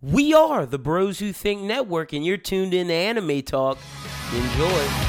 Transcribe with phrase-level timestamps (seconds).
[0.00, 3.78] We are the Bros Who Think Network, and you're tuned in to Anime Talk.
[4.32, 5.08] Enjoy.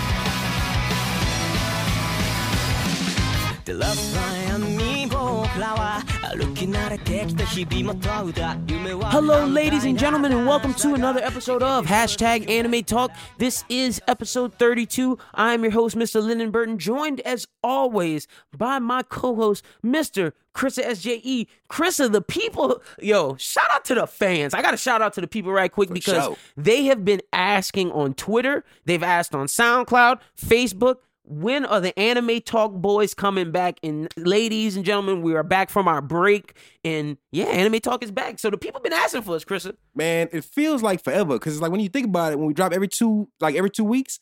[9.11, 13.11] Hello, ladies and gentlemen, and welcome to another episode of Hashtag Anime Talk.
[13.39, 15.17] This is episode 32.
[15.33, 16.23] I'm your host, Mr.
[16.23, 18.25] Lyndon Burton, joined as always
[18.57, 20.31] by my co host, Mr.
[20.55, 21.47] Chrissa SJE.
[21.69, 24.53] Chrissa, the people, yo, shout out to the fans.
[24.53, 26.37] I got to shout out to the people right quick because sure.
[26.55, 32.41] they have been asking on Twitter, they've asked on SoundCloud, Facebook, when are the anime
[32.41, 33.79] talk boys coming back?
[33.83, 36.57] And ladies and gentlemen, we are back from our break.
[36.83, 38.39] And yeah, anime talk is back.
[38.39, 39.75] So the people been asking for us, Chrissa.
[39.93, 42.53] man, it feels like forever because it's like when you think about it, when we
[42.55, 44.19] drop every two, like every two weeks,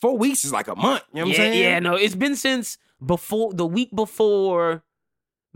[0.00, 1.02] four weeks is like a month.
[1.14, 1.62] You know what yeah, I'm saying?
[1.62, 4.84] yeah, no, it's been since before the week before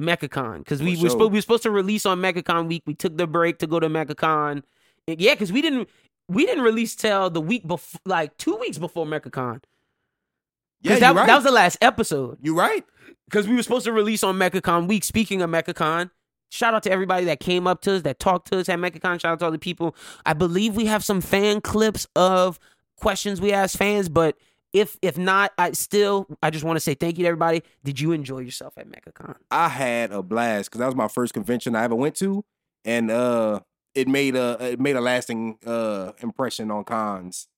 [0.01, 1.11] MechaCon because we were sure.
[1.11, 2.85] supposed we were supposed to release on MechaCon week.
[2.87, 4.63] We took the break to go to MechaCon.
[5.07, 5.91] Yeah, because we didn't
[6.29, 9.63] we didn't release till the week before, like two weeks before MechaCon.
[10.81, 11.27] Yeah, that, right.
[11.27, 12.39] that was the last episode.
[12.43, 12.85] you right.
[13.29, 15.05] because we were supposed to release on MechaCon week.
[15.05, 16.11] Speaking of MechaCon,
[16.51, 19.21] shout out to everybody that came up to us, that talked to us at MechaCon.
[19.21, 19.97] Shout out to all the people.
[20.25, 22.59] I believe we have some fan clips of
[22.97, 24.37] questions we asked fans, but
[24.73, 27.63] if if not, I still I just want to say thank you to everybody.
[27.85, 29.37] Did you enjoy yourself at MechaCon?
[29.51, 32.45] I had a blast because that was my first convention I ever went to,
[32.85, 33.61] and uh,
[33.95, 37.49] it made a it made a lasting uh impression on cons.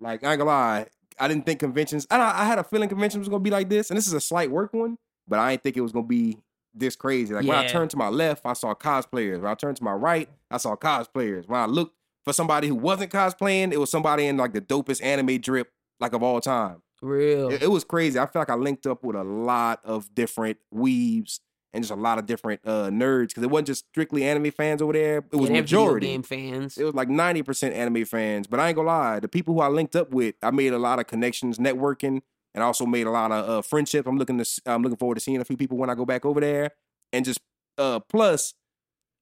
[0.00, 0.86] Like I ain't gonna lie,
[1.18, 2.06] I didn't think conventions.
[2.10, 4.20] I I had a feeling conventions was gonna be like this, and this is a
[4.20, 6.38] slight work one, but I didn't think it was gonna be
[6.74, 7.32] this crazy.
[7.34, 7.68] Like when I Yeah.
[7.68, 9.40] turned to my left, I saw cosplayers.
[9.40, 11.48] When I turned to my right, I saw cosplayers.
[11.48, 15.02] When I looked for somebody who wasn't cosplaying, it was somebody in like the dopest
[15.02, 16.82] anime drip like of all time.
[17.00, 17.50] Real.
[17.50, 18.18] It, it was crazy.
[18.18, 21.40] I feel like I linked up with a lot of different weebs
[21.76, 24.82] and just a lot of different uh, nerds because it wasn't just strictly anime fans
[24.82, 25.18] over there.
[25.30, 26.06] It was majority.
[26.06, 26.78] game fans.
[26.78, 28.46] It was like ninety percent anime fans.
[28.46, 30.78] But I ain't gonna lie, the people who I linked up with, I made a
[30.78, 32.22] lot of connections, networking,
[32.54, 34.08] and also made a lot of uh, friendships.
[34.08, 36.24] I'm looking to, I'm looking forward to seeing a few people when I go back
[36.24, 36.70] over there,
[37.12, 37.40] and just
[37.78, 38.54] uh, plus,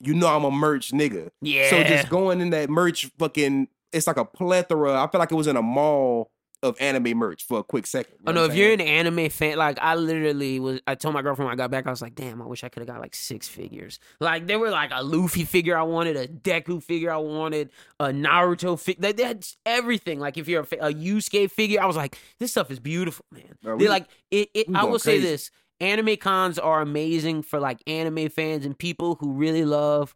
[0.00, 1.30] you know, I'm a merch nigga.
[1.42, 1.68] yeah.
[1.70, 5.02] So just going in that merch fucking it's like a plethora.
[5.02, 6.30] I feel like it was in a mall
[6.64, 8.14] of anime merch for a quick second.
[8.26, 8.44] Oh no!
[8.46, 11.56] If you're an anime fan, like I literally was, I told my girlfriend when I
[11.56, 14.00] got back, I was like, "Damn, I wish I could have got like six figures."
[14.18, 17.70] Like there were like a Luffy figure I wanted, a Deku figure I wanted,
[18.00, 19.02] a Naruto figure.
[19.02, 20.18] They, they had everything.
[20.18, 23.54] Like if you're a, a Yusuke figure, I was like, "This stuff is beautiful, man."
[23.62, 24.48] Bro, They like it.
[24.54, 25.50] it I will say this:
[25.80, 30.14] anime cons are amazing for like anime fans and people who really love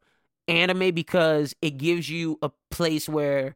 [0.48, 3.54] anime because it gives you a place where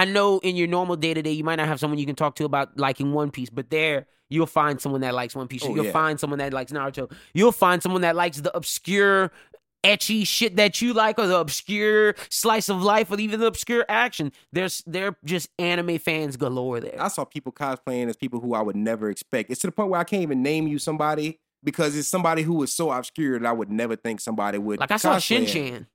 [0.00, 2.16] I know in your normal day to day, you might not have someone you can
[2.16, 5.62] talk to about liking One Piece, but there you'll find someone that likes One Piece.
[5.62, 5.92] Oh, you'll yeah.
[5.92, 7.12] find someone that likes Naruto.
[7.34, 9.30] You'll find someone that likes the obscure,
[9.84, 13.84] ecchi shit that you like, or the obscure slice of life, or even the obscure
[13.90, 14.32] action.
[14.54, 16.96] There's they're just anime fans galore there.
[16.98, 19.50] I saw people cosplaying as people who I would never expect.
[19.50, 22.62] It's to the point where I can't even name you somebody because it's somebody who
[22.62, 24.80] is so obscure that I would never think somebody would.
[24.80, 25.88] Like I saw Shin Chan.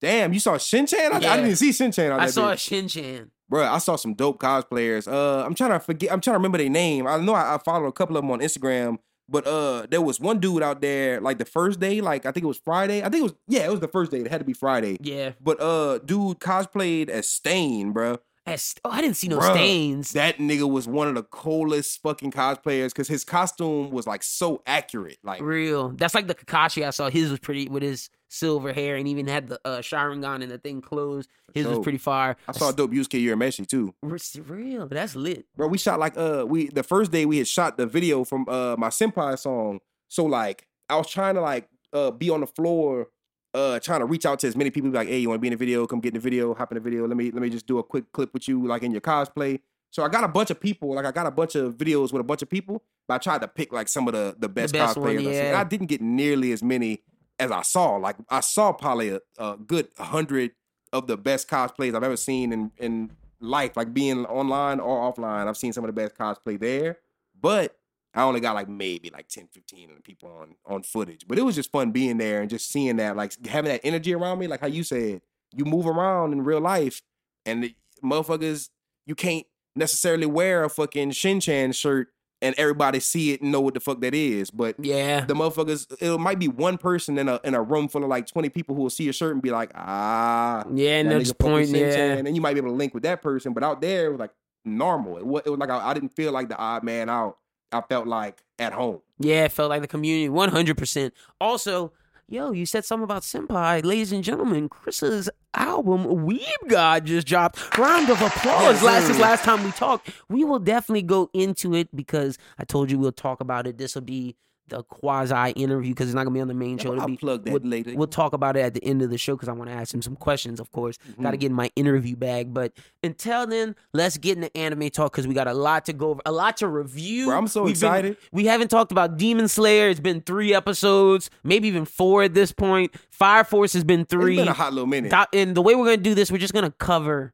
[0.00, 1.12] Damn, you saw Shin Chan?
[1.12, 1.32] I, Yeah.
[1.32, 2.10] I didn't even see Shin Chan.
[2.10, 3.30] I saw Shin Chan.
[3.48, 5.10] Bro, I saw some dope cosplayers.
[5.10, 6.12] Uh, I'm trying to forget.
[6.12, 7.06] I'm trying to remember their name.
[7.06, 8.98] I know I, I followed a couple of them on Instagram,
[9.28, 12.44] but uh, there was one dude out there like the first day, like I think
[12.44, 13.00] it was Friday.
[13.02, 14.18] I think it was yeah, it was the first day.
[14.18, 14.96] It had to be Friday.
[15.00, 15.32] Yeah.
[15.40, 18.18] But uh, dude cosplayed as Stain, bro.
[18.46, 20.12] As, oh, I didn't see no Bruh, stains.
[20.12, 24.62] That nigga was one of the coolest fucking cosplayers because his costume was like so
[24.66, 25.18] accurate.
[25.24, 25.88] Like, Real.
[25.88, 27.10] That's like the Kakashi I saw.
[27.10, 30.58] His was pretty with his silver hair and even had the uh, Sharingan and the
[30.58, 31.28] thing closed.
[31.54, 32.36] His was pretty far.
[32.48, 33.94] I saw a dope Yusuke Urameshi too.
[34.02, 34.86] Real.
[34.88, 35.46] That's lit.
[35.56, 38.46] Bro, we shot like uh we the first day we had shot the video from
[38.48, 39.80] uh my senpai song.
[40.08, 43.08] So like I was trying to like uh be on the floor
[43.54, 45.48] uh trying to reach out to as many people like, hey, you want to be
[45.48, 45.86] in the video?
[45.86, 47.06] Come get in the video, hop in the video.
[47.06, 49.60] Let me let me just do a quick clip with you like in your cosplay.
[49.90, 52.20] So I got a bunch of people, like I got a bunch of videos with
[52.20, 54.74] a bunch of people, but I tried to pick like some of the the best,
[54.74, 55.18] best cosplayers.
[55.18, 55.58] And yeah.
[55.58, 57.02] I didn't get nearly as many
[57.38, 57.96] as I saw.
[57.96, 60.52] Like I saw probably a, a good hundred
[60.92, 63.10] of the best cosplays I've ever seen in in
[63.40, 65.46] life, like being online or offline.
[65.46, 66.98] I've seen some of the best cosplay there,
[67.40, 67.76] but
[68.14, 71.26] I only got like maybe like 10, 15 of the people on on footage.
[71.28, 74.14] But it was just fun being there and just seeing that, like having that energy
[74.14, 75.20] around me, like how you said,
[75.54, 77.02] you move around in real life
[77.44, 78.70] and the motherfuckers,
[79.04, 82.08] you can't necessarily wear a fucking Shin Chan shirt
[82.42, 84.50] and everybody see it and know what the fuck that is.
[84.50, 85.24] But Yeah.
[85.24, 88.26] the motherfuckers, it might be one person in a in a room full of like
[88.26, 91.66] 20 people who will see a shirt and be like, ah, Yeah, and just fuck.
[91.68, 92.14] Yeah.
[92.16, 93.52] And you might be able to link with that person.
[93.52, 94.32] But out there, it was like
[94.64, 95.16] normal.
[95.18, 97.38] It was, it was like I, I didn't feel like the odd man out.
[97.72, 99.00] I felt like at home.
[99.18, 100.28] Yeah, it felt like the community.
[100.28, 101.14] One hundred percent.
[101.40, 101.92] Also,
[102.28, 103.84] yo, you said something about Senpai.
[103.84, 107.76] Ladies and gentlemen, Chris's album, Weeb God, just dropped.
[107.78, 108.62] Round of applause.
[108.62, 110.10] Yes, last is last time we talked.
[110.28, 113.78] We will definitely go into it because I told you we'll talk about it.
[113.78, 114.36] This will be
[114.68, 116.98] the quasi interview because it's not gonna be on the main show.
[116.98, 117.94] I'll be plug that we'll, later.
[117.94, 119.94] We'll talk about it at the end of the show because I want to ask
[119.94, 120.58] him some questions.
[120.60, 121.22] Of course, Mm-hmm.
[121.22, 122.52] got to get in my interview bag.
[122.52, 122.72] But
[123.02, 126.20] until then, let's get into anime talk because we got a lot to go over,
[126.26, 127.26] a lot to review.
[127.26, 128.16] Bro, I'm so We've been- excited.
[128.32, 129.88] we haven't talked about Demon Slayer.
[129.88, 132.94] It's been three episodes, maybe even four at this point.
[133.10, 134.34] Fire Force has been three.
[134.34, 135.12] It's been a hot little minute.
[135.32, 137.32] And the way we're gonna do this, we're just gonna cover.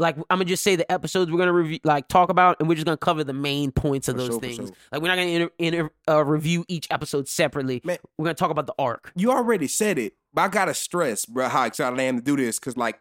[0.00, 2.74] Like I'm gonna just say the episodes we're gonna review, like talk about, and we're
[2.74, 4.56] just gonna cover the main points of For those sure, things.
[4.56, 4.68] sure.
[4.92, 7.80] Like we're not gonna inter- inter- uh, review each episode separately.
[7.84, 7.98] Man.
[8.16, 9.12] We're gonna talk about the arc.
[9.16, 12.36] you already said it, but I gotta stress, bro, how excited I am to do
[12.36, 13.00] this because like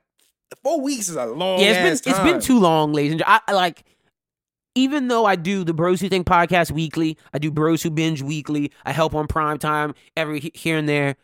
[0.64, 1.60] four weeks is a long.
[1.60, 3.42] yeah, it's been it's been too long, ladies and gentlemen.
[3.48, 3.84] I, I like.
[4.76, 8.22] Even though I do the Bros Who Think podcast weekly, I do Bros Who Binge
[8.22, 8.72] weekly.
[8.86, 11.16] I help on prime time every here and there.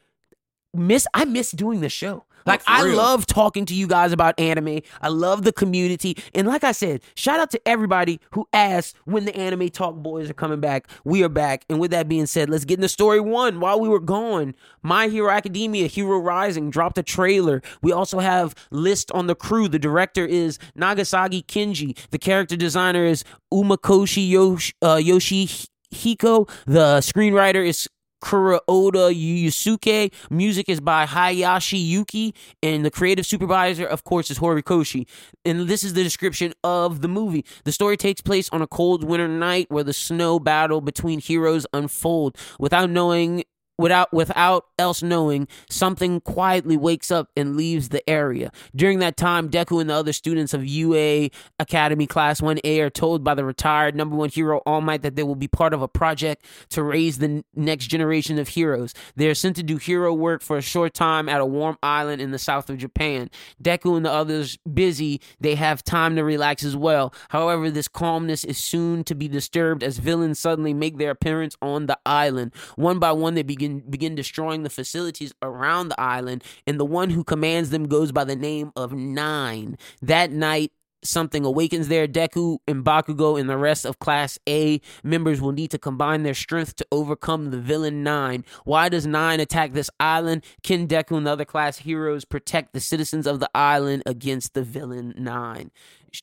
[0.74, 2.26] Miss, I miss doing the show.
[2.46, 2.98] Like I real.
[2.98, 4.82] love talking to you guys about anime.
[5.02, 9.26] I love the community, and like I said, shout out to everybody who asked when
[9.26, 10.88] the Anime Talk boys are coming back.
[11.04, 13.60] We are back, and with that being said, let's get into story one.
[13.60, 17.62] While we were gone, My Hero Academia, Hero Rising dropped a trailer.
[17.82, 19.68] We also have list on the crew.
[19.68, 21.98] The director is Nagasaki Kenji.
[22.10, 23.24] The character designer is
[23.54, 26.50] Umakoshi Yosh, uh, Yoshihiko.
[26.66, 27.88] The screenwriter is
[28.24, 30.12] Kuroda Yusuke.
[30.30, 32.34] Music is by Hayashi Yuki.
[32.64, 35.06] And the creative supervisor, of course, is Horikoshi.
[35.44, 37.44] And this is the description of the movie.
[37.66, 41.68] The story takes place on a cold winter night where the snow battle between heroes
[41.74, 42.38] unfold.
[42.60, 43.44] Without knowing
[43.78, 48.52] without without else knowing something quietly wakes up and leaves the area.
[48.76, 51.30] During that time deku and the other students of ua
[51.60, 55.24] academy class 1a are told by the retired number one hero all might that they
[55.24, 58.94] will be part of a project to raise the next generation of heroes.
[59.16, 62.22] They are sent to do hero work for a short time at a warm island
[62.22, 63.30] in the south of japan.
[63.62, 67.14] Deku and the others busy they have time to relax as well.
[67.30, 71.88] However this calmness is soon to be disturbed as villains suddenly make their appearance on
[71.88, 72.54] the island.
[72.76, 77.10] One by one they begin begin destroying the facilities around the island and the one
[77.10, 79.78] who commands them goes by the name of nine.
[80.02, 80.72] That night
[81.04, 82.08] something awakens there.
[82.08, 86.34] Deku and bakugo and the rest of class a members will need to combine their
[86.34, 88.46] strength to overcome the villain nine.
[88.64, 90.44] Why does nine attack this island?
[90.64, 94.64] Can deku and the other class heroes protect the citizens of the island against the
[94.64, 95.72] villain nine?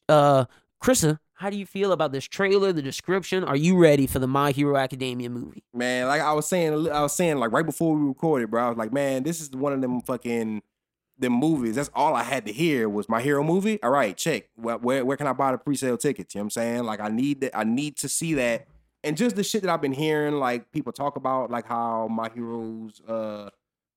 [0.08, 0.46] Uh
[0.82, 4.26] krista how do you feel about this trailer the description are you ready for the
[4.26, 6.06] my hero academia movie man.
[6.06, 8.66] Like I was saying, I was saying like right before we recorded, bro.
[8.66, 10.62] I was like, man, this is one of them fucking
[11.18, 11.74] them movies.
[11.74, 13.82] That's all I had to hear was my hero movie.
[13.82, 14.48] All right, check.
[14.54, 16.34] Where where, where can I buy the pre-sale tickets?
[16.34, 16.84] You know what I'm saying?
[16.84, 17.56] Like I need that.
[17.56, 18.66] I need to see that.
[19.02, 22.30] And just the shit that I've been hearing, like people talk about, like how my
[22.34, 23.50] heroes uh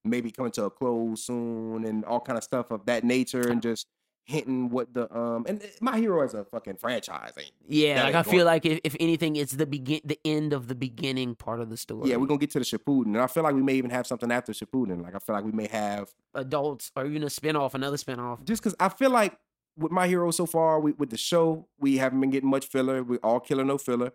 [0.05, 3.61] maybe coming to a close soon, and all kind of stuff of that nature, and
[3.61, 3.87] just
[4.25, 8.23] hinting what the um and my hero is a fucking franchise, ain't Yeah, like I
[8.23, 11.69] feel like if, if anything, it's the begin, the end of the beginning part of
[11.69, 12.09] the story.
[12.09, 14.07] Yeah, we're gonna get to the Shippuden, and I feel like we may even have
[14.07, 15.03] something after Shippuden.
[15.03, 18.43] Like I feel like we may have adults or even a spinoff, another spinoff.
[18.45, 19.37] just because I feel like
[19.77, 23.03] with my hero so far, we, with the show, we haven't been getting much filler.
[23.03, 24.11] We all killer, no filler.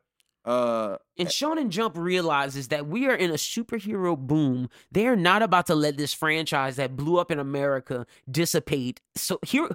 [0.49, 4.71] Uh, And Shonen Jump realizes that we are in a superhero boom.
[4.91, 9.01] They are not about to let this franchise that blew up in America dissipate.
[9.15, 9.69] So here,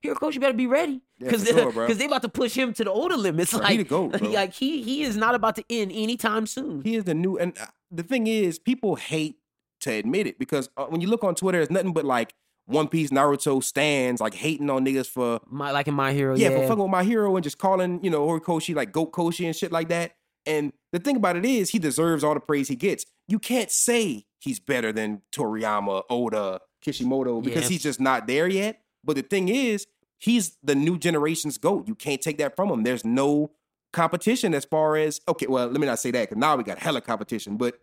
[0.00, 2.84] here, coach, you better be ready Yeah, because sure, they about to push him to
[2.84, 3.50] the older limits.
[3.52, 6.82] Bro, like he GOAT, like he he is not about to end anytime soon.
[6.82, 9.36] he is the new, and uh, the thing is, people hate
[9.80, 12.34] to admit it because uh, when you look on Twitter, it's nothing but like
[12.66, 16.48] One Piece, Naruto stands like hating on niggas for My like in my hero, yeah,
[16.50, 16.56] yeah.
[16.60, 19.54] for fucking with my hero and just calling, you know, Horikoshi like Goat Koshi and
[19.54, 20.12] shit like that.
[20.46, 23.04] And the thing about it is, he deserves all the praise he gets.
[23.28, 27.68] You can't say he's better than Toriyama, Oda, Kishimoto because Yeah.
[27.70, 28.80] he's just not there yet.
[29.02, 29.86] But the thing is,
[30.18, 31.86] he's the new generation's GOAT.
[31.88, 32.82] You can't take that from him.
[32.82, 33.50] There's no
[33.92, 36.78] competition as far as, okay, well, let me not say that because now we got
[36.78, 37.56] hella competition.
[37.56, 37.78] But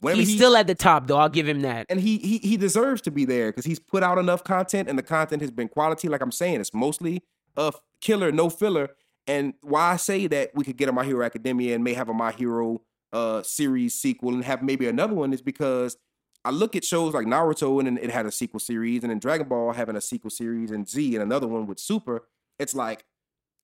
[0.00, 1.18] whenever He's he, still at the top though.
[1.18, 1.86] I'll give him that.
[1.88, 4.98] and he he he deserves to be there because he's put out enough content and
[4.98, 6.08] the content has been quality.
[6.08, 7.22] Like I'm saying, it's mostly
[7.56, 8.90] a killer, no filler.
[9.26, 12.08] And why I say that we could get a My Hero Academia and may have
[12.08, 15.96] a My Hero uh series sequel and have maybe another one is because
[16.44, 19.48] I look at shows like Naruto and it had a sequel series, and then Dragon
[19.48, 22.28] Ball having a sequel series, and Z and another one with Super.
[22.60, 23.04] It's like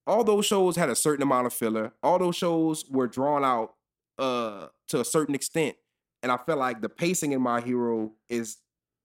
[0.07, 1.93] all those shows had a certain amount of filler.
[2.03, 3.75] All those shows were drawn out
[4.19, 5.77] uh to a certain extent.
[6.23, 8.59] And I feel like the pacing in My Hero is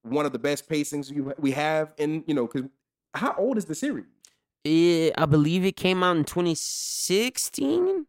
[0.04, 2.70] one of the best pacings you, we have in, you know, because
[3.14, 4.06] how old is the series?
[4.66, 8.06] Eh, I believe it came out in 2016.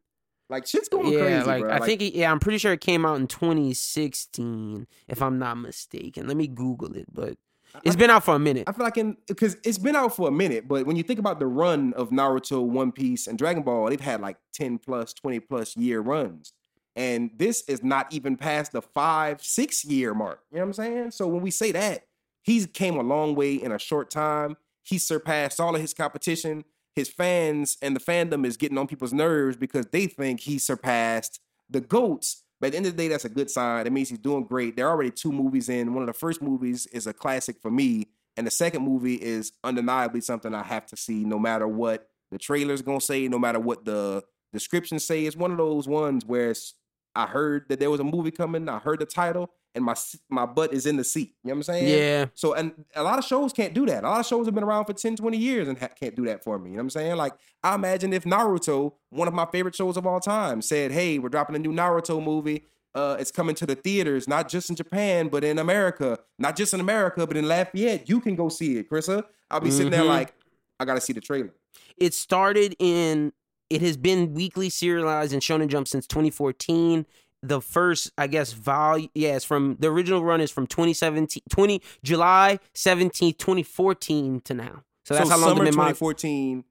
[0.51, 1.73] Like shit's going yeah, crazy, like bro.
[1.73, 5.59] I think it, yeah, I'm pretty sure it came out in 2016, if I'm not
[5.59, 6.27] mistaken.
[6.27, 7.37] Let me Google it, but
[7.85, 8.65] it's been out for a minute.
[8.67, 11.19] I feel like in because it's been out for a minute, but when you think
[11.19, 15.13] about the run of Naruto, One Piece, and Dragon Ball, they've had like 10 plus,
[15.13, 16.55] 20 plus year runs.
[16.99, 20.43] And this is not even past the five, six year mark.
[20.51, 21.11] You know what I'm saying?
[21.13, 22.07] So when we say that,
[22.43, 24.57] he came a long way in a short time.
[24.83, 26.65] He surpassed all of his competition.
[26.97, 31.39] His fans and the fandom is getting on people's nerves because they think he surpassed
[31.71, 32.43] the GOATs.
[32.61, 33.87] But at the end of the day, that's a good sign.
[33.87, 34.75] It means he's doing great.
[34.75, 35.95] There are already two movies in.
[35.95, 38.09] One of the first movies is a classic for me.
[38.37, 42.39] And the second movie is undeniably something I have to see no matter what the
[42.39, 45.27] trailer's gonna say, no matter what the descriptions say.
[45.27, 46.75] It's one of those ones where it's,
[47.19, 49.95] I heard that there was a movie coming, I heard the title, and my
[50.31, 51.35] my butt is in the seat.
[51.43, 51.89] You know what I'm saying?
[51.99, 52.27] Yeah.
[52.35, 54.05] So, and a lot of shows can't do that.
[54.05, 56.25] A lot of shows have been around for 10, 20 years and ha- can't do
[56.27, 56.71] that for me.
[56.71, 57.17] You know what I'm saying?
[57.17, 57.33] Like,
[57.65, 61.29] I imagine if Naruto, one of my favorite shows of all time, said, hey, we're
[61.29, 62.65] dropping a new Naruto movie.
[62.95, 66.19] Uh, it's coming to the theaters, not just in Japan, but in America.
[66.39, 68.09] Not just in America, but in Lafayette.
[68.09, 69.25] You can go see it, Chrissa.
[69.51, 70.09] I'll be sitting there Mhm.
[70.09, 70.35] like,
[70.81, 71.53] I got to see the trailer.
[71.97, 73.33] It started in.
[73.71, 77.07] It has been weekly serialized in Shonen Jump since 2014.
[77.43, 79.11] The first, I guess, volume.
[79.15, 84.83] Yeah, it's from the original run is from 2017, 20 July 17th, 2014 to now.
[85.05, 85.77] So that's so how long summer they've been.
[85.77, 86.65] mon- 2014,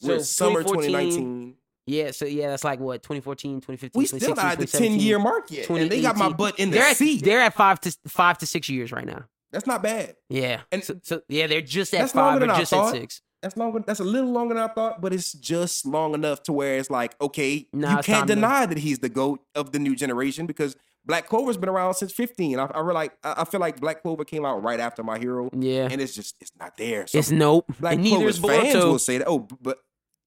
[0.00, 1.54] So summer 2019.
[1.86, 5.00] Yeah, so yeah, that's like what 2014, 2015, We still 2016, not at the 10
[5.00, 5.68] year mark yet.
[5.70, 7.24] And they got my butt in the they're at, seat.
[7.24, 9.24] They're at five to five to six years right now.
[9.52, 10.16] That's not bad.
[10.28, 12.92] Yeah, And- so, so yeah, they're just at five or just at thought.
[12.92, 13.22] six.
[13.42, 13.80] That's longer.
[13.86, 16.90] That's a little longer than I thought, but it's just long enough to where it's
[16.90, 20.76] like, okay, Nah, you can't deny that he's the goat of the new generation because
[21.06, 22.58] Black Clover's been around since 15.
[22.58, 23.12] I, I really like.
[23.24, 26.14] I I feel like Black Clover came out right after My Hero, Yeah, and it's
[26.14, 27.06] just it's not there.
[27.06, 27.64] So it's nope.
[27.80, 29.26] Black and Clover's fans will say that.
[29.26, 29.78] Oh, but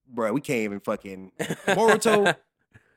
[0.08, 1.32] bro, we can't even fucking
[1.68, 2.36] Boruto.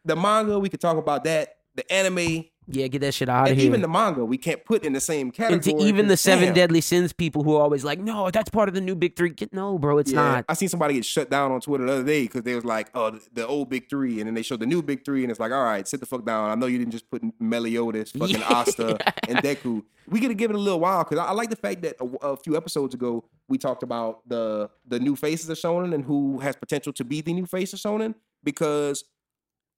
[0.05, 1.57] the manga, we could talk about that.
[1.75, 3.69] The anime, yeah, get that shit out of and here.
[3.69, 5.61] even the manga, we can't put in the same category.
[5.79, 6.55] to even the seven damn.
[6.55, 9.31] deadly sins people who are always like, no, that's part of the new big three.
[9.31, 10.45] Get no, bro, it's Yeah, not.
[10.49, 12.89] I seen somebody get shut down on Twitter the other day because they was like,
[12.95, 15.39] "Oh, the, old big three, and then they showed the new big three, and it's
[15.41, 18.41] like, "All right, sit the fuck down." I know you didn't just put Meliodas, fucking
[18.41, 18.49] Yeah.
[18.49, 19.83] Asta, and Deku.
[20.09, 22.05] We gotta give it a little while because I, I like the fact that a,
[22.29, 26.39] a few episodes ago we talked about the the new faces of Shonen and who
[26.41, 29.05] has potential to be the new face of Shonen because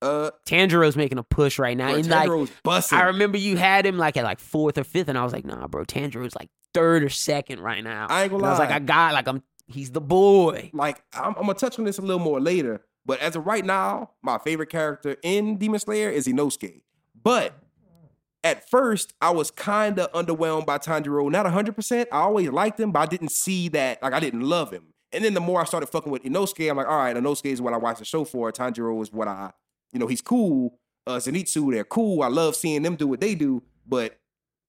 [0.01, 1.87] uh, Tanjiro's making a push right now.
[1.87, 2.97] bro, and like, busting.
[2.97, 5.45] I remember you had him like at like fourth or fifth, and I was like,
[5.45, 8.07] nah, bro, Tanjiro's like third or second right now.
[8.09, 8.75] I ain't gonna And I was like, lie.
[8.75, 9.43] I got like I'm.
[9.67, 10.71] He's the boy.
[10.73, 13.65] like I'm, I'm gonna touch on this a little more later, but as of right
[13.65, 16.81] now, my favorite character in Demon Slayer is Inosuke.
[17.21, 17.53] But
[18.43, 21.29] at first, I was kind of underwhelmed by Tanjiro.
[21.29, 21.75] Not 100.
[21.75, 24.01] percent I always liked him, but I didn't see that.
[24.01, 24.93] Like I didn't love him.
[25.11, 27.61] And then the more I started fucking with Inosuke, I'm like, all right, Inosuke is
[27.61, 28.51] what I watch the show for.
[28.51, 29.51] Tanjiro is what I,
[29.91, 30.79] you know, he's cool.
[31.07, 32.21] Uh, Zenitsu, they're cool.
[32.21, 33.63] I love seeing them do what they do.
[33.87, 34.19] But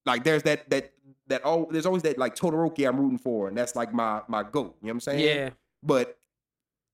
[0.07, 0.93] like, there's that that
[1.27, 4.43] that all there's always that like Todoroki I'm rooting for, and that's like my my
[4.43, 4.77] goat.
[4.81, 5.21] You know what I'm saying?
[5.21, 5.51] Yeah.
[5.83, 6.19] But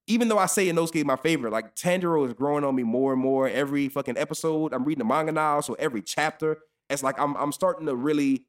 [0.07, 3.13] even though I say Inosuke is my favorite, like Tanjiro is growing on me more
[3.13, 4.73] and more every fucking episode.
[4.73, 8.47] I'm reading the manga now, so every chapter, it's like I'm I'm starting to really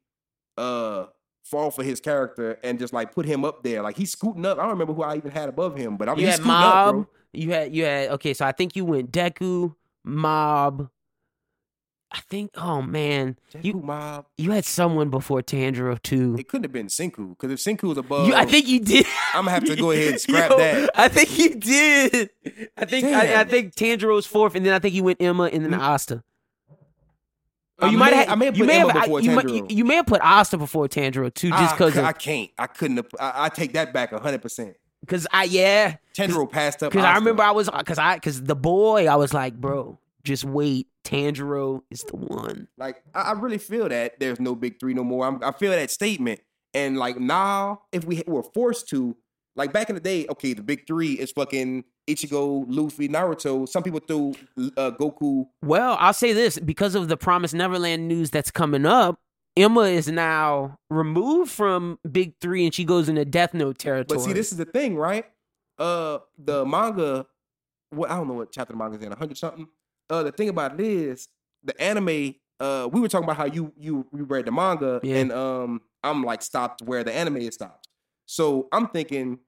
[0.56, 1.06] uh
[1.44, 3.82] fall for his character and just like put him up there.
[3.82, 4.58] Like he's scooting up.
[4.58, 6.92] I don't remember who I even had above him, but I'm You he's scooting up,
[6.92, 7.08] bro.
[7.32, 8.34] You had you had okay.
[8.34, 10.88] So I think you went Deku, Mob.
[12.10, 12.52] I think.
[12.56, 14.24] Oh man, you Mob.
[14.38, 16.36] you had someone before Tanjiro too.
[16.38, 19.04] It couldn't have been Senku because if Senku was above, You, I think you did.
[19.34, 20.90] I'm gonna have to go ahead and scrap Yo, that.
[20.94, 22.30] I think you did.
[22.78, 25.64] I think I, I think Tanjiro's fourth, and then I think you went Emma and
[25.64, 25.80] then mm-hmm.
[25.82, 26.22] Asta.
[27.80, 28.28] Or I you might may- have.
[28.30, 30.06] I may have you put may Emma have, before you, might- you, you may have
[30.06, 32.50] put Asta before Tanjiro too, just ah, because cou- I can't.
[32.58, 32.96] I couldn't.
[32.96, 34.40] Have, I, I take that back 100.
[34.40, 38.42] percent because I yeah Tanjiro passed up because I remember I was because I because
[38.42, 43.32] the boy I was like bro just wait Tanjiro is the one Like I, I
[43.32, 45.26] really feel that there's no big three no more.
[45.26, 46.40] I'm, I feel that statement,
[46.74, 49.16] and like now, if we were forced to,
[49.56, 53.66] like back in the day, okay, the big three is fucking Ichigo, Luffy, Naruto.
[53.66, 54.34] Some people threw
[54.76, 55.46] uh, Goku.
[55.62, 59.18] Well, I'll say this because of the Promised Neverland news that's coming up.
[59.58, 64.18] Emma is now removed from Big Three, and she goes into Death Note territory.
[64.18, 65.24] But see, this is the thing, right?
[65.78, 67.26] Uh, the manga.
[67.90, 69.66] What I don't know what chapter the manga's in, hundred something.
[70.10, 71.28] Uh, the thing about it is
[71.64, 72.34] the anime.
[72.60, 75.16] Uh, we were talking about how you you you read the manga, Yeah.
[75.16, 77.88] and um, I'm like stopped where the anime is stopped.
[78.26, 79.38] So I'm thinking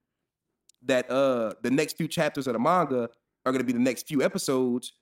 [0.86, 3.10] that uh the next few chapters of the manga
[3.44, 4.92] are gonna be the next few episodes,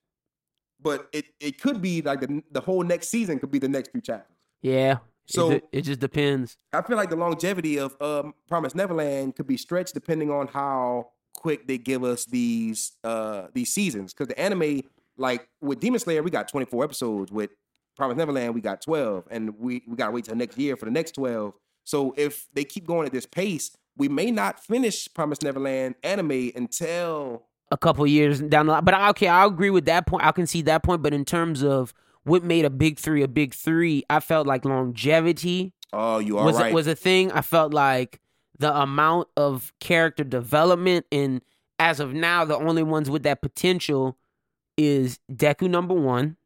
[0.80, 3.92] but it it could be like the the whole next season could be the next
[3.92, 4.38] few chapters.
[4.62, 4.98] Yeah.
[5.26, 6.56] So- it, it just depends.
[6.72, 11.10] I feel like the longevity of um, Promise Neverland could be stretched depending on how
[11.34, 14.12] quick they give us these uh, these seasons.
[14.14, 14.82] Because the anime,
[15.16, 17.30] like with Demon Slayer, we got 24 episodes.
[17.30, 17.50] With
[17.96, 20.90] Promise Neverland, we got 12, and we we gotta wait till next year for the
[20.90, 21.52] next 12.
[21.84, 26.52] So if they keep going at this pace, we may not finish Promise Neverland anime
[26.54, 28.84] until a couple years down the line.
[28.84, 30.24] But okay, I agree with that point.
[30.24, 31.02] I can see that point.
[31.02, 31.92] But in terms of
[32.25, 36.44] what made a big three a big three, I felt like longevity oh, you are
[36.44, 36.72] was right.
[36.72, 37.32] was a thing.
[37.32, 38.20] I felt like
[38.58, 41.40] the amount of character development and
[41.78, 44.18] as of now, the only ones with that potential
[44.76, 46.37] is Deku number one.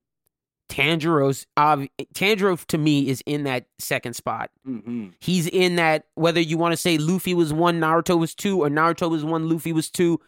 [0.68, 4.50] Tanjiro's ob- Tanjiro to me is in that second spot.
[4.64, 8.62] hmm He's in that whether you want to say Luffy was one, Naruto was two,
[8.62, 10.18] or Naruto was one, Luffy was two.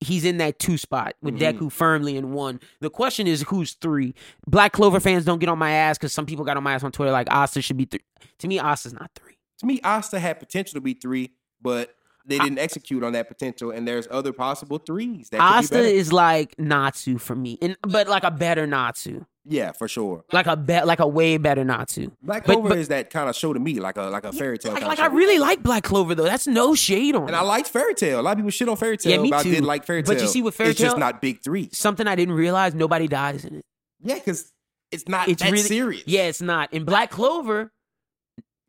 [0.00, 1.58] He's in that two spot with Mhm.
[1.58, 2.60] Deku firmly in one.
[2.80, 4.14] The question is who's three.
[4.46, 6.82] Black Clover fans don't get on my ass because some people got on my ass
[6.84, 8.00] on Twitter like Asta should be three.
[8.38, 9.38] To me, Asta's not three.
[9.60, 11.32] To me, Asta had potential to be three,
[11.62, 11.94] but
[12.26, 13.70] they didn't execute on that potential.
[13.70, 17.76] And there's other possible threes that could be Asta is like Natsu for me, and
[17.82, 20.24] but like a better Natsu, yeah, for sure.
[20.32, 22.10] like a be- like a way better Natsu.
[22.22, 24.32] Black But- Clover but- is that kind of show to me, like a like a
[24.32, 24.72] fairy tale.
[24.72, 26.24] Like, like I really like Black Clover though.
[26.24, 27.24] That's no shade on.
[27.24, 27.26] It.
[27.26, 27.38] And it.
[27.38, 28.20] I like Fairy Tail.
[28.20, 29.12] A lot of people shit on Fairy Tail.
[29.12, 29.50] Yeah, me but too.
[29.50, 30.14] I did like Fairy Tail.
[30.14, 31.68] But you see with Fairy it's just not big three.
[31.72, 32.74] Something I didn't realize.
[32.74, 33.64] Nobody dies in it.
[34.02, 34.50] Yeah, because
[34.90, 36.04] it's not It's really serious.
[36.06, 36.72] Yeah, it's not.
[36.72, 37.70] In Black Clover,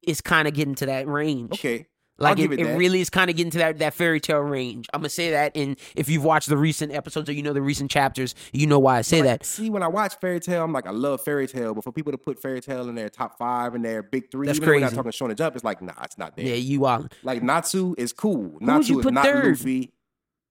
[0.02, 1.54] it's kind of getting to that range.
[1.54, 1.88] Okay.
[2.18, 4.88] Like it, it it really is kind of getting to that, that fairy tale range.
[4.94, 7.62] I'm gonna say that, and if you've watched the recent episodes or you know the
[7.62, 9.46] recent chapters, you know why I say Like, that.
[9.46, 12.14] See, when I watch Fairy Tail, I'm like, I love Fairy Tail, but for people
[12.14, 14.74] to put Fairy Tail in their top five and their big three, That's even though
[14.76, 14.96] we're not crazy.
[14.96, 16.46] talking Shonen Jump, it's like, nah, it's not there.
[16.46, 17.06] Yeah, you are.
[17.24, 18.38] Like Natsu is cool.
[18.38, 19.46] would Natsu you is put not third?
[19.60, 19.92] Luffy.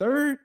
[0.00, 0.38] Third,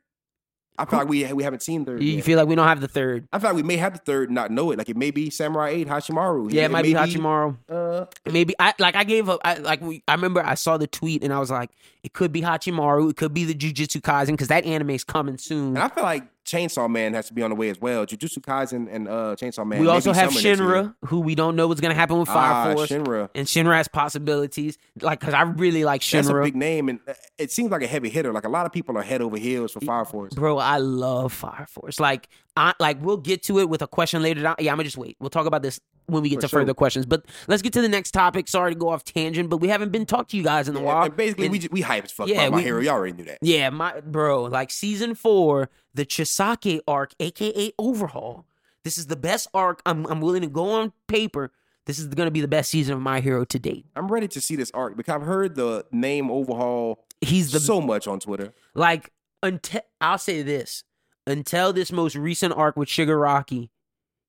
[0.80, 2.02] I feel like we we haven't seen third.
[2.02, 2.24] You yet.
[2.24, 3.28] feel like we don't have the third.
[3.34, 4.78] I feel like we may have the third, and not know it.
[4.78, 6.52] Like it may be Samurai Eight Hachimaru.
[6.52, 7.58] Yeah, it might be Hachimaru.
[7.70, 9.42] Uh, Maybe I like I gave up.
[9.44, 11.70] I like we, I remember I saw the tweet and I was like,
[12.04, 15.38] it could be Hachimaru, it could be the Jujutsu Kaisen because that anime is coming
[15.38, 15.70] soon.
[15.76, 18.06] and I feel like Chainsaw Man has to be on the way as well.
[18.06, 19.80] Jujutsu Kaisen and uh, Chainsaw Man.
[19.82, 20.32] we also have.
[20.32, 23.30] Shinra, who we don't know what's gonna happen with Fire Ah, Force, Shinra.
[23.36, 24.78] and Shinra has possibilities.
[25.02, 26.12] Like, cause I really like Shinra.
[26.14, 28.34] That's a big name, and uh, it seems like a heavy hitter.
[28.34, 30.34] Like a lot of people are head over heels for Fire Force.
[30.34, 32.00] Bro, I love Fire Force.
[32.00, 32.30] Like,
[32.60, 34.56] I like we'll get to it with a question later down.
[34.60, 35.16] Yeah, I'm gonna just wait.
[35.20, 36.60] We'll talk about this when we get For to sure.
[36.62, 37.06] further questions.
[37.06, 38.48] But let's get to the next topic.
[38.50, 40.82] Sorry to go off tangent, but we haven't been talked to you guys in a
[40.82, 41.04] while.
[41.06, 42.82] And basically, And- we just, we hype as fuck Yeah, my hero.
[42.82, 43.38] Y'all already knew that.
[43.42, 48.46] yeah, my bro, like season four, the Chisaki arc, aka Overhaul.
[48.84, 49.82] This is the best arc.
[49.86, 51.52] I'm I'm willing to go on paper.
[51.86, 53.86] This is gonna be the best season of My Hero to date.
[53.96, 57.80] I'm ready to see this arc because I've heard the name overhaul He's the so
[57.82, 58.54] much on Twitter.
[58.76, 60.84] like until I'll say this
[61.30, 63.70] until this most recent arc with Shigaraki,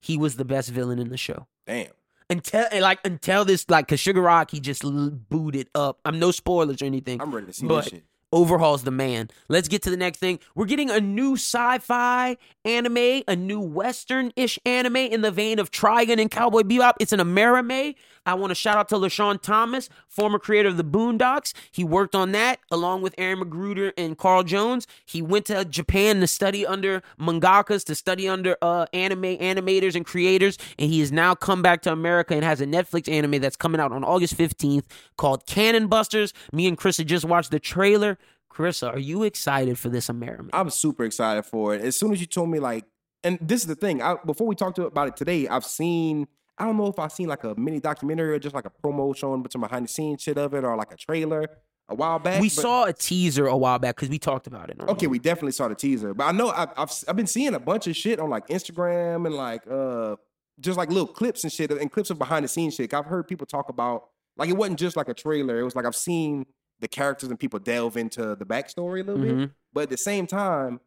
[0.01, 1.47] he was the best villain in the show.
[1.67, 1.91] Damn.
[2.29, 5.99] Until like until this like cause Shigaraki just l- booted up.
[6.05, 7.21] I'm no spoilers or anything.
[7.21, 8.03] I'm ready to see But- this shit.
[8.33, 9.29] Overhaul's the man.
[9.49, 10.39] Let's get to the next thing.
[10.55, 16.17] We're getting a new sci-fi anime, a new western-ish anime in the vein of Trigun
[16.17, 16.93] and Cowboy Bebop.
[17.01, 17.93] It's an Amerime.
[18.25, 21.53] I want to shout out to LeSean Thomas, former creator of the Boondocks.
[21.71, 24.87] He worked on that along with Aaron McGruder and Carl Jones.
[25.05, 30.05] He went to Japan to study under mangakas, to study under uh, anime animators and
[30.05, 33.55] creators, and he has now come back to America and has a Netflix anime that's
[33.55, 34.85] coming out on August 15th
[35.17, 36.33] called Cannon Busters.
[36.51, 38.17] Me and Chris had just watched the trailer.
[38.49, 40.49] Chris, are you excited for this America?
[40.51, 41.81] I'm super excited for it.
[41.81, 42.85] As soon as you told me, like,
[43.23, 44.01] and this is the thing.
[44.01, 46.27] I, before we talked about it today, I've seen.
[46.61, 49.15] I don't know if I've seen like a mini documentary or just like a promo
[49.15, 51.45] showing but some behind the scenes shit of it, or like a trailer
[51.89, 52.39] a while back.
[52.39, 54.77] We but- saw a teaser a while back because we talked about it.
[54.79, 57.59] Okay, we definitely saw the teaser, but I know I've, I've I've been seeing a
[57.59, 60.15] bunch of shit on like Instagram and like uh
[60.59, 62.93] just like little clips and shit and clips of behind the scenes shit.
[62.93, 65.59] I've heard people talk about like it wasn't just like a trailer.
[65.59, 66.45] It was like I've seen
[66.79, 69.35] the characters and people delve into the backstory a little bit.
[69.35, 69.51] Mhm.
[69.73, 70.79] But at the same time,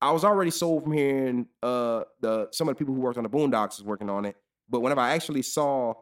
[0.00, 3.24] I was already sold from hearing uh the some of the people who worked on
[3.24, 4.36] the Boondocks is working on it.
[4.72, 5.94] But whenever I actually saw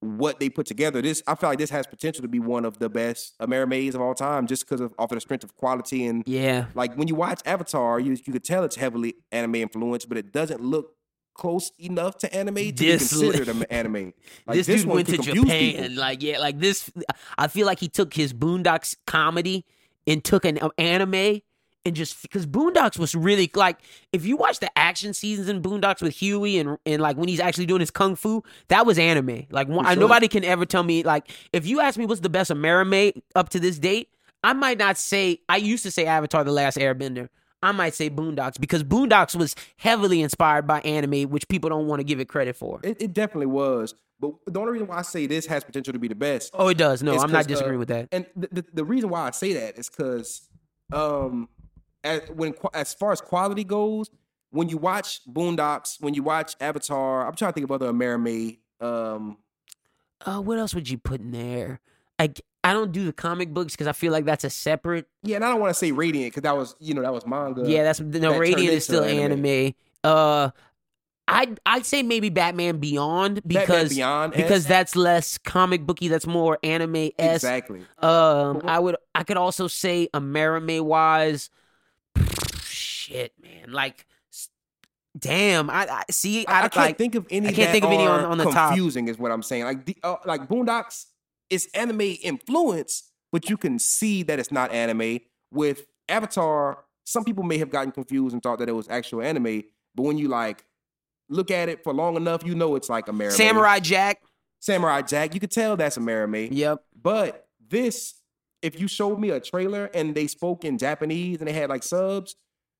[0.00, 2.78] what they put together, this I feel like this has potential to be one of
[2.78, 6.06] the best Amerimes of all time, just because of off of the strength of quality
[6.06, 6.66] and Yeah.
[6.74, 10.30] like when you watch Avatar, you you could tell it's heavily anime influenced, but it
[10.32, 10.92] doesn't look
[11.34, 14.12] close enough to anime to This be considered an anime.
[14.46, 15.44] Like this, dude one went to Japan.
[15.44, 15.90] people.
[15.96, 16.90] Like, yeah, like this.
[17.38, 19.64] I feel like he took his Boondocks comedy
[20.06, 21.40] and took an uh, anime
[21.84, 23.78] and just because Boondocks was really like
[24.12, 27.40] if you watch the action seasons in Boondocks with Huey and and like when he's
[27.40, 29.46] actually doing his kung fu, that was anime.
[29.50, 29.96] Like one, sure.
[29.96, 33.50] nobody can ever tell me like if you ask me what's the best Amerime up
[33.50, 34.08] to this date,
[34.42, 37.28] I might not say I used to say Avatar: The Last Airbender.
[37.62, 42.00] I might say Boondocks because Boondocks was heavily inspired by anime, which people don't want
[42.00, 42.78] to give it credit for.
[42.82, 43.94] It, it definitely was.
[44.20, 46.68] But the only reason why I say this has potential to be the best Oh,
[46.68, 47.02] it does.
[47.02, 48.08] No, I'm not uh, disagreeing with that.
[48.12, 50.42] And the, the, the reason why I say that is because,
[50.92, 51.48] um,
[52.04, 54.10] as, when as far as quality goes,
[54.50, 58.58] when you watch Boondocks, when you watch Avatar, I'm trying to think of other Amerime.
[58.80, 59.38] Um,
[60.24, 61.80] Uh, what else would you put in there?
[62.18, 65.06] I I don't do the comic books because I feel like that's a separate.
[65.22, 67.26] yeah, and I don't want to say Radiant because that was you know that was
[67.26, 67.62] manga.
[67.68, 69.44] yeah, that's no turned Radiant is still anime.
[69.44, 69.74] anime.
[70.02, 70.50] Uh,
[71.26, 76.08] I'd I'd say maybe Batman Beyond Batman because Beyond because that's less comic booky.
[76.08, 77.44] That's more anime esque.
[77.44, 77.80] exactly.
[77.98, 81.50] Um, I would I could also say Amerime wise,
[82.62, 83.72] shit, man.
[83.72, 84.06] Like,
[85.18, 85.70] damn.
[85.70, 86.46] I, I see.
[86.46, 87.48] I, I, can't like, think of any.
[87.48, 88.70] I can't think of any on- on the top.
[88.70, 89.64] confusing is what I'm saying.
[89.64, 91.06] Like the uh, like Boondocks
[91.50, 95.20] is anime influence, but you can see that it's not anime.
[95.52, 99.62] With Avatar, some people may have gotten confused and thought that it was actual anime,
[99.94, 100.64] but when you like
[101.28, 104.20] look at it for long enough, you know it's like American Samurai Jack.
[104.60, 105.34] Samurai Jack.
[105.34, 106.54] You could tell that's American.
[106.56, 106.82] Yep.
[107.00, 108.14] But this,
[108.64, 111.82] if you showed me a trailer and they spoke in Japanese and they had like
[111.82, 112.34] subs,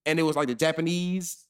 [0.07, 1.45] and it was like the Japanese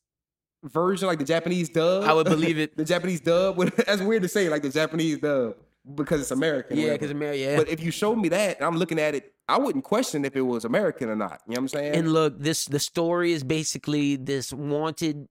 [0.64, 2.77] version, like the Japanese dub, I would believe it.
[2.77, 3.57] the Japanese dub.
[3.87, 5.55] That's weird to say, like the Japanese dub,
[5.94, 6.79] because it's American.
[6.79, 7.38] Yeah, because America.
[7.38, 7.57] Yeah.
[7.57, 10.35] But if you showed me that, and I'm looking at it, I wouldn't question if
[10.35, 11.42] it was American or not.
[11.47, 11.94] You know what I'm saying?
[11.94, 15.29] And look, this the story is basically this wanted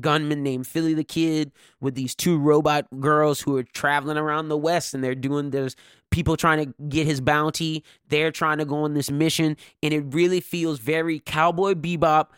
[0.00, 4.56] gunman named Philly the Kid with these two robot girls who are traveling around the
[4.56, 5.76] West and they're doing there's
[6.10, 7.82] people trying to get his bounty.
[8.08, 12.28] They're trying to go on this mission, and it really feels very cowboy bebop.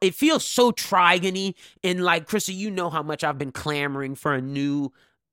[0.00, 4.34] It feels so trigony and like Krista, you know how much I've been clamoring for
[4.34, 4.92] a new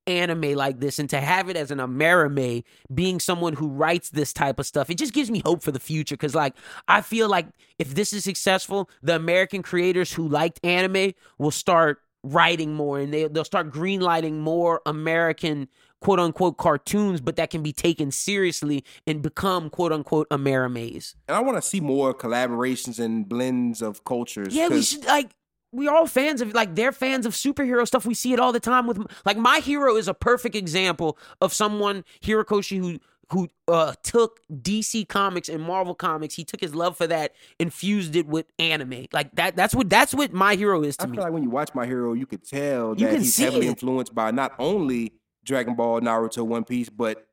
[0.09, 4.33] anime like this and to have it as an Amerime being someone who writes this
[4.33, 6.53] type of stuff it just gives me hope for the future because like
[6.87, 11.99] I feel like if this is successful the American creators who liked anime will start
[12.23, 15.69] writing more and they, they'll start greenlighting more American
[16.01, 21.37] quote unquote cartoons but that can be taken seriously and become quote unquote Amerimes and
[21.37, 24.53] I want to see more collaborations and blends of cultures.
[24.55, 25.29] yeah, we 'cause- should like.
[25.71, 28.05] We're all fans of like they're fans of superhero stuff.
[28.05, 31.53] We see it all the time with like my hero is a perfect example of
[31.53, 32.99] someone Horikoshi who
[33.31, 36.33] who uh took DC comics and Marvel comics.
[36.33, 39.05] He took his love for that, infused it with anime.
[39.13, 39.55] Like that.
[39.55, 41.17] That's what that's what my hero is to I me.
[41.17, 43.69] feel like when you watch My Hero, you could tell that he's heavily it.
[43.69, 45.13] influenced by not only
[45.45, 47.27] Dragon Ball, Naruto, One Piece, but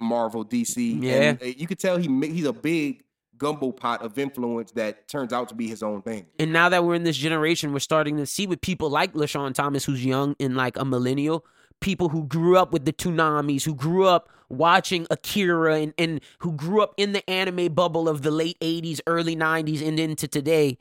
[0.00, 1.02] Marvel, DC.
[1.02, 1.36] Yeah.
[1.40, 3.04] and you could tell he he's a big
[3.42, 6.26] gumbo pot of influence that turns out to be his own thing.
[6.38, 9.52] And now that we're in this generation, we're starting to see with people like LeSean
[9.54, 11.44] Thomas, who's young and like a millennial,
[11.80, 16.52] people who grew up with the Toonamis, who grew up watching Akira and, and who
[16.52, 20.78] grew up in the anime bubble of the late 80s, early 90s, and into today.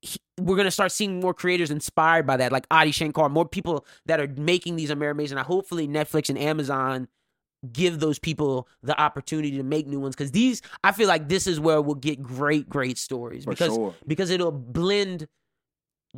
[0.00, 3.84] he- we're gonna start seeing more creators inspired by that, like Adi Shankar, more people
[4.06, 7.08] that are making these Americans, and hopefully Netflix and Amazon
[7.72, 11.46] give those people the opportunity to make new ones because these i feel like this
[11.46, 13.94] is where we'll get great great stories For because sure.
[14.06, 15.26] because it'll blend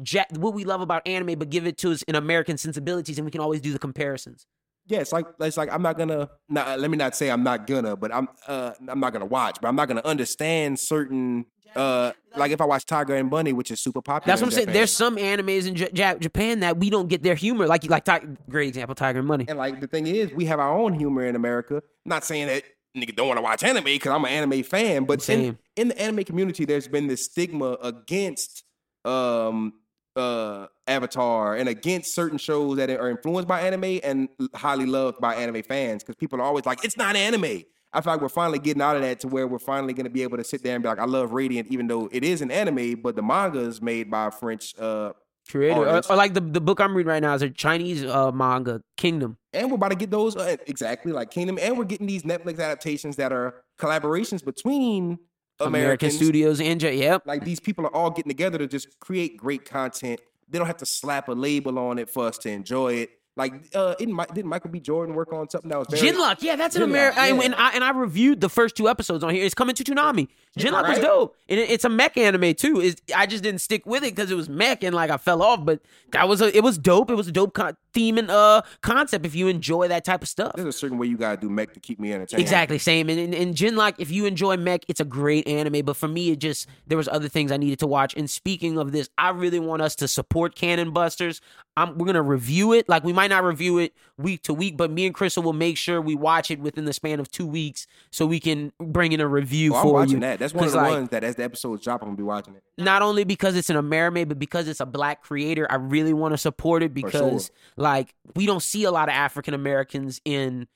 [0.06, 3.24] ja- what we love about anime but give it to us in american sensibilities and
[3.24, 4.46] we can always do the comparisons
[4.86, 6.28] Yeah, it's like it's like I'm not gonna.
[6.48, 9.56] Not, let me not say I'm not gonna, but I'm uh I'm not gonna watch,
[9.60, 13.70] but I'm not gonna understand certain uh like if I watch Tiger and Bunny, which
[13.70, 14.30] is super popular.
[14.30, 14.74] that's what i'm in saying Japan.
[14.74, 18.04] there's some animes in J- Ja- japan that we don't get their humor like like
[18.48, 19.46] great example tiger and Bunny.
[19.48, 21.82] And like the thing is, we have our own humor in America.
[22.04, 22.62] not saying that
[22.96, 25.58] nigga don't want to watch anime because I'm an anime fan, but in, Same.
[25.76, 28.64] in the anime community, there's been this stigma against
[29.04, 29.72] um
[30.16, 35.36] uh Avatar and against certain shows that are influenced by anime and highly loved by
[35.36, 37.62] anime fans because people are always like, it's not anime.
[37.92, 40.10] I feel like we're finally getting out of that to where we're finally going to
[40.10, 42.40] be able to sit there and be like, I love Radiant, even though it is
[42.40, 45.12] an anime, but the manga is made by a French uh,
[45.50, 48.30] creator or, or like the, the book i'm reading right now is a chinese uh,
[48.30, 52.06] manga kingdom and we're about to get those uh, exactly like Kingdom, and we're getting
[52.06, 55.18] these Netflix adaptations that are collaborations between
[55.60, 56.16] american Americans.
[56.16, 59.64] studios and J- yep Like these people are all getting together to just create great
[59.64, 60.20] content.
[60.48, 63.10] They don't have to slap a label on it for us to enjoy it.
[63.40, 64.80] Like, uh, didn't, didn't Michael B.
[64.80, 67.36] Jordan work on something that was very Gen:Lock, yeah, that's an American.
[67.36, 67.42] yeah.
[67.42, 69.44] And I and I reviewed the first two episodes on here.
[69.44, 70.28] It's coming to Toonami.
[70.58, 71.02] Gen:Lock was right.
[71.02, 72.80] dope, and it- it's a mech anime too.
[72.80, 75.42] Is I just didn't stick with it because it was mech and like I fell
[75.42, 75.64] off.
[75.64, 75.80] But
[76.12, 77.10] that was a it was dope.
[77.10, 80.28] It was a dope con- theme and uh concept if you enjoy that type of
[80.28, 80.52] stuff.
[80.54, 82.40] There's a certain way you gotta do mech to keep me entertained.
[82.42, 83.08] Exactly, same.
[83.08, 85.84] And, and, and Gen:Lock, if you enjoy mech, it's a great anime.
[85.84, 88.14] But for me, it just there was other things I needed to watch.
[88.16, 91.40] And speaking of this, I really want us to support Cannon Busters.
[91.76, 92.88] I'm, we're gonna review it.
[92.88, 95.76] Like we might not review it week to week, but me and Crystal will make
[95.76, 99.20] sure we watch it within the span of two weeks, so we can bring in
[99.20, 100.20] a review Oh, I'm for watching you.
[100.20, 100.38] that.
[100.40, 102.54] That's one of the like, ones that as the episodes drop, I'm gonna be watching
[102.56, 102.62] it.
[102.76, 106.32] not only because it's an Amerime, but because it's a black creator, I really want
[106.34, 110.66] to support it because like we don't see a lot of African Americans in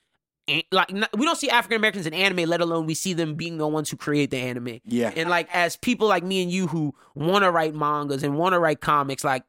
[0.71, 3.67] like we don't see African Americans in anime, let alone we see them being the
[3.67, 4.81] ones who create the anime.
[4.85, 5.11] Yeah.
[5.17, 8.53] And like as people like me and you who want to write mangas and want
[8.53, 9.45] to write comics, like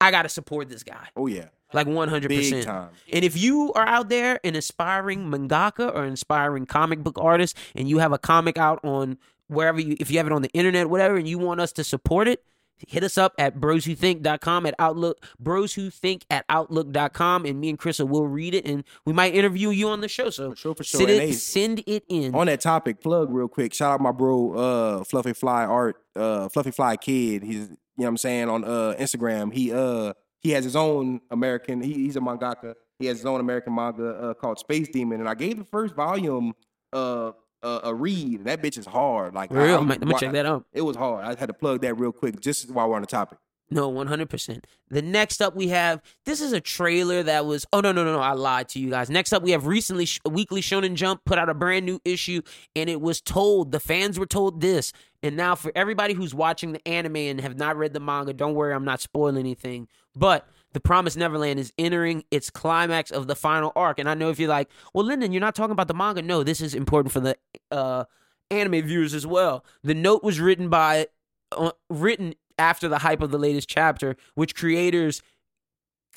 [0.00, 1.08] I gotta support this guy.
[1.16, 2.88] Oh yeah, Like 100%.
[3.12, 7.88] And if you are out there an aspiring mangaka or inspiring comic book artist and
[7.88, 10.88] you have a comic out on wherever you if you have it on the internet,
[10.88, 12.44] whatever, and you want us to support it,
[12.86, 17.78] hit us up at broswhothink.com at outlook bros who think at outlook.com and me and
[17.78, 20.30] chris will read it and we might interview you on the show.
[20.30, 21.00] So For sure, for sure.
[21.00, 22.36] send it, send it in.
[22.36, 23.74] on that topic, plug real quick.
[23.74, 27.42] Shout out my bro, uh, Fluffy Fly Art, uh, Fluffy Fly Kid.
[27.42, 29.52] He's you know what I'm saying on uh Instagram.
[29.52, 31.82] He uh he has his own American.
[31.82, 32.74] He, he's a mangaka.
[33.00, 35.94] He has his own American manga uh, called Space Demon, and I gave the first
[35.94, 36.54] volume
[36.92, 37.32] uh,
[37.62, 38.44] uh a read.
[38.44, 39.34] That bitch is hard.
[39.34, 40.64] Like real, I, I'm, I'm gonna check that out.
[40.72, 41.24] It was hard.
[41.24, 43.38] I had to plug that real quick just while we're on the topic.
[43.70, 44.66] No, one hundred percent.
[44.88, 47.66] The next up we have this is a trailer that was.
[47.72, 48.20] Oh no no no no!
[48.20, 49.10] I lied to you guys.
[49.10, 52.40] Next up we have recently Sh- Weekly Shonen Jump put out a brand new issue,
[52.74, 54.92] and it was told the fans were told this.
[55.22, 58.54] And now for everybody who's watching the anime and have not read the manga, don't
[58.54, 59.88] worry, I'm not spoiling anything.
[60.14, 64.30] But the Promised Neverland is entering its climax of the final arc, and I know
[64.30, 66.22] if you're like, well, Lyndon, you're not talking about the manga.
[66.22, 67.36] No, this is important for the
[67.70, 68.04] uh,
[68.50, 69.64] anime viewers as well.
[69.82, 71.08] The note was written by
[71.52, 75.22] uh, written after the hype of the latest chapter, which creators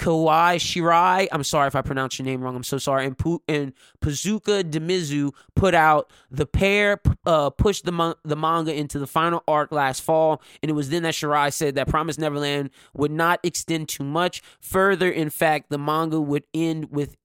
[0.01, 2.55] Kawai Shirai, I'm sorry if I pronounced your name wrong.
[2.55, 3.05] I'm so sorry.
[3.05, 3.71] And, Pu- and
[4.03, 9.43] Pazuka Demizu put out the pair uh, pushed the mon- the manga into the final
[9.47, 13.39] arc last fall, and it was then that Shirai said that Promise Neverland would not
[13.43, 15.07] extend too much further.
[15.07, 17.15] In fact, the manga would end with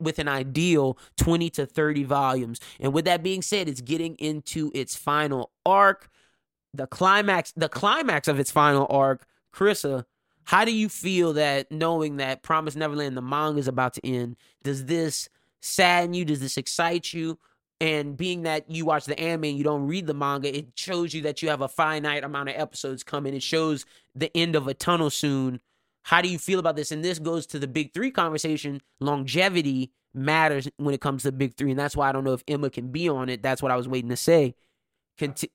[0.00, 2.60] with an ideal 20 to 30 volumes.
[2.80, 6.08] And with that being said, it's getting into its final arc
[6.72, 10.06] the climax the climax of its final arc Carissa
[10.44, 14.36] how do you feel that knowing that Promise Neverland the manga is about to end
[14.62, 15.28] does this
[15.60, 16.24] sadden you?
[16.24, 17.38] Does this excite you?
[17.80, 21.14] And being that you watch the anime and you don't read the manga it shows
[21.14, 23.34] you that you have a finite amount of episodes coming.
[23.34, 25.60] It shows the end of a tunnel soon.
[26.04, 26.92] How do you feel about this?
[26.92, 28.80] And this goes to the big 3 conversation.
[29.00, 32.34] Longevity matters when it comes to the big 3 and that's why I don't know
[32.34, 33.42] if Emma can be on it.
[33.42, 34.54] That's what I was waiting to say.
[35.18, 35.52] Conti- Cont-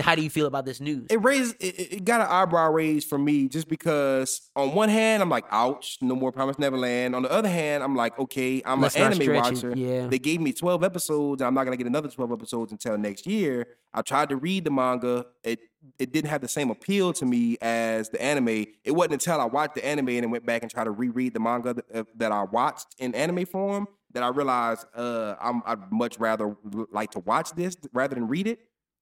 [0.00, 1.06] how do you feel about this news?
[1.10, 5.22] it raised it, it got an eyebrow raise for me just because on one hand
[5.22, 7.14] I'm like, ouch, no more Promise Neverland.
[7.14, 9.72] On the other hand, I'm like, okay, I'm Let's an anime watcher.
[9.76, 10.06] yeah.
[10.06, 13.26] They gave me 12 episodes, and I'm not gonna get another 12 episodes until next
[13.26, 13.66] year.
[13.92, 15.26] I tried to read the manga.
[15.42, 15.60] It
[15.98, 18.66] it didn't have the same appeal to me as the anime.
[18.84, 21.34] It wasn't until I watched the anime and then went back and tried to reread
[21.34, 25.62] the manga that, uh, that I watched in anime form that I realized uh, I'm,
[25.66, 26.56] I'd much rather
[26.90, 28.60] like to watch this rather than read it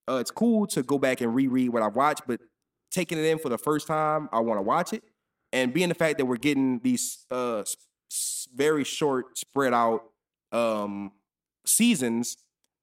[0.09, 2.41] uh, it's cool to go back and reread what I've watched, but
[2.91, 5.03] taking it in for the first time, I want to watch it.
[5.53, 7.63] And being the fact that we're getting these uh,
[8.55, 10.03] very short, spread out
[10.51, 11.13] um,
[11.67, 12.37] seasons,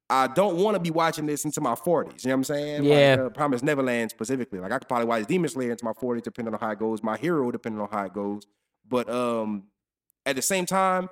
[0.09, 2.23] I don't want to be watching this into my 40s.
[2.23, 2.83] You know what I'm saying?
[2.83, 3.11] Yeah.
[3.11, 4.59] Like, uh, Promise Neverland specifically.
[4.59, 7.03] Like I could probably watch Demon Slayer into my 40s, depending on how it goes.
[7.03, 8.47] My Hero, depending on how it goes.
[8.87, 9.65] But um,
[10.25, 11.09] at the same time,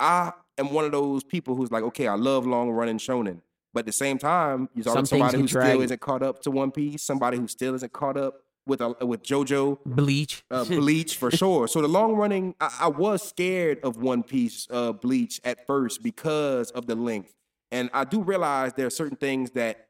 [0.00, 3.42] I am one of those people who's like, okay, I love long running shonen.
[3.76, 6.50] But at the same time, you're Some always somebody who still isn't caught up to
[6.50, 10.42] One Piece, somebody who still isn't caught up with a, with JoJo, Bleach.
[10.50, 11.68] uh, Bleach for sure.
[11.68, 16.02] So the long running, I, I was scared of One Piece uh, Bleach at first
[16.02, 17.34] because of the length,
[17.70, 19.88] and I do realize there are certain things that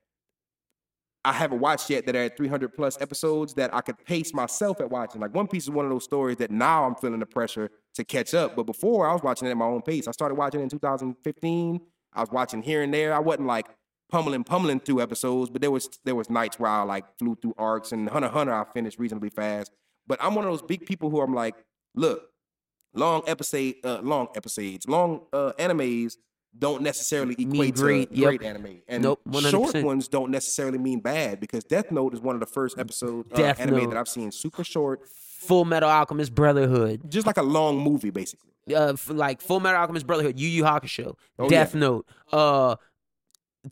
[1.25, 4.81] I haven't watched yet that are at 300 plus episodes that I could pace myself
[4.81, 5.21] at watching.
[5.21, 8.05] Like One Piece is one of those stories that now I'm feeling the pressure to
[8.05, 8.57] catch up.
[8.57, 10.09] But before I was watching it at my own pace.
[10.09, 11.81] I started watching it in 2015.
[12.17, 13.15] I was watching here and there.
[13.15, 13.67] I wasn't like
[14.11, 17.55] pummeling, pummeling through episodes, but there was there was nights where I like flew through
[17.59, 19.71] arcs and Hunter Hunter I finished reasonably fast.
[20.07, 21.57] But I'm one of those big people who I'm like,
[21.95, 22.31] look,
[22.95, 26.15] long episode, uh, long episodes, long uh, animes
[26.59, 28.29] don't necessarily equate great, to yep.
[28.29, 32.35] great anime, and Nope, short ones don't necessarily mean bad because Death Note is one
[32.35, 33.91] of the first episode uh, anime Note.
[33.91, 35.01] that I've seen super short,
[35.41, 37.11] Full Metal Alchemist Brotherhood.
[37.11, 38.51] just like a long movie basically.
[38.75, 42.77] Uh, like Full Metal Alchemist Brotherhood, Yu Yu Hakusho, Oh, Death Note, uh,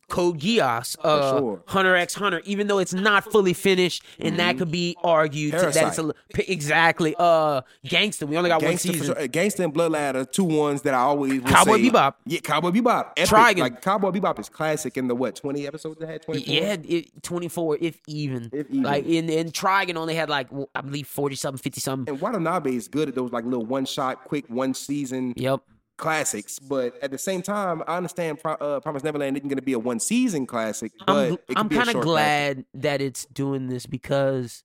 [0.08, 1.62] Code Geass, uh, sure.
[1.66, 2.40] Hunter x Hunter.
[2.44, 6.12] Even though it's not fully finished, and that could be argued to- that it's a,
[6.32, 6.48] Parasite.
[6.48, 7.14] exactly.
[7.18, 8.26] Uh, Gangsta.
[8.28, 9.06] We only got Gangsta, one season.
[9.06, 9.14] sure.
[9.28, 12.14] Gangsta and Bloodline are two ones that I always Cowboy say- Bebop.
[12.26, 13.10] Yeah, Cowboy Bebop.
[13.16, 13.28] Epic.
[13.30, 13.58] Trigun.
[13.58, 16.22] Like Cowboy Bebop is classic in the what twenty episodes it had.
[16.22, 16.52] 24?
[16.54, 18.50] Yeah, it, 24, if even.
[18.52, 18.82] If even.
[18.82, 22.12] Like, in, in Trigun only had, like, I believe 40 something, 50 something.
[22.14, 25.60] And Watanabe is good at those like little one shot, quick one season Yep.
[25.96, 26.58] Classics.
[26.58, 29.72] But at the same time, I understand Pro- uh, Promise Neverland isn't going to be
[29.72, 30.92] a one season classic.
[31.06, 34.62] But I'm, I'm kind of glad that it's doing this because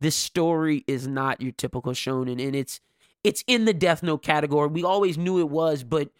[0.00, 2.80] this story is not your typical shonen, and it's
[3.22, 4.68] it's in the Death Note category.
[4.68, 6.10] We always knew it was, but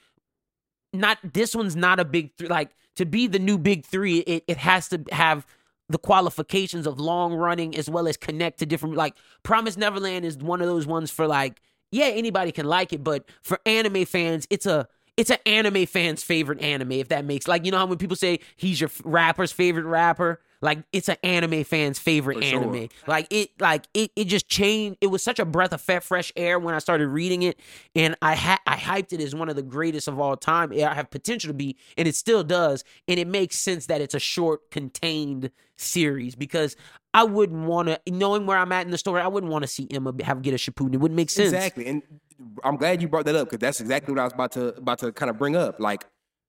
[0.92, 2.49] not this one's not a big three.
[2.49, 5.46] Like to be the new big three, it, it has to have
[5.88, 10.37] the qualifications of long running as well as connect to different like Promise Neverland is
[10.37, 14.46] one of those ones for like yeah anybody can like it but for anime fans
[14.50, 17.87] it's a it's an anime fan's favorite anime if that makes like you know how
[17.87, 22.42] when people say he's your rapper's favorite rapper like it's an anime fan's favorite For
[22.42, 22.62] sure.
[22.62, 24.99] anime like it like it, it just changed.
[25.01, 27.59] It was such a breath of fresh air when i started reading it.
[27.94, 30.73] And i had i hyped it as one of the greatest of all time.
[30.73, 32.85] I have potential to be and it still does.
[33.09, 36.77] And it makes sense that it's a short contained series because
[37.14, 39.66] i wouldn't want to knowing where i'm at in the story i wouldn't want to
[39.66, 40.92] see emma have get a shippuden.
[40.92, 41.55] It wouldn't make sense.
[41.55, 42.03] Exactly, and
[42.64, 44.99] I'm glad you brought that up because that's exactly what I was about to about
[45.01, 45.81] to kind of bring up.
[45.81, 46.05] Like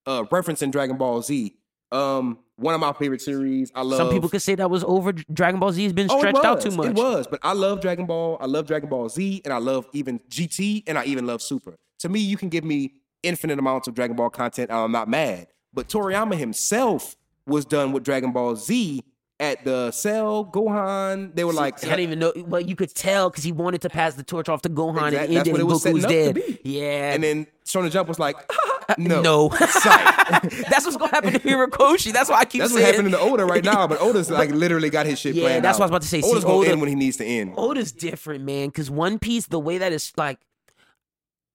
[0.06, 1.56] uh referencing Dragon Ball Z.
[1.92, 3.72] Um, one of my favorite series.
[3.76, 3.98] I love.
[3.98, 6.62] some people could say that was over dragon ball z has been Oh, stretched out
[6.62, 8.38] too much It was, but I love Dragon Ball.
[8.40, 11.76] I love Dragon Ball Z, and I love even GT, and I even love Super.
[12.00, 12.94] To me, you can give me
[13.24, 15.48] infinite amounts of Dragon Ball content, and I'm not mad.
[15.74, 19.04] But Toriyama himself was done with Dragon Ball Z
[19.40, 21.36] at the Cell Gohan.
[21.36, 23.90] They were like, I didn't even know, but you could tell because he wanted to
[23.90, 26.06] pass the torch off to Gohan Exact- and end it, it and was setting Goku's
[26.06, 26.60] dead.
[26.64, 28.36] Yeah, and then Shonen Jump was like,
[28.92, 32.12] Uh, no, no, that's what's gonna happen to Horikoshi.
[32.14, 32.86] That's why I keep That's saying.
[32.86, 35.76] happening to Oda right now, but Oda's like literally got his shit Yeah, planned that's
[35.78, 35.82] out.
[35.82, 36.22] what I was about to say.
[36.22, 37.54] See, Oda's gonna Oda- end when he needs to end.
[37.58, 38.68] Oda's different, man.
[38.70, 40.40] Because One Piece, the way that it's like,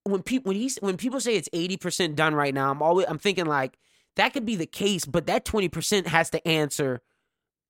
[0.04, 3.06] when people when he's when people say it's eighty percent done right now, I'm always
[3.08, 3.78] I'm thinking like
[4.16, 7.00] that could be the case, but that twenty percent has to answer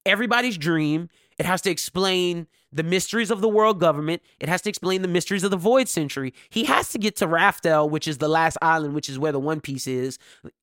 [0.05, 1.09] everybody's dream.
[1.38, 4.22] It has to explain the mysteries of the world government.
[4.40, 6.35] It has to explain the mysteries of the Void Century.
[6.50, 9.38] He has to get to Raftel, which is the last island, which is where the
[9.40, 10.18] One Piece is.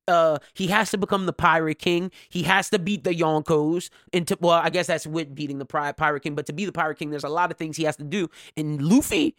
[0.07, 2.11] Uh, he has to become the Pirate King.
[2.29, 3.89] He has to beat the Yonkos.
[4.11, 6.35] Into well, I guess that's with beating the Pri- Pirate King.
[6.35, 8.29] But to be the Pirate King, there's a lot of things he has to do.
[8.57, 9.35] And Luffy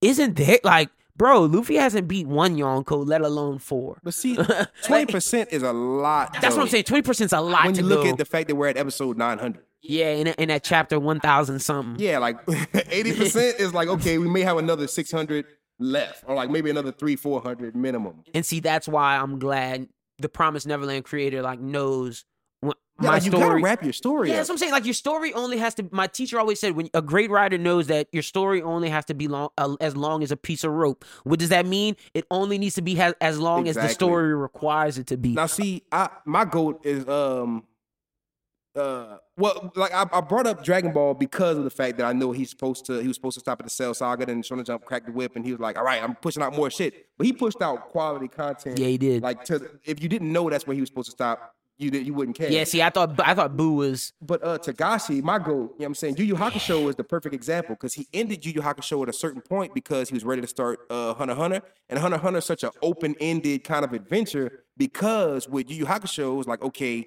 [0.00, 0.58] isn't there.
[0.64, 4.00] Like, bro, Luffy hasn't beat one Yonko, let alone four.
[4.02, 4.36] But see,
[4.84, 6.36] twenty percent is a lot.
[6.40, 6.84] That's what I'm saying.
[6.84, 8.10] Twenty percent is a lot When to you look go.
[8.10, 9.64] at the fact that we're at episode nine hundred.
[9.82, 11.96] Yeah, in, in that chapter one thousand something.
[12.04, 12.36] Yeah, like
[12.90, 15.46] eighty percent is like okay, we may have another six hundred
[15.78, 18.24] left, or like maybe another three, four hundred minimum.
[18.34, 19.88] And see, that's why I'm glad
[20.18, 22.24] the Promised Neverland creator like knows
[22.60, 24.38] what Yeah, my like, you gotta wrap your story yeah, up.
[24.38, 24.72] that's what I'm saying.
[24.72, 25.88] Like your story only has to.
[25.92, 29.14] My teacher always said, when a great writer knows that your story only has to
[29.14, 31.04] be long, uh, as long as a piece of rope.
[31.22, 31.94] What does that mean?
[32.14, 35.34] It only needs to be ha- as long as the story requires it to be.
[35.34, 37.62] Now, see, I my goat is um
[38.78, 42.12] uh well like I, I brought up Dragon Ball because of the fact that I
[42.12, 44.64] know he's supposed to he was supposed to stop at the Cell Saga, then Shonen
[44.64, 47.08] Jump cracked the whip, and he was like, all right, I'm pushing out more shit.
[47.18, 48.78] But he pushed out quality content.
[48.78, 49.22] Yeah, he did.
[49.22, 52.12] Like to if you didn't know that's where he was supposed to stop, you you
[52.12, 52.50] wouldn't care.
[52.50, 55.68] yeah, see, I thought I thought Boo was But uh Togashi, my goal, you know
[55.76, 56.16] what I'm saying?
[56.16, 59.12] Yu Yu Hakusho is the perfect example because he ended Yu Yu Hakusho at a
[59.12, 61.62] certain point because he was ready to start uh Hunter Hunter.
[61.88, 66.32] And Hunter Hunter is such an open-ended kind of adventure because with Yu Yu Hakusho,
[66.32, 67.06] it was like, okay,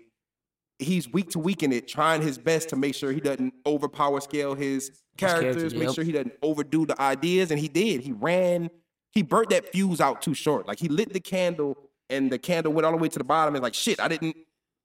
[0.82, 4.22] he's week to week in it, trying his best to make sure he doesn't overpower
[4.22, 5.96] scale his characters, characters, make yep.
[5.96, 7.52] sure he doesn't overdo the ideas.
[7.52, 8.02] And he did.
[8.02, 8.70] He ran,
[9.12, 10.67] he burnt that fuse out too short.
[10.67, 11.78] Like he lit the candle
[12.10, 13.56] and the candle went all the way to the bottom.
[13.56, 14.36] And like, shit, I didn't.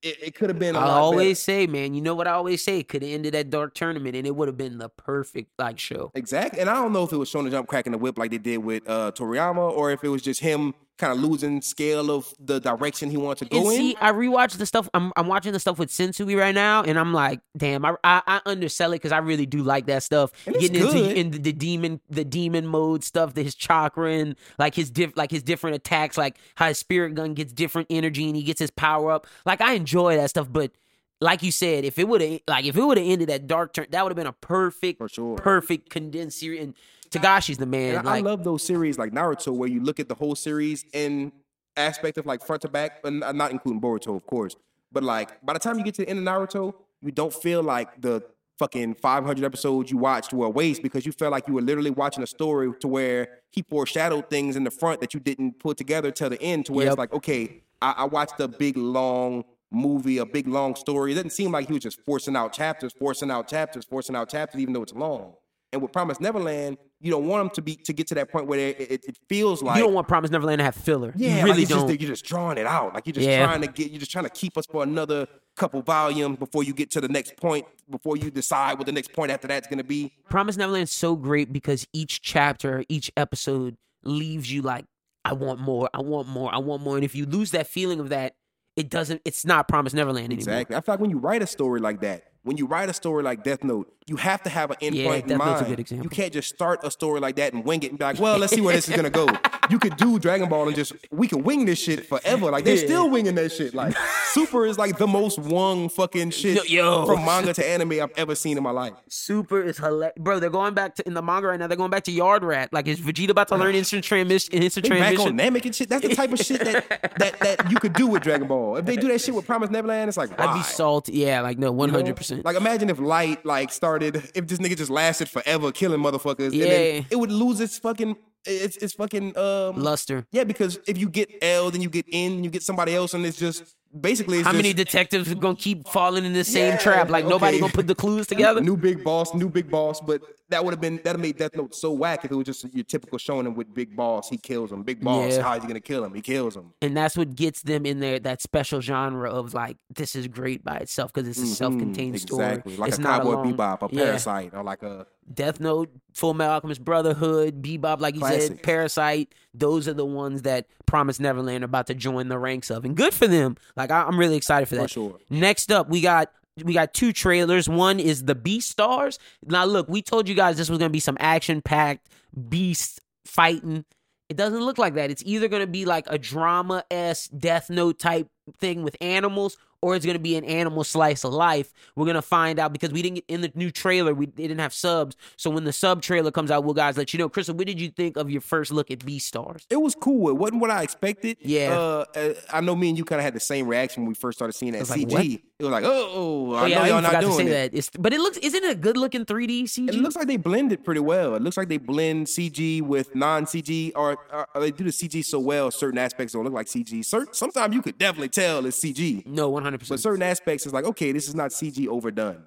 [0.02, 0.76] It, it could have been.
[0.76, 1.00] a I lot better.
[1.00, 2.82] always say, man, you know what I always say?
[2.82, 6.12] Could have ended that dark tournament and it would have been the perfect like show.
[6.14, 6.60] Exactly.
[6.60, 8.58] And I don't know if it was Shonen Jump cracking the whip like they did
[8.58, 12.58] with uh, Toriyama or if it was just him kind of losing scale of the
[12.60, 13.96] direction he wanted to And go see, in.
[14.00, 14.88] I rewatched the stuff.
[14.94, 18.22] I'm I'm watching the stuff with Sensui right now, and I'm like, damn, I I,
[18.26, 20.30] I undersell it because I really do like that stuff.
[20.46, 24.74] Getting into in the, the demon the demon mode stuff, the, his chakra and like
[24.74, 28.36] his diff like his different attacks, like how his spirit gun gets different energy and
[28.36, 29.26] he gets his power up.
[29.44, 30.72] Like I enjoy that stuff, but.
[31.18, 33.72] Like you said, if it would have like if it would have ended that dark
[33.72, 35.36] turn, that would have been a perfect, For sure.
[35.36, 36.60] perfect condensed series.
[36.62, 36.74] And
[37.10, 37.96] Togashi's the man.
[37.96, 40.84] And I, I love those series like Naruto where you look at the whole series
[40.92, 41.32] in
[41.76, 44.56] aspect of like front to back, and I'm not including Boruto, of course.
[44.92, 47.62] But like by the time you get to the end of Naruto, you don't feel
[47.62, 48.22] like the
[48.58, 51.90] fucking 500 episodes you watched were a waste because you felt like you were literally
[51.90, 55.76] watching a story to where he foreshadowed things in the front that you didn't put
[55.76, 56.92] together till the end to where Yep.
[56.92, 61.12] it's like, okay, I, I watched a big long movie, a big long story.
[61.12, 64.30] It doesn't seem like he was just forcing out chapters, forcing out chapters, forcing out
[64.30, 65.34] chapters, even though it's long.
[65.72, 68.46] And with Promise Neverland, you don't want them to be to get to that point
[68.46, 71.12] where it, it, it feels like you don't want Promise Neverland to have filler.
[71.16, 71.88] yeah, you like really it's don't.
[71.88, 72.94] Just, you're just drawing it out.
[72.94, 73.44] Like you're just Yeah.
[73.46, 73.90] trying to get.
[73.90, 75.26] You're just trying to keep us for another
[75.56, 77.66] couple volumes before you get to the next point.
[77.90, 80.12] Before you decide what the next point after that's going to be.
[80.30, 84.84] Promise Neverland is so great because each chapter, each episode leaves you like,
[85.24, 86.94] I want more, I want more, I want more.
[86.96, 88.34] And if you lose that feeling of that,
[88.76, 90.38] it doesn't, it's not Promise Neverland anymore.
[90.38, 90.76] Exactly.
[90.76, 93.22] I feel like when you write a story like that, when you write a story
[93.24, 95.66] like Death Note, you have to have an endpoint Yeah, in Note's a mind.
[95.66, 96.04] good example.
[96.04, 98.38] You can't just start a story like that and wing it and be like, well,
[98.38, 99.26] let's see where this is gonna go.
[99.68, 102.52] You could do Dragon Ball and just we can wing this shit forever.
[102.52, 103.74] Like they're still winging that shit.
[103.74, 103.96] Like
[104.32, 107.04] Super is like the most wung fucking shit Yo.
[107.04, 108.92] from manga to anime I've ever seen in my life.
[109.08, 110.38] Super is hilarious, bro.
[110.38, 111.66] They're going back to in the manga right now.
[111.66, 112.68] They're going back to Yardrat.
[112.70, 114.54] Like, is Vegeta about to learn instant transmission?
[114.54, 115.40] Instant They back transmission.
[115.40, 115.88] on Namek and shit.
[115.88, 116.88] That's the type of shit that,
[117.18, 118.76] that that you could do with Dragon Ball.
[118.76, 121.14] If they do that shit with Promise Neverland, it's like I'd be salty.
[121.14, 122.35] Yeah, like no, one hundred percent.
[122.44, 126.46] Like imagine if Light like started if this nigga just lasted forever killing motherfuckers.
[126.52, 126.66] And Yeah.
[126.66, 130.26] then it would lose its fucking it's it's fucking um Luster.
[130.32, 133.26] Yeah, because if you get L, then you get in, you get somebody else, and
[133.26, 136.78] it's just basically it's How many detectives are gonna keep falling in the same Yeah,
[136.78, 137.10] trap?
[137.10, 138.60] Like nobody gonna put the clues together.
[138.60, 140.00] new big boss, new big boss.
[140.00, 142.72] But that would have been that made Death Note so whack if it was just
[142.74, 144.28] your typical shonen with big boss.
[144.28, 144.82] He kills him.
[144.82, 145.36] Big boss.
[145.36, 145.42] Yeah.
[145.42, 146.14] How is he gonna kill him?
[146.14, 146.72] He kills him.
[146.82, 150.62] and that's what gets them in there that special genre of like this is great
[150.64, 152.44] by itself because it's a self-contained story.
[152.44, 152.50] Mm-hmm.
[152.52, 152.76] Exactly.
[152.76, 153.54] Like it's a not Cowboy alone.
[153.54, 154.04] Bebop, a Yeah.
[154.04, 159.34] Parasite, or like a Death Note, Full Metal Alchemist Brotherhood, Bebop, like you said, Parasite.
[159.52, 162.94] Those are the ones that Promise Neverland are about to join the ranks of, and
[162.96, 163.56] good for them.
[163.76, 164.90] Like I, I'm really excited for that.
[164.90, 165.18] sure.
[165.30, 166.30] Next up, we got
[166.64, 167.68] we got two trailers.
[167.68, 169.18] One is the Beastars.
[169.44, 172.08] Now look, we told you guys this was gonna be some action packed
[172.48, 173.84] beast fighting.
[174.28, 175.10] It doesn't look like that.
[175.10, 179.56] It's either gonna be like a drama s Death Note type thing with animals,
[179.86, 181.72] or it's gonna be an animal slice of life.
[181.94, 184.12] We're gonna find out because we didn't get in the new trailer.
[184.14, 187.18] We didn't have subs, so when the sub trailer comes out, we'll guys let you
[187.18, 187.28] know.
[187.28, 189.64] Crystal, what did you think of your first look at Beastars?
[189.70, 190.28] it was cool.
[190.28, 191.36] It wasn't what I expected.
[191.40, 191.78] Yeah.
[191.78, 194.14] Uh, uh, I know me and you kind of had the same reaction when we
[194.14, 195.12] first started seeing that like, CG.
[195.12, 195.24] what?
[195.24, 197.72] it was like, oh, I Oh yeah, know y'all not to doing say it.
[197.72, 198.02] that.
[198.02, 199.88] But it looks isn't it a good looking 3D CG?
[199.88, 201.34] It looks like they blended pretty well.
[201.36, 204.18] It looks like they blend CG with non-CG, or,
[204.54, 205.70] or they do the CG so well.
[205.70, 207.04] Certain aspects don't look like CG.
[207.04, 210.72] Certain, sometimes you could definitely tell it's CG, no, one hundred but certain aspects is
[210.72, 212.44] like, okay, this is not CG overdone.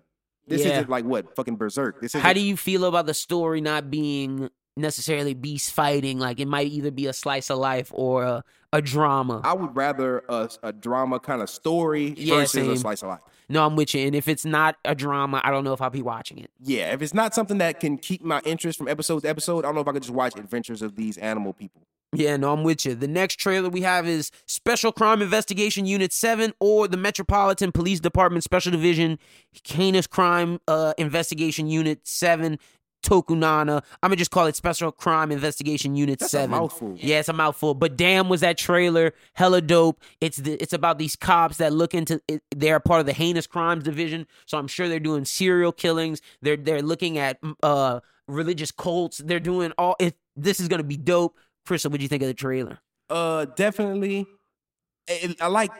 [0.47, 0.71] This Yeah.
[0.73, 2.01] isn't like what fucking Berserk.
[2.01, 6.17] This is How do you feel about the story not being necessarily beast fighting?
[6.19, 9.41] Like it might either be a slice of life or a, a drama.
[9.43, 12.71] I would rather a, a drama kind of story Yeah, versus same.
[12.71, 13.19] a slice of life.
[13.47, 14.05] no, I'm with you.
[14.07, 16.49] And if it's not a drama, I don't know if I'll be watching it.
[16.59, 19.67] Yeah, if it's not something that can keep my interest from episode to episode, I
[19.67, 21.81] don't know if I could just watch Adventures of these animal people.
[22.13, 22.95] Yeah, no, I'm with you.
[22.95, 27.99] The next trailer we have is Special Crime Investigation Unit 7 or the Metropolitan Police
[27.99, 29.19] Department Special Division
[29.63, 32.57] Heinous Crime uh, Investigation Unit 7
[33.03, 33.83] Tokunana.
[34.01, 36.49] I'm gonna just call it Special Crime Investigation Unit That's a 7.
[36.49, 36.95] mouthful.
[36.97, 37.73] Yeah, it's a mouthful.
[37.73, 40.01] But damn, was that trailer hella dope.
[40.19, 43.47] It's the, it's about these cops that look into it, they're part of the heinous
[43.47, 44.27] crimes division.
[44.45, 46.21] So I'm sure they're doing serial killings.
[46.41, 49.19] They're they're looking at uh religious cults.
[49.19, 51.37] They're doing all it this is gonna be dope.
[51.69, 52.79] Crystal, what do you think of the trailer?
[53.11, 54.25] Uh, definitely.
[55.07, 55.71] I, I like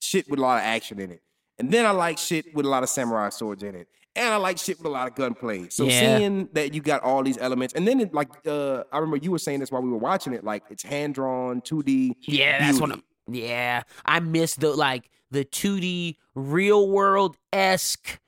[0.00, 1.22] shit with a lot of action in it,
[1.58, 4.36] and then I like shit with a lot of samurai swords in it, and I
[4.36, 5.70] like shit with a lot of gunplay.
[5.70, 6.18] So Yeah.
[6.18, 9.30] seeing that you got all these elements, and then it, like uh, I remember you
[9.30, 12.14] were saying this while we were watching it, like it's hand drawn, two D.
[12.20, 13.02] Yeah, that's what I'm.
[13.26, 18.20] Yeah, I miss the like the 2D real world esque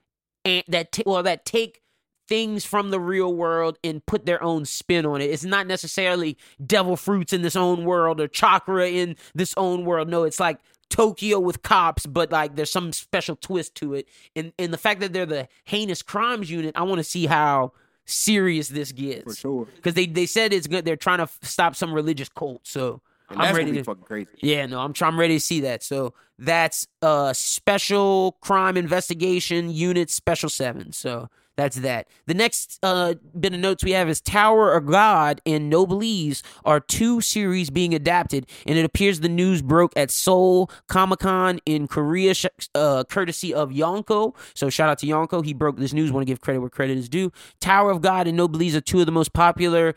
[0.46, 1.82] and that t- well that take
[2.28, 5.30] things from the real world and put their own spin on it.
[5.30, 10.08] It's not necessarily devil fruits in this own world or chakra in this own world.
[10.08, 10.58] No, it's like
[10.90, 14.08] Tokyo with cops, but like there's some special twist to it.
[14.36, 17.72] And and the fact that they're the heinous crimes unit, I want to see how
[18.06, 19.24] serious this gets.
[19.24, 19.64] For sure.
[19.76, 20.84] Because they, they said it's good.
[20.84, 22.60] They're trying to f- stop some religious cult.
[22.66, 23.00] So
[23.30, 23.82] And I'm ready to.
[23.84, 24.28] fucking crazy.
[24.40, 25.12] Yeah, no, I'm trying.
[25.14, 25.82] I'm ready to see that.
[25.82, 30.92] So that's uh special crime investigation unit special seven.
[30.92, 32.08] So that's that.
[32.26, 36.80] The next uh bit of notes we have is Tower of God and Noblesse are
[36.80, 41.86] two series being adapted, and it appears the news broke at Seoul Comic Con in
[41.86, 42.34] Korea,
[42.74, 44.34] uh, courtesy of Yonko.
[44.54, 45.44] So shout out to Yonko.
[45.44, 46.12] He broke this news.
[46.12, 47.32] Want to give credit where credit is due.
[47.60, 49.94] Tower of God and Noblesse are two of the most popular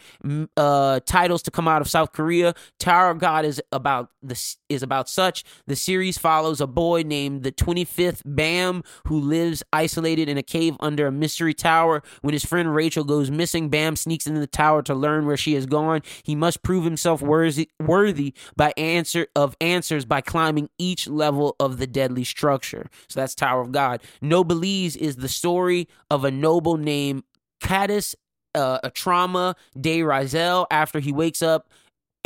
[0.56, 2.54] uh, titles to come out of South Korea.
[2.80, 5.44] Tower of God is about this is about such.
[5.66, 10.76] The series follows a boy named the 25th Bam who lives isolated in a cave
[10.80, 12.04] under a mystery tower.
[12.22, 15.54] When his friend Rachel goes missing, Bam sneaks into the tower to learn where she
[15.54, 16.02] has gone.
[16.24, 21.78] He must prove himself worthy worthy by answer of answers by climbing each level of
[21.78, 22.90] the deadly structure.
[23.08, 24.02] So that's Tower of God.
[24.22, 27.24] Noblesse is the story of a noble named
[27.62, 28.16] Cadis
[28.56, 31.70] uh, a trauma de Rizel after he wakes up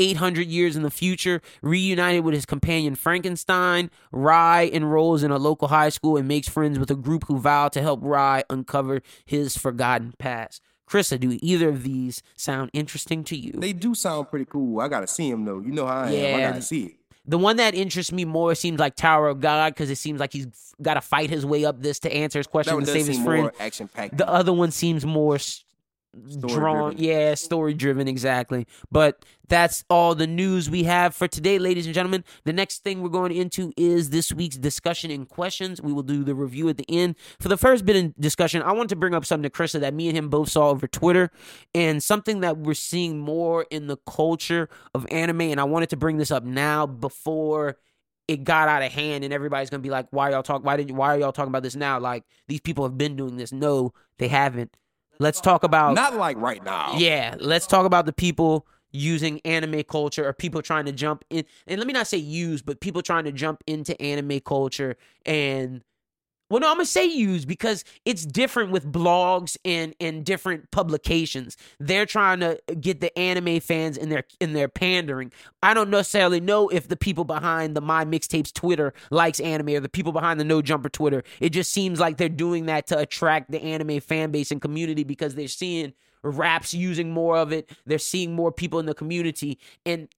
[0.02, 3.92] 800 years in the future, reunited with his companion Frankenstein.
[4.12, 7.68] Rye enrolls in a local high school and makes friends with a group who vow
[7.70, 10.62] to help Rye uncover his forgotten past.
[10.90, 13.54] Krista, do either of these sound interesting to you?
[13.54, 14.82] They do sound pretty cool.
[14.82, 15.60] I gotta see them though.
[15.60, 16.12] You know how I am.
[16.12, 16.50] I Yeah.
[16.52, 16.92] gotta see it.
[17.24, 20.34] the one that interests me more seems like Tower of God because it seems like
[20.34, 20.48] he's
[20.82, 23.06] got to fight his way up this to answer his That question one and save
[23.08, 23.44] his friend.
[23.44, 24.18] more action packed.
[24.18, 25.38] The other one seems more
[26.14, 26.98] drawn, Story-driven.
[26.98, 28.68] yeah, story driven, exactly.
[28.92, 32.24] But that's all the news we have for today, ladies and gentlemen.
[32.44, 35.82] The next thing we're going into is this week's discussion and questions.
[35.82, 37.16] We will do the review at the end.
[37.40, 39.94] For the first bit of discussion, I want to bring up something to Krista that
[39.94, 41.32] me and him both saw over Twitter,
[41.74, 45.42] and something that we're seeing more in the culture of anime.
[45.42, 47.78] And I wanted to bring this up now before
[48.28, 50.90] it got out of hand and everybody's gonna be like, why y'all talk why did
[50.92, 52.00] why are y'all talking about this now?
[52.00, 53.52] Like these people have been doing this.
[53.52, 54.78] No, they haven't.
[55.22, 56.96] Let's talk about Not like right now.
[56.98, 61.46] yeah, let's talk about the people using anime culture or people trying to jump in
[61.68, 65.82] and let me not say use, but people trying to jump into anime culture and
[66.52, 71.56] well, no, I'm gonna say use because it's different with blogs and and different publications.
[71.80, 75.32] They're trying to get the anime fans in their in their pandering.
[75.64, 79.80] I don't necessarily know if the people behind the My Mixtapes Twitter likes anime or
[79.80, 81.24] the people behind the No Jumper Twitter.
[81.40, 85.06] It just seems like they're doing that to attract the anime fan base and community
[85.06, 87.70] because they're seeing raps using more of it.
[87.86, 90.10] They're seeing more people in the community, and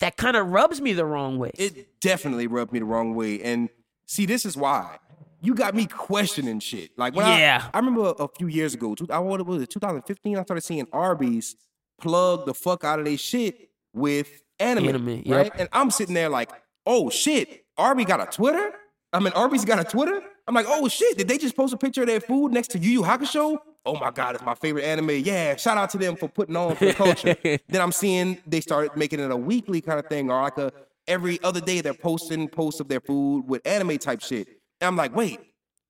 [0.00, 1.52] that kind of rubs me the wrong way.
[1.54, 3.40] It definitely rubbed me the wrong way.
[3.40, 3.70] And
[4.06, 4.98] see, this is why.
[5.40, 6.90] You got me questioning shit.
[6.98, 7.68] Like when Yeah.
[7.72, 10.36] I, I remember a few years ago, I what was it, 2015.
[10.36, 11.56] I started seeing Arby's
[12.00, 15.36] plug the fuck out of their shit with anime, Anime, yep.
[15.36, 15.52] right?
[15.58, 16.50] And I'm sitting there like,
[16.86, 18.72] oh shit, Arby got a Twitter.
[19.12, 20.20] I mean, Arby's got a Twitter.
[20.46, 22.78] I'm like, oh shit, did they just post a picture of their food next to
[22.78, 23.58] Yu Yu Hakusho?
[23.86, 25.10] Oh my god, it's my favorite anime.
[25.10, 27.36] Yeah, shout out to them for putting on for the culture.
[27.68, 30.72] then I'm seeing they started making it a weekly kind of thing, or like a
[31.06, 34.46] every other day they're posting posts of their food with anime type shit.
[34.80, 35.40] And I'm like, wait,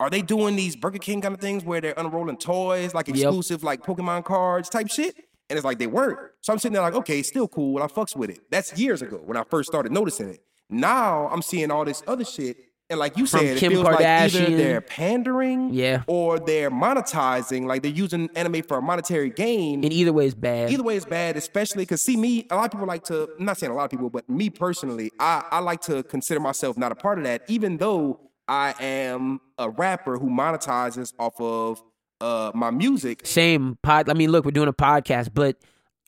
[0.00, 3.62] are they doing these Burger King kind of things where they're unrolling toys, like exclusive
[3.62, 5.14] like Pokemon cards type shit?
[5.50, 6.18] And it's like they weren't.
[6.42, 7.82] So I'm sitting there like, okay, still cool.
[7.82, 8.40] I fucks with it.
[8.50, 10.40] That's years ago when I first started noticing it.
[10.70, 12.58] Now I'm seeing all this other shit.
[12.90, 16.04] And like you From said, Kim it feels like either they're pandering Yeah.
[16.06, 19.84] or they're monetizing, like they're using anime for a monetary gain.
[19.84, 20.70] and either way is bad.
[20.70, 23.44] Either way is bad, especially because see me, a lot of people like to, I'm
[23.44, 26.78] not saying a lot of people, but me personally, I, I like to consider myself
[26.78, 31.82] not a part of that, even though I am a rapper who monetizes off of
[32.20, 33.26] uh, my music.
[33.26, 34.08] same pod.
[34.08, 35.56] I mean, look, we're doing a podcast, but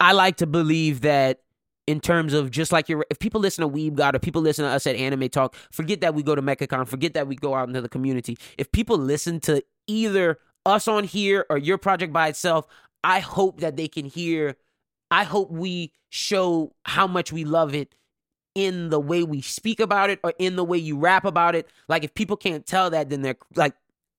[0.01, 1.41] I like to believe that
[1.87, 4.65] in terms of just like your, if people listen to Weeb God or people listen
[4.65, 7.55] to us at Anime Talk, forget that we go to MechaCon, forget that we go
[7.55, 8.39] out into the community.
[8.59, 12.67] If people listen to either us on here or your project by itself,
[13.03, 14.57] I hope that they can hear.
[15.11, 17.95] I hope we show how much we love it
[18.61, 21.69] in the way we speak about it or in the way you rap about it.
[21.89, 23.75] Like if people can't tell that, then they're like,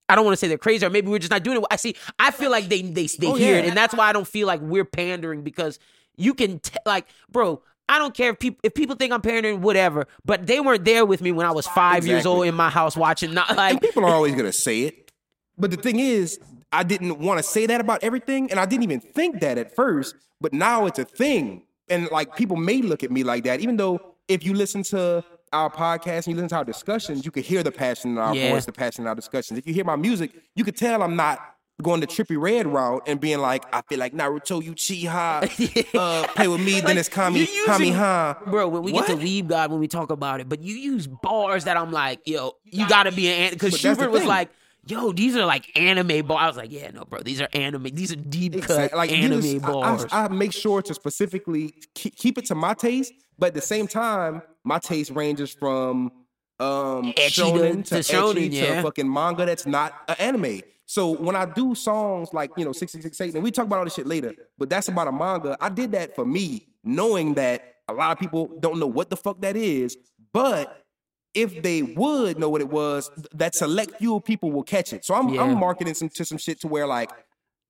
[0.09, 1.63] I don't want to say they're crazy or maybe we're just not doing it.
[1.71, 1.95] I see.
[2.19, 3.61] I feel like they they they Oh, hear yeah.
[3.61, 5.79] it, and that's why I don't feel like we're pandering because
[6.17, 7.61] you can t- like, bro.
[7.89, 10.07] I don't care if people if people think I'm pandering, whatever.
[10.23, 12.95] But they weren't there with me when I was five years old in my house
[12.95, 13.33] watching.
[13.33, 15.11] Not like And people are always gonna say it.
[15.57, 16.39] But the thing is,
[16.71, 19.75] I didn't want to say that about everything, and I didn't even think that at
[19.75, 20.15] first.
[20.39, 23.75] But now it's a thing, and like people may look at me like that, even
[23.75, 25.23] though if you listen to
[25.53, 28.35] our podcast and you listen to our discussions, you could hear the passion in our
[28.35, 28.51] Yeah.
[28.51, 29.59] voice, the passion in our discussions.
[29.59, 31.39] If you hear my music, you could tell I'm not
[31.81, 36.27] going the Trippie Redd route and being like, I feel like Naruto you Uchiha, uh,
[36.35, 38.37] play with me, then it's Kami, Kami Ha.
[38.45, 39.07] Bro, when we What?
[39.07, 41.91] get to Weeb God, when we talk about it, but you use bars that I'm
[41.91, 44.49] like, yo, you gotta be an because Schubert was like,
[44.85, 46.39] yo, these are like anime bars.
[46.43, 47.83] I was like, yeah, no, bro, these are anime.
[47.93, 50.05] These are deep cut Exact- Like anime you just- I- bars.
[50.11, 53.11] I, I make sure to specifically keep, keep it to my taste,
[53.41, 56.11] but at the same time, my taste ranges from
[56.59, 58.75] um Ecchi shonen to to, shonen, yeah.
[58.75, 60.61] to fucking manga that's not an anime.
[60.85, 63.95] So when I do songs like you know 666 and we talk about all this
[63.95, 65.57] shit later, but that's about a manga.
[65.59, 69.17] I did that for me, knowing that a lot of people don't know what the
[69.17, 69.97] fuck that is,
[70.31, 70.85] but
[71.33, 75.03] if they would know what it was, that select few people will catch it.
[75.03, 75.41] So I'm Yeah.
[75.41, 77.09] I'm marketing some to some shit to where like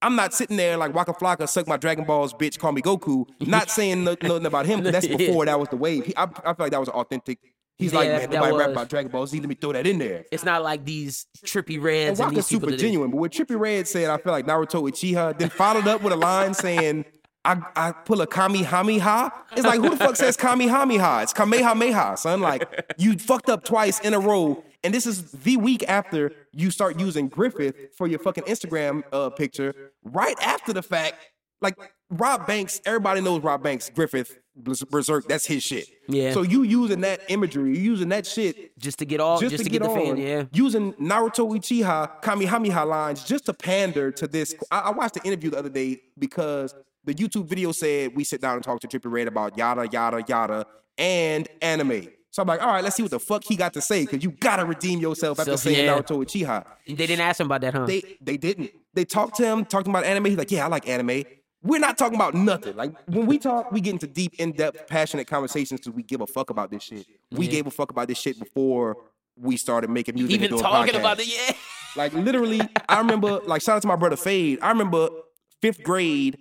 [0.01, 3.25] I'm not sitting there like Waka Flocka suck my Dragon Balls, bitch, call me Goku.
[3.47, 4.83] Not saying no- nothing about him.
[4.83, 6.05] That's before that was the wave.
[6.05, 7.39] He, I, I feel like that was authentic.
[7.77, 8.75] He's like, man, nobody rap was.
[8.77, 9.39] about Dragon Ball Z.
[9.39, 10.23] Let me throw that in there.
[10.31, 13.59] it's not like these trippy And reds and, Waka's these super genuine, but what Trippie
[13.59, 17.05] Redd said, I feel like Naruto Uchiha, then followed up with a line saying,
[17.43, 19.31] I, I pull a Kamehameha.
[19.53, 21.23] It's like, who the fuck says Kamehameha?
[21.23, 22.39] It's Kamehameha, son.
[22.41, 24.63] Like, you fucked up twice in a row.
[24.83, 29.29] And this is the week after you start using Griffith for your fucking Instagram uh,
[29.29, 29.91] picture.
[30.03, 31.15] Right after the fact,
[31.61, 31.77] like
[32.09, 35.87] Rob Banks, everybody knows Rob Banks, Griffith, Berserk, that's his shit.
[36.07, 36.33] Yeah.
[36.33, 39.69] So you using that imagery, you using that shit just to get all just, to,
[39.69, 40.43] get, the fan, yeah.
[40.51, 44.53] using Naruto Uchiha Kamehameha lines just to pander to this.
[44.69, 46.75] I, I watched the interview the other day because
[47.05, 50.23] the YouTube video said we sit down and talk to Trippie Redd about yada yada
[50.27, 50.65] yada
[50.97, 52.07] and anime.
[52.31, 54.23] So I'm like, all right, let's see what the fuck he got to say, because
[54.23, 55.97] you gotta redeem yourself after So, saying yeah.
[55.97, 56.65] Naruto Uchiha.
[56.87, 57.85] They didn't ask him about that, huh?
[57.85, 58.71] They they didn't.
[58.93, 60.25] They talked to him, talked about anime.
[60.25, 61.23] He's like, yeah, I like anime.
[61.63, 62.75] We're not talking about nothing.
[62.75, 66.27] Like when we talk, we get into deep, in-depth, passionate conversations because we give a
[66.27, 67.05] fuck about this shit.
[67.31, 68.97] We gave a fuck about this shit before
[69.35, 70.41] we started making music.
[70.41, 70.99] Even talking podcasts.
[70.99, 71.53] about it, yeah.
[71.95, 73.41] Like literally, I remember.
[73.45, 74.59] Like shout out to my brother Fade.
[74.61, 75.09] I remember
[75.61, 76.37] fifth grade,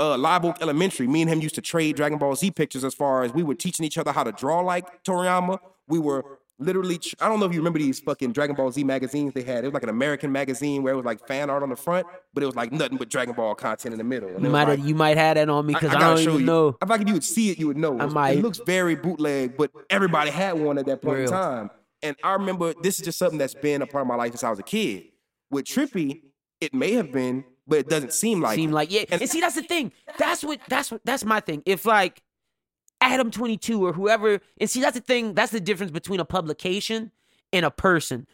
[0.00, 1.06] uh, Live Oak Elementary.
[1.06, 2.82] Me and him used to trade Dragon Ball Z pictures.
[2.84, 5.58] As far as we were teaching each other how to draw like Toriyama.
[5.88, 6.24] We were
[6.58, 6.98] literally.
[6.98, 9.64] tr- I don't know if you remember these fucking Dragon Ball Z magazines they had.
[9.64, 12.06] It was like an American magazine where it was like fan art on the front,
[12.32, 14.28] but it was like nothing but Dragon Ball content in the middle.
[14.30, 16.24] And You might like- have you might have that on me because I, gotta don't
[16.24, 16.46] show even you.
[16.46, 16.76] know.
[16.80, 17.98] If I could, you would see it, you would know.
[17.98, 18.38] I It- might.
[18.38, 21.26] It looks very bootleg, but everybody had one at that point Real.
[21.26, 21.70] in time.
[22.02, 24.42] And I remember this is just something that's been a part of my life since
[24.44, 25.04] I was a kid.
[25.50, 26.22] With Trippie,
[26.60, 28.56] it may have been, but it doesn't seem like.
[28.56, 28.74] Seem it.
[28.74, 29.04] like yeah.
[29.10, 29.92] And, see, that's the thing.
[30.18, 31.62] That's what that's what that's my thing.
[31.64, 32.20] If like
[33.00, 35.32] Adam twenty two or whoever, and see that's the thing.
[35.34, 37.12] That's the difference between a publication
[37.52, 38.26] and a person.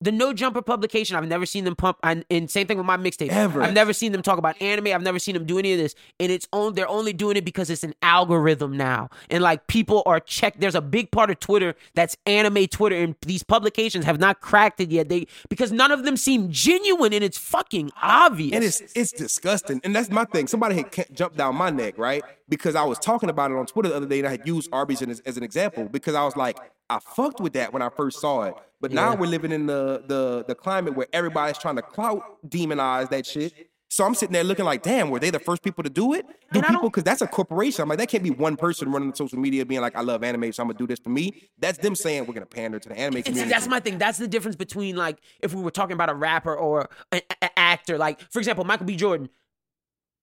[0.00, 1.98] The No Jumper publication, I've never seen them pump.
[2.02, 3.30] And, and same thing with my mixtape.
[3.30, 3.62] Ever.
[3.62, 4.88] I've never seen them talk about anime.
[4.88, 5.94] I've never seen them do any of this.
[6.20, 6.74] And it's on.
[6.74, 9.08] They're only doing it because it's an algorithm now.
[9.30, 10.60] And like people are checked.
[10.60, 14.80] There's a big part of Twitter that's anime Twitter, and these publications have not cracked
[14.80, 15.08] it yet.
[15.08, 18.54] They because none of them seem genuine, and it's fucking obvious.
[18.54, 19.80] And it's it's disgusting.
[19.82, 20.46] And that's my thing.
[20.46, 22.22] Somebody had jumped down my neck, right?
[22.48, 24.68] Because I was talking about it on Twitter the other day and I had used
[24.72, 27.88] Arby's as, as an example because I was like, I fucked with that when I
[27.88, 28.54] first saw it.
[28.88, 33.10] But now we're living in the, the the climate where everybody's trying to clout demonize
[33.10, 33.52] that shit.
[33.88, 36.26] So I'm sitting there looking like, damn, were they the first people to do it?
[36.52, 37.82] Do And people because that's a corporation.
[37.82, 40.24] I'm like, that can't be one person running the social media being like, I love
[40.24, 41.48] anime, so I'm gonna do this for me.
[41.58, 43.50] That's them saying we're gonna pander to the anime see, community.
[43.50, 43.98] that's my thing.
[43.98, 47.58] That's the difference between like if we were talking about a rapper or an a-
[47.58, 47.96] actor.
[47.96, 48.96] Like for example, Michael B.
[48.96, 49.28] Jordan.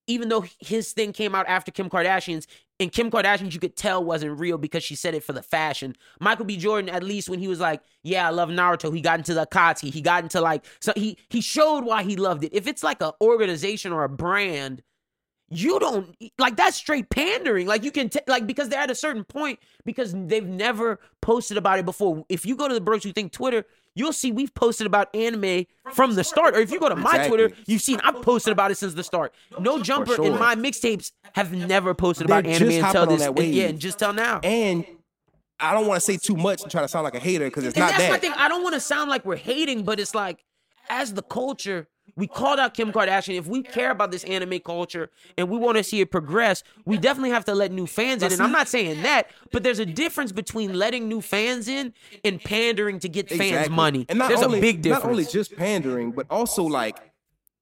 [0.08, 2.48] Even though his thing came out after Kim Kardashian's,
[2.80, 5.96] and Kim Kardashian's you could tell wasn't real because she said it for the fashion.
[6.20, 6.58] Michael B.
[6.58, 9.46] Jordan, at least when he was like, "Yeah, I love Naruto," he got into the
[9.46, 9.94] Akatsuki.
[9.94, 12.54] He got into like so he he showed why he loved it.
[12.54, 14.84] If it's like an organization or a brand,
[15.50, 17.68] you don't like that's straight pandering.
[17.68, 21.58] Like you can t- like because they're at a certain point because they've never posted
[21.58, 22.26] about it before.
[22.30, 23.66] If you go to the Bros You Think Twitter,
[23.96, 26.56] you'll see we've posted about anime from the start.
[26.56, 27.30] Or if you go to my Exactly.
[27.30, 29.34] Twitter, you've seen I've posted about it since the start.
[29.60, 30.26] No jumper sure.
[30.26, 33.22] in my mixtapes have never posted They're about anime until this.
[33.22, 33.54] that wave.
[33.54, 34.40] Yeah, and just till now.
[34.44, 34.86] and
[35.60, 37.64] I don't want to say too much and try to sound like a hater because
[37.64, 38.12] it's And not that's that.
[38.12, 38.34] my thing.
[38.36, 40.44] I don't want to sound like we're hating, but it's like,
[40.90, 43.38] as the culture, we called out Kim Kardashian.
[43.38, 46.98] If we care about this anime culture and we want to see it progress, we
[46.98, 48.32] definitely have to let new fans in.
[48.32, 51.94] And I'm not saying that, but there's a difference between letting new fans in
[52.24, 53.76] and pandering to get fans Exactly.
[53.76, 54.06] money.
[54.10, 55.04] And not there's only, a big difference.
[55.04, 57.00] Not only just pandering, but also like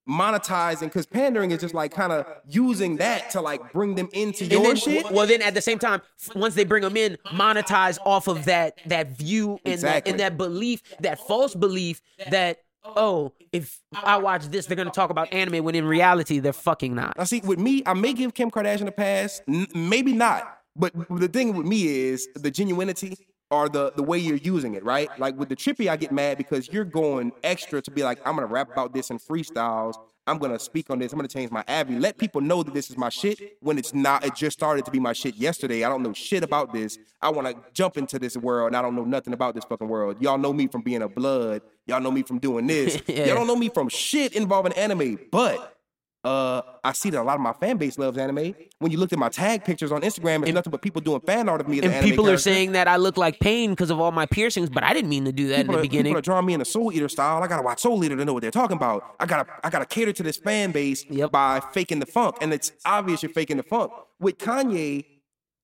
[0.09, 4.43] monetizing, because pandering is just like kind of using that to like bring them into
[4.43, 5.09] and your then, shit.
[5.11, 6.01] well, then at the same time,
[6.35, 10.11] once they bring them in, monetize off of that that view and that Exactly.
[10.11, 15.09] and that belief, that false belief that oh, if I watch this, they're gonna talk
[15.09, 17.17] about anime when in reality they're fucking not.
[17.17, 20.59] Now, see, with me, I may give Kim Kardashian a pass, n- maybe not.
[20.75, 23.17] But the thing with me is the genuinity
[23.49, 25.09] or the the way you're using it, right?
[25.19, 28.35] Like with the Trippie, I get mad because you're going extra to be like, I'm
[28.35, 29.95] gonna rap about this in freestyles.
[30.27, 31.11] I'm gonna speak on this.
[31.11, 31.99] I'm gonna change my avenue.
[31.99, 34.23] Let people know that this is my shit when it's not.
[34.25, 35.83] It just started to be my shit yesterday.
[35.83, 36.97] I don't know shit about this.
[37.21, 39.87] I want to jump into this world and I don't know nothing about this fucking
[39.87, 40.21] world.
[40.21, 41.61] Y'all know me from being a blood.
[41.87, 43.01] Y'all know me from doing this.
[43.11, 43.25] Yeah.
[43.25, 45.19] Y'all don't know me from shit involving anime.
[45.31, 45.75] But
[46.23, 48.53] uh, I see that a lot of my fan base loves anime.
[48.79, 51.49] When you looked at my tag pictures on Instagram, it's nothing but people doing fan
[51.49, 51.79] art of me.
[51.79, 54.69] And anime people are saying that I look like Pain because of all my piercings,
[54.69, 56.15] but I didn't mean to do that People in are, the people beginning.
[56.17, 57.41] are drawing me in a Soul Eater style.
[57.41, 59.03] I gotta watch Soul Eater to know what they're talking about.
[59.19, 61.31] I gotta, I gotta cater to this fan base Yep.
[61.31, 65.05] by faking the funk, and it's obvious you're faking the funk with Kanye,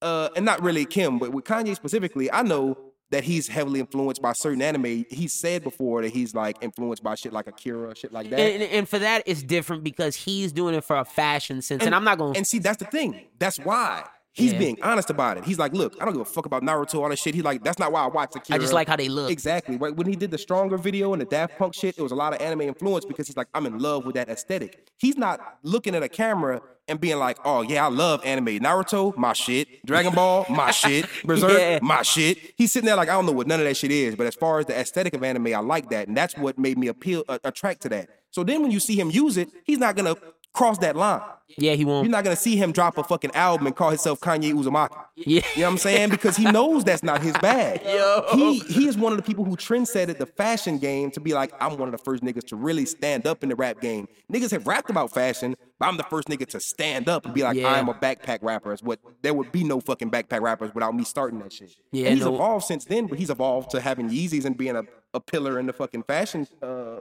[0.02, 2.32] uh, and not really Kim, but with Kanye specifically.
[2.32, 2.78] I know
[3.12, 5.06] that he's heavily influenced by certain anime.
[5.10, 8.40] He said before that he's like influenced by shit like Akira, shit like that.
[8.40, 11.96] And, and for that, it's different because he's doing it for a fashion sense, and,
[11.96, 12.34] I'm not going.
[12.34, 13.28] to And see, that's the thing.
[13.40, 14.04] That's why
[14.38, 14.60] he's Yeah.
[14.60, 15.44] being honest about it.
[15.46, 17.36] He's like, look, I don't give a fuck about Naruto, all that shit.
[17.36, 18.58] He's like, that's not why I watch Akira.
[18.58, 19.30] I just like how they look.
[19.32, 19.76] Exactly.
[19.78, 19.96] Right.
[19.96, 22.34] When he did the stronger video and the Daft Punk shit, it was a lot
[22.34, 24.88] of anime influence because he's like, I'm in love with that aesthetic.
[24.98, 28.60] He's not looking at a camera and being like, oh yeah, I love anime.
[28.60, 29.86] Naruto, my shit.
[29.86, 31.06] Dragon Ball, my shit.
[31.26, 31.80] Berserk, Yeah.
[31.82, 32.38] my shit.
[32.56, 34.36] He's sitting there like, I don't know what none of that shit is, but as
[34.36, 37.26] far as the aesthetic of anime, I like that, and that's what made me appeal,
[37.28, 38.10] uh, attract to that.
[38.32, 40.16] So then when you see him use it, he's not gonna
[40.58, 41.22] cross that line.
[41.58, 42.06] Yeah, he won't.
[42.06, 42.26] You're won't.
[42.26, 44.98] gonna see him drop a fucking album and call himself Kanye Uzumaki.
[45.16, 45.42] Yeah.
[45.56, 46.10] You know what I'm saying?
[46.10, 47.82] Because he knows that's not his bag.
[47.86, 48.26] Yo.
[48.34, 51.54] He he is one of the people who trendsetted the fashion game to be like,
[51.62, 54.10] I'm one of the first niggas to really stand up in the rap game.
[54.32, 57.44] Niggas have rapped about fashion, but I'm the first nigga to stand up and be
[57.44, 57.72] like, Yeah.
[57.74, 58.74] I'm a backpack rapper.
[58.74, 61.72] It's what there would be no fucking backpack rappers without me starting that shit.
[61.94, 64.76] Yeah, and he's no- evolved since then, but he's evolved to having Yeezys and being
[64.76, 64.84] a,
[65.14, 66.46] a pillar in the fucking fashion.
[66.62, 66.98] Uh,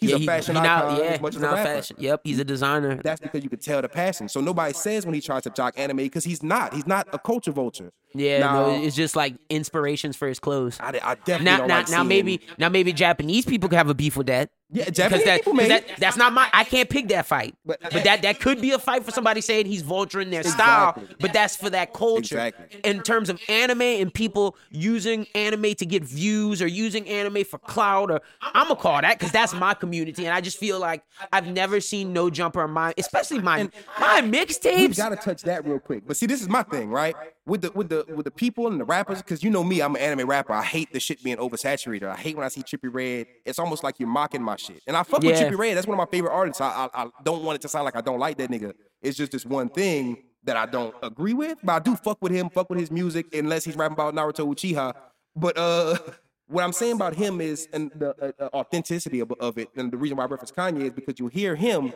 [0.00, 1.96] he's yeah, a fashion he now- icon yeah, as much he's as a rapper fashion.
[1.98, 3.00] Yep, he's a designer.
[3.02, 4.28] that's because you could tell the passion.
[4.28, 6.74] So nobody says when he tries to jock anime because he's not.
[6.74, 7.90] He's not a culture vulture.
[8.14, 10.78] yeah, now, no, it's just like inspirations for his clothes.
[10.80, 13.88] I, I definitely Now, don't now, like now maybe, now maybe Japanese people could have
[13.90, 14.50] a beef with that.
[14.72, 15.68] Yeah, Because Japanese that, people 'cause may.
[15.68, 16.48] that, that's not my.
[16.52, 17.54] I can't pick that fight.
[17.64, 21.00] But, But- that that could be a fight for somebody saying he's vulturing their style.
[21.20, 22.38] But that's for that culture.
[22.38, 22.80] Exactly.
[22.84, 27.58] In terms of anime and people using anime to get views or using anime for
[27.58, 31.02] clout, or I'm gonna call that because that's my community, and I just feel like
[31.32, 33.68] I've never seen No Jumper on my, especially my
[33.98, 34.96] my we mixtapes.
[34.96, 36.06] gotta touch that real quick.
[36.06, 37.14] But see, this is my thing, right?
[37.50, 39.96] With the with the with the people and the rappers, because you know me, I'm
[39.96, 40.52] an anime rapper.
[40.52, 42.04] I hate the shit being oversaturated.
[42.08, 43.26] I hate when I see Trippie Redd.
[43.44, 44.80] It's almost like you're mocking my shit.
[44.86, 45.50] And I fuck with Yeah.
[45.50, 45.76] Trippie Redd.
[45.76, 46.60] That's one of my favorite artists.
[46.60, 48.72] I, I I don't want it to sound like I don't like that nigga.
[49.02, 51.58] It's just this one thing that I don't agree with.
[51.64, 54.46] But I do fuck with him, fuck with his music, unless he's rapping about Naruto
[54.46, 54.94] Uchiha.
[55.36, 55.98] But uh.
[56.46, 59.96] What I'm saying about him is, and the uh, authenticity of, of it, and the
[59.96, 61.92] reason why I reference Kanye is because you'll hear him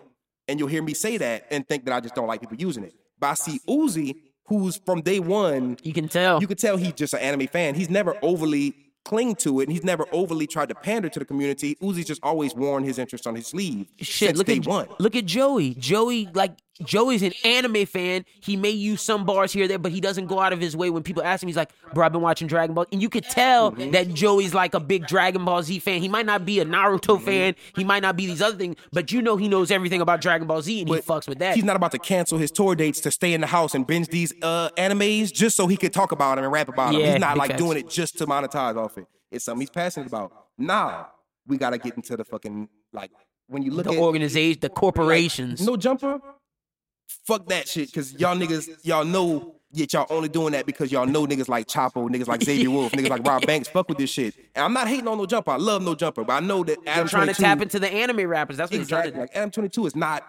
[0.47, 2.85] and you'll hear me say that and think that I just don't like people using
[2.85, 2.95] it.
[3.19, 4.15] But I see Uzi,
[4.47, 6.41] who's from day one, you can tell.
[6.41, 7.75] you could tell he's just an anime fan.
[7.75, 8.75] He's never overly
[9.05, 11.77] cling to it, and he's never overly tried to pander to the community.
[11.83, 14.89] Uzi's just always worn his interest on his sleeve Shit, look day at one.
[14.99, 15.75] look at Joey.
[15.75, 16.53] Joey, like
[16.83, 18.25] Joey's an anime fan.
[18.41, 20.77] He may use some bars here or there, but he doesn't go out of his
[20.77, 20.91] way.
[20.91, 23.25] When people ask him, he's like, "Bro, I've been watching Dragon Ball," and you could
[23.25, 23.93] tell Mm-hmm.
[23.93, 26.01] that Joey's like a big Dragon Ball Z fan.
[26.01, 27.25] He might not be a Naruto Mm-hmm.
[27.25, 27.55] fan.
[27.77, 30.47] He might not be these other things, but you know he knows everything about Dragon
[30.49, 31.55] Ball Z, and he fucks with that.
[31.55, 34.09] He's not about to cancel his tour dates to stay in the house and binge
[34.09, 37.01] these uh, animes just so he could talk about them and rap about them.
[37.01, 37.63] Yeah, He's not like facts.
[37.63, 39.07] doing it just to monetize off it.
[39.31, 40.33] It's something he's passionate about.
[40.59, 41.09] Now
[41.47, 43.11] we gotta get into the fucking like
[43.49, 45.61] when you look the at the organization, the corporations.
[45.65, 46.21] no jumper,
[47.09, 47.93] fuck that shit.
[47.93, 51.67] Cause y'all niggas, y'all know yet y'all only doing that because y'all know niggas like
[51.67, 54.35] Chapo, niggas like Xavier Wulf, niggas like Rob Banks fuck with this shit.
[54.55, 55.51] And I'm not hating on no jumper.
[55.51, 58.27] I love no jumper, but I know that Adam trying to tap into the anime
[58.29, 58.57] rappers.
[58.57, 60.25] That's what exactly trying like Adam 22 is not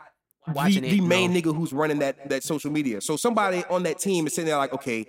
[0.47, 1.39] the, the main no.
[1.39, 3.01] nigga who's running that that social media.
[3.01, 5.05] So somebody on that team is sitting there like, okay,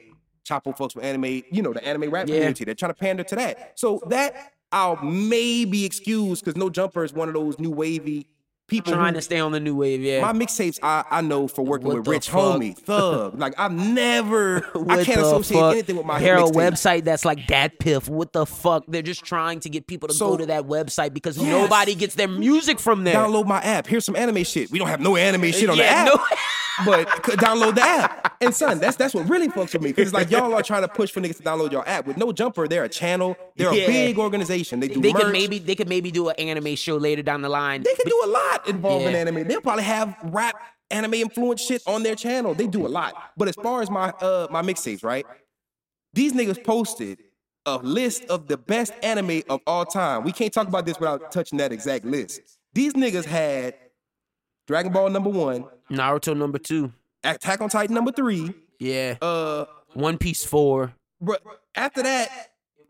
[0.46, 2.36] Chapo fucks with anime, you know, the anime rap Yeah.
[2.36, 2.64] community.
[2.64, 3.78] They're trying to pander to that.
[3.78, 8.28] So that I'll maybe excuse because no jumper is one of those new wavy
[8.68, 10.00] people to who- trying to stay on the new wave.
[10.02, 10.20] Yeah.
[10.20, 12.60] my mixtapes, I, I know for working What with Rich fuck?
[12.60, 13.38] Homie, Thug.
[13.38, 14.56] Like I've never,
[14.88, 15.72] I can't associate fuck?
[15.72, 18.08] anything with my Harold website that's like Dat Piff.
[18.08, 18.84] What the fuck?
[18.88, 21.46] They're just trying to get people to So- go to that website because Yes.
[21.46, 23.14] nobody gets their music from there.
[23.14, 23.86] Download my app.
[23.86, 24.70] Here's some anime shit.
[24.70, 26.18] We don't have no anime shit on Yeah, the app.
[26.18, 26.24] no-
[26.85, 27.09] but
[27.39, 28.37] download the app.
[28.41, 29.91] And son, that's that's what really fucks with me.
[29.91, 32.07] Because it's like y'all are trying to push for niggas to download your app.
[32.07, 33.37] With no jumper, they're a channel.
[33.57, 33.85] They're Yeah.
[33.85, 34.81] a big organization.
[34.81, 35.22] They do they merch.
[35.22, 37.83] could maybe they could maybe do an anime show later down the line.
[37.83, 39.18] they could do a lot involving Yeah.
[39.20, 39.47] anime.
[39.49, 40.55] They'll probably have rap
[40.91, 42.55] anime influence shit on their channel.
[42.55, 43.14] They do a lot.
[43.37, 45.24] But as far as my uh my mixtapes, right?
[46.12, 47.18] These niggas posted
[47.64, 50.22] a list of the best anime of all time.
[50.24, 52.41] We can't talk about this without touching that exact list.
[52.74, 53.74] These niggas had
[54.66, 56.92] Dragon Ball number one, Naruto number two.
[57.24, 58.52] Attack on Titan number three.
[58.78, 59.16] Yeah.
[59.22, 59.64] Uh,
[59.94, 60.92] One Piece four.
[61.20, 61.42] but
[61.74, 62.28] after that,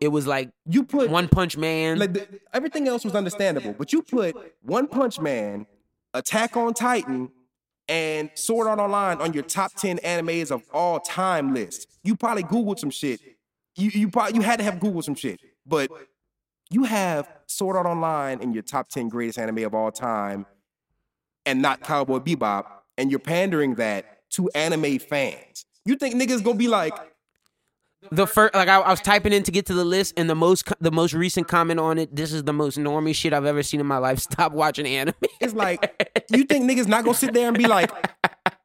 [0.01, 1.99] It was like you put One Punch Man.
[1.99, 5.67] like the, everything else was understandable, but you put One Punch Man,
[6.15, 7.31] Attack on Titan,
[7.89, 11.87] and Sword Art Online on your top ten animes of all time list.
[12.03, 13.21] You probably googled some shit.
[13.77, 15.91] You you probably you had to have googled some shit, but
[16.71, 20.45] you have Sword Art Online in your top ten greatest anime of all time,
[21.47, 22.65] and not Cowboy Bebop,
[22.99, 25.65] and you're pandering that to anime fans.
[25.85, 26.93] You think niggas gonna be like,
[28.11, 30.35] the first like I, I was typing in to get to the list and the
[30.35, 33.65] most the most recent comment on it this is the most normie shit i've ever
[33.65, 37.33] seen in my life stop watching anime It's like you think niggas not gonna sit
[37.33, 37.91] there and be like,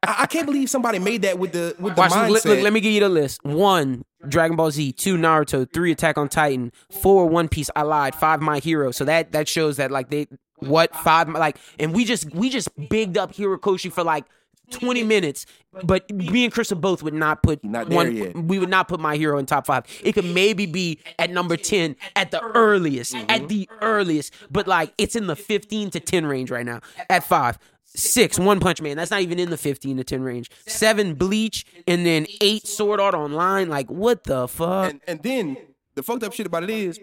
[0.02, 2.30] I, I can't believe somebody made that with the with the Watch mindset.
[2.30, 3.44] Look, look, let me give you the list.
[3.44, 4.92] One, Dragon Ball Z.
[4.92, 5.66] Two, Naruto.
[5.72, 6.72] Three, Attack on Titan.
[7.02, 7.70] Four, One Piece.
[7.76, 8.14] I lied.
[8.14, 8.90] Five, My Hero.
[8.90, 10.26] So that that shows that like they
[10.68, 14.24] what five like and we just we just bigged up Horikoshi for like.
[14.70, 15.44] 20 minutes,
[15.84, 18.16] but me and Chris both would not put Not there one.
[18.16, 18.34] yet.
[18.34, 19.84] We would not put my hero in top five.
[20.02, 23.30] It could maybe be at number 10 at the earliest, Mm-hmm.
[23.30, 27.22] at the earliest, but like it's in the 15 to 10 range right now at
[27.22, 27.58] five.
[27.84, 28.96] Six, One Punch Man.
[28.96, 30.50] That's not even in the 15 to 10 range.
[30.66, 31.66] Seven, Bleach.
[31.86, 33.68] And then eight, Sword Art Online.
[33.68, 34.90] Like, what the fuck?
[34.92, 35.58] and, and then
[35.96, 36.98] the fucked up shit about it is,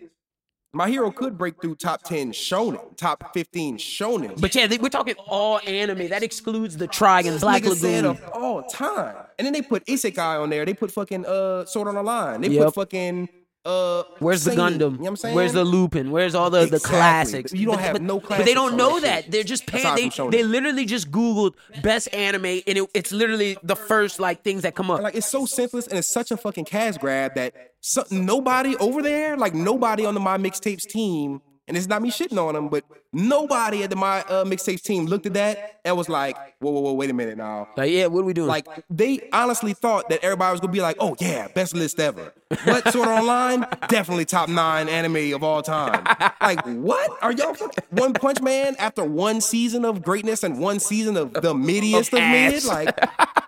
[0.71, 4.39] My Hero could break through top 10 shonen, top 15 shonen.
[4.39, 6.09] But yeah, they, we're talking all anime.
[6.09, 8.23] That excludes the Trigun, Black Nigga said Lagoon.
[8.23, 9.15] of all time.
[9.39, 10.65] And then they put Isekai on there.
[10.65, 12.41] They put fucking uh Sword on the Line.
[12.41, 12.65] They Yep.
[12.65, 13.29] put fucking
[13.65, 14.79] uh Where's the Gundam?
[14.79, 15.35] You know what I'm saying?
[15.35, 16.11] Where's the Lupin?
[16.11, 16.89] Where's all the, the Exactly.
[16.91, 17.51] classics?
[17.53, 18.37] You don't But- have but, no classics.
[18.41, 19.31] But they don't know that.
[19.31, 19.95] They're just paying.
[19.95, 24.61] They, they literally just Googled best anime, and it, it's literally the first like things
[24.61, 25.01] that come up.
[25.01, 29.01] like it's so senseless and it's such a fucking cash grab that so, nobody over
[29.01, 32.67] there, like nobody on the my mixtapes team, and it's not me shitting on them,
[32.67, 36.71] but nobody at the my uh, mixtapes team looked at that and was like, whoa,
[36.71, 37.67] whoa, whoa, wait a minute now.
[37.77, 38.47] Like, yeah, what are we doing?
[38.47, 42.33] Like they honestly thought that everybody was gonna be like, "Oh yeah, best list ever."
[42.65, 43.61] What sort of online?
[43.87, 46.03] Definitely top nine anime of all time.
[46.41, 47.55] Like what are y'all?
[47.91, 52.19] One Punch Man after one season of greatness and one season of the middiest of,
[52.19, 52.63] mid?
[52.65, 52.95] Like,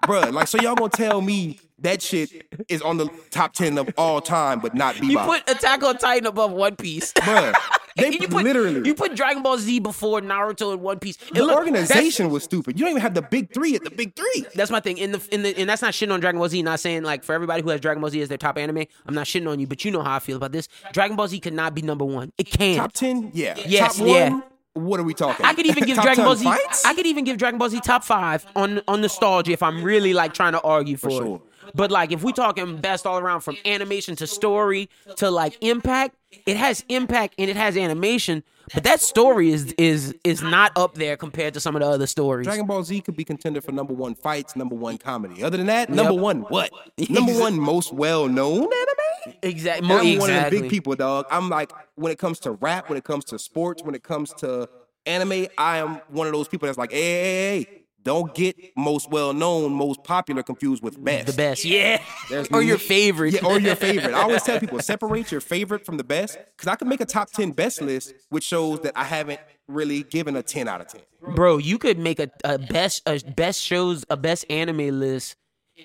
[0.04, 3.90] bruh, like so y'all gonna tell me that shit is on the top ten of
[3.98, 5.10] all time, but not Bebop?
[5.10, 7.14] you put Attack on Titan above One Piece.
[7.18, 7.54] bruh,
[7.96, 8.88] they you put literally.
[8.88, 11.18] you put Dragon Ball Z before Naruto and One Piece.
[11.28, 12.80] And the look, organization was stupid.
[12.80, 14.46] You don't even have the big three at the big three.
[14.56, 14.98] That's, my thing.
[14.98, 16.62] In the in the and that's not shitting on Dragon Ball Z.
[16.62, 19.16] Not saying like for everybody who has Dragon Ball Z as their top anime, I'm
[19.16, 20.68] not shitting on you, but you know how I feel about this.
[20.94, 22.32] Dragon Ball Z could not be number one.
[22.38, 22.78] It can't.
[22.78, 23.56] Top ten, yeah.
[23.66, 24.10] Yes, top one.
[24.10, 24.42] yeah.
[24.74, 25.46] What are we talking?
[25.46, 26.46] I could even give Dragon Ball Z.
[26.46, 26.86] Fights?
[26.86, 30.14] I could even give Dragon Ball Z top five on on nostalgia if I'm really
[30.14, 31.42] like trying to argue for, sure.
[31.74, 36.16] But like if we talking best all around from animation to story to like impact,
[36.45, 38.43] it has impact and it has animation,
[38.74, 42.07] but that story is is is not up there compared to some of the other
[42.07, 42.45] stories.
[42.45, 45.43] Dragon Ball Z could be contender for number one fights, number one comedy.
[45.43, 46.72] Other than that, number one what?
[47.09, 49.38] number one most well known anime.
[49.43, 49.89] exactly.
[49.89, 51.26] And I'm one of the big people, dog.
[51.30, 54.34] I'm like when it comes to rap, when it comes to sports, when it comes
[54.36, 54.70] to
[55.05, 59.10] anime, I am one of those people that's like, hey, hey, hey, don't get most
[59.12, 61.28] well known, most popular confused with best.
[61.28, 62.02] The best, yeah.
[62.30, 63.34] There's or your favorite.
[63.36, 64.14] Yeah, or your favorite.
[64.14, 67.06] I always tell people separate your favorite from the best because I can make a
[67.06, 70.88] top 10 best list, which shows that I haven't really given a 10 out of
[70.88, 71.02] 10.
[71.36, 75.36] Bro, you could make a, a best a best shows a best anime list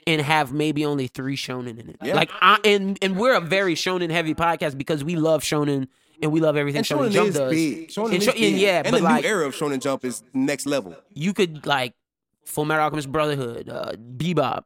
[0.06, 1.96] and have maybe only three shonen in it.
[2.02, 2.14] Yeah.
[2.14, 5.88] Like I, and and we're a very shonen heavy podcast because we love shonen
[6.22, 7.50] and we love everything And Shonen, Shonen Jump is does.
[7.52, 7.88] big.
[7.88, 8.56] Shonen and is Sho- big.
[8.56, 10.96] yeah, and but the like new era of Shonen Jump is next level.
[11.12, 11.92] you could like
[12.46, 14.62] Full Metal Alchemist Brotherhood, uh, Bebop,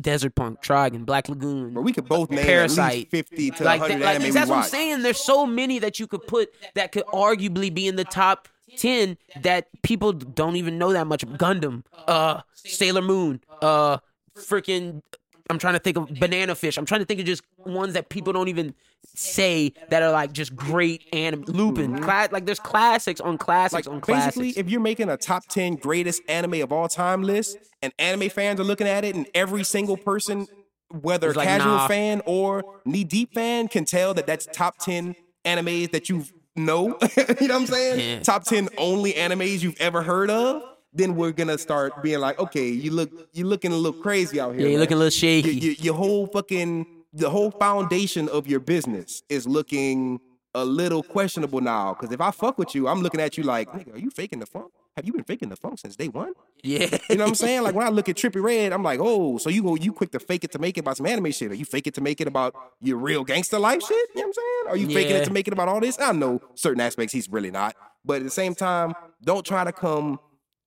[0.00, 1.74] Desert Punk, Trigun, Black Lagoon.
[1.74, 2.94] But we could both name at Parasite.
[2.94, 5.02] least 50 to like, 100 that, like that's what I'm saying.
[5.02, 9.16] There's so many that you could put that could arguably be in the top ten
[9.42, 11.26] that people don't even know that much.
[11.26, 13.98] Gundam, uh, Sailor Moon, uh,
[14.36, 15.02] freaking.
[15.50, 16.76] I'm trying to think of Banana Fish.
[16.76, 18.74] I'm trying to think of just ones that people don't even
[19.14, 21.44] say that are like just great anime.
[21.46, 23.94] Lupin, cla- like there's classics on classics Mm-hmm.
[23.94, 24.58] Like on basically, classics.
[24.58, 28.60] if you're making a top 10 greatest anime of all time list and anime fans
[28.60, 30.46] are looking at it and every single person,
[30.90, 31.88] whether like, casual nah.
[31.88, 36.24] fan or knee deep fan, can tell that that's top 10 animes that you
[36.56, 36.98] know, you know
[37.38, 38.00] what I'm saying?
[38.00, 38.20] Yeah.
[38.20, 40.62] Top 10 only animes you've ever heard of.
[40.92, 44.54] Then we're gonna start being like, okay, you look, you're looking a little crazy out
[44.54, 44.62] here.
[44.62, 45.50] Yeah, you're looking a little your, shaky.
[45.58, 50.20] your, your whole fucking the whole foundation of your business is looking
[50.54, 51.94] a little questionable now.
[51.94, 54.40] Because if I fuck with you, I'm looking at you like, nigga, are you faking
[54.40, 54.72] the funk?
[54.96, 56.32] Have you been faking the funk since day one?
[56.64, 57.62] yeah, You know what I'm saying?
[57.62, 60.10] Like when I look at Trippie Redd, I'm like, oh, so you go, you quick
[60.12, 61.52] to fake it to make it about some anime shit?
[61.52, 63.90] Are you fake it to make it about your real gangster life shit?
[64.14, 64.62] You know what I'm saying?
[64.68, 66.00] Are you faking it to make it about all this?
[66.00, 69.72] I know certain aspects he's really not, but at the same time, don't try to
[69.72, 70.18] come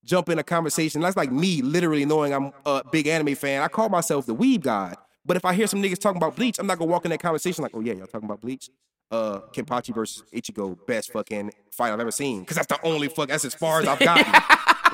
[0.04, 1.02] jump in a conversation.
[1.02, 3.62] That's like me literally knowing I'm a big anime fan.
[3.62, 4.96] I call myself the weeb god.
[5.26, 7.22] But if I hear some niggas talking about Bleach, I'm not gonna walk in that
[7.22, 8.70] conversation like, oh yeah, y'all talking about Bleach?
[9.12, 12.46] Uh, Kenpachi versus Ichigo, best fucking fight I've ever seen.
[12.46, 14.32] Cause that's the only fuck, that's as far as I've gotten.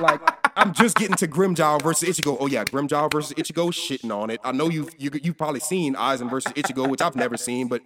[0.00, 0.20] like,
[0.58, 2.36] I'm just getting to Grimmjow versus Ichigo.
[2.40, 4.40] Oh yeah, Grimmjow versus Ichigo, shitting on it.
[4.42, 7.82] I know you've you, you've probably seen Aizen versus Ichigo, which I've never seen, but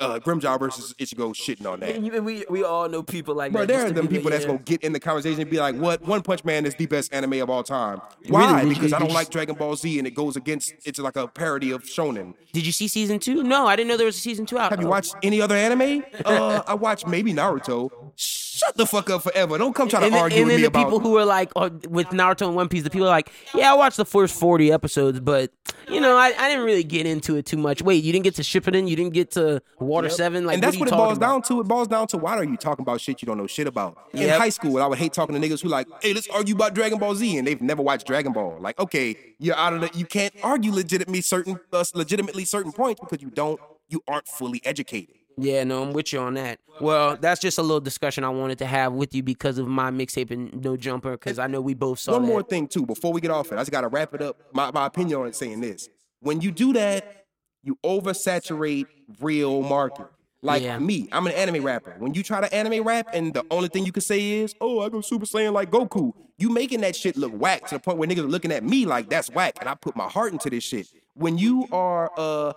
[0.00, 1.94] uh, Grimmjow versus Ichigo, shitting on that.
[1.94, 3.68] And we we all know people like Bro, that.
[3.68, 4.52] there just are to them people like, that's yeah.
[4.52, 6.00] gonna get in the conversation and be like, "What?
[6.02, 8.62] One Punch Man is the best anime of all time." Why?
[8.62, 8.74] Really?
[8.74, 10.72] Because I don't like Dragon Ball Z, and it goes against.
[10.86, 12.34] It's like a parody of shonen.
[12.52, 13.42] Did you see season two?
[13.42, 14.70] No, I didn't know there was a season two out.
[14.70, 16.04] Have you watched any other anime?
[16.24, 17.90] Uh, I watched maybe Naruto.
[18.16, 19.58] Shut the fuck up forever.
[19.58, 20.84] Don't come try to And then, argue and with then me the about.
[20.84, 23.72] people who are like oh, with Naruto and One Piece, the people are like, yeah,
[23.72, 25.50] I watched the first forty episodes, but
[25.88, 27.82] you know, I, I didn't really get into it too much.
[27.82, 28.88] Wait, you didn't get to Shippuden?
[28.88, 30.46] You didn't get to Water Seven?
[30.46, 31.26] Like, and that's what, what, it boils about?
[31.26, 31.60] down to.
[31.60, 33.98] It boils down to why are you talking about shit you don't know shit about?
[34.12, 36.74] In high school, I would hate talking to niggas who like, hey, let's argue about
[36.74, 38.56] Dragon Ball Z, and they've never watched Dragon Ball.
[38.60, 39.90] Like, okay, you're out of the.
[39.98, 44.60] You can't argue legitimately certain, uh, legitimately certain points because you don't, you aren't fully
[44.64, 45.16] educated.
[45.36, 46.60] Yeah, no, I'm with you on that.
[46.80, 49.90] Well, that's just a little discussion I wanted to have with you because of my
[49.90, 52.14] mixtape and No Jumper, because I know we both saw it.
[52.14, 52.28] One that.
[52.28, 54.38] more thing too, before we get off it, I just gotta wrap it up.
[54.52, 55.88] My my opinion on it saying this:
[56.20, 57.26] when you do that,
[57.62, 58.86] you oversaturate
[59.20, 60.06] real market.
[60.42, 60.78] Like Yeah.
[60.78, 61.94] me, I'm an anime rapper.
[61.98, 64.80] When you try to anime rap and the only thing you can say is, "Oh,
[64.80, 67.98] I go Super Saiyan like Goku," you making that shit look whack to the point
[67.98, 70.50] where niggas are looking at me like that's whack, and I put my heart into
[70.50, 70.86] this shit.
[71.14, 72.52] When you are uh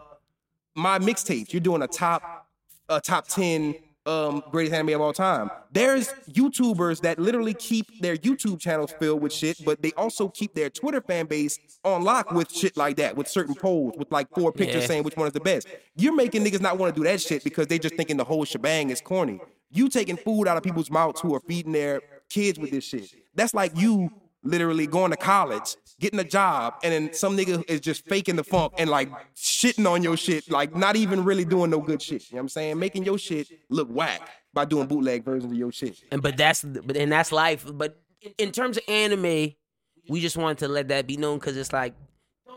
[0.75, 2.46] my mixtapes, you're doing a top
[2.89, 3.75] a top ten
[4.05, 5.51] um greatest anime of all time.
[5.73, 10.53] There's YouTubers that literally keep their YouTube channels filled with shit, but they also keep
[10.55, 14.29] their Twitter fan base on lock with shit like that, with certain polls, with like
[14.33, 14.87] four pictures Yeah.
[14.87, 15.67] saying which one is the best.
[15.97, 18.45] You're making niggas not want to do that shit because they're just thinking the whole
[18.45, 19.41] shebang is corny.
[19.71, 23.11] You taking food out of people's mouths who are feeding their kids with this shit.
[23.35, 24.09] That's like you
[24.47, 28.43] literally going to college, getting a job, and then some nigga is just faking the
[28.43, 32.29] funk and like shitting on your shit, like not even really doing no good shit.
[32.29, 32.79] You know what I'm saying?
[32.79, 35.99] Making your shit look whack by doing bootleg versions of your shit.
[36.11, 37.65] And but that's but and that's life.
[37.71, 37.99] But
[38.37, 39.53] in terms of anime,
[40.09, 41.93] we just wanted to let that be known because it's like,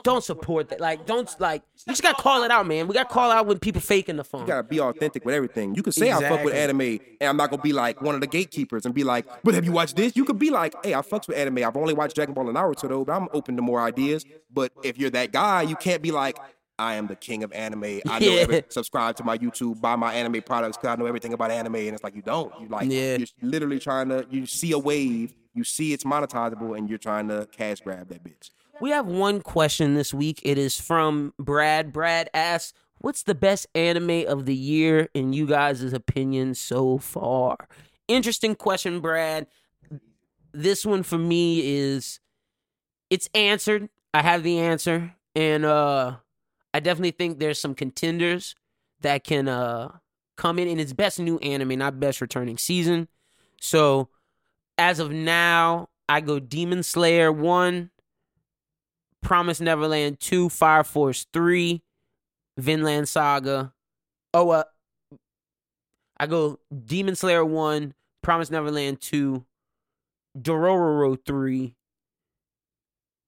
[0.03, 0.81] don't support that.
[0.81, 1.63] Like, don't like.
[1.87, 2.87] You just gotta call it out, man.
[2.89, 4.43] We gotta call out when people faking the phone.
[4.43, 5.75] You gotta be authentic with everything.
[5.75, 6.81] You can say I fuck with anime,
[7.21, 9.65] and I'm not gonna be like one of the gatekeepers and be like, "But have
[9.65, 11.59] you watched this?" You could be like, "Hey, I fucks with anime.
[11.65, 14.25] I've only watched Dragon Ball an and Naruto though, but I'm open to more ideas."
[14.53, 16.39] But if you're that guy, you can't be like,
[16.79, 17.85] "I am the king of anime.
[18.09, 18.41] I know Yeah.
[18.41, 21.77] every subscribe to my YouTube, buy my anime products because I know everything about anime."
[21.77, 22.53] And it's like you don't.
[22.61, 23.17] You like Yeah.
[23.19, 24.27] you're literally trying to.
[24.31, 28.25] You see a wave, you see it's monetizable, and you're trying to cash grab that
[28.25, 28.51] bitch.
[28.81, 30.41] We have one question this week.
[30.43, 31.93] It is from Brad.
[31.93, 37.69] Brad asks, "What's the best anime of the year in you guys' opinion so far?"
[38.09, 39.47] Interesting question, Brad.
[40.53, 42.21] This one for me is
[43.11, 43.89] it's answered.
[44.15, 46.17] I have the answer, and uh
[46.73, 48.55] I definitely think there's some contenders
[49.01, 49.99] that can uh
[50.37, 53.09] come in, and it's best new anime, not best returning season.
[53.61, 54.09] So
[54.79, 57.91] as of now, I go Demon Slayer one.
[59.23, 61.83] Promise Neverland 2, Fire Force 3,
[62.57, 63.73] Vinland Saga.
[64.33, 64.65] Oh, uh,
[66.19, 69.45] I go Demon Slayer 1, Promise Neverland 2,
[70.39, 71.75] Dororo 3,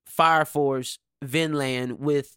[0.07, 2.37] Fire Force, Vinland with,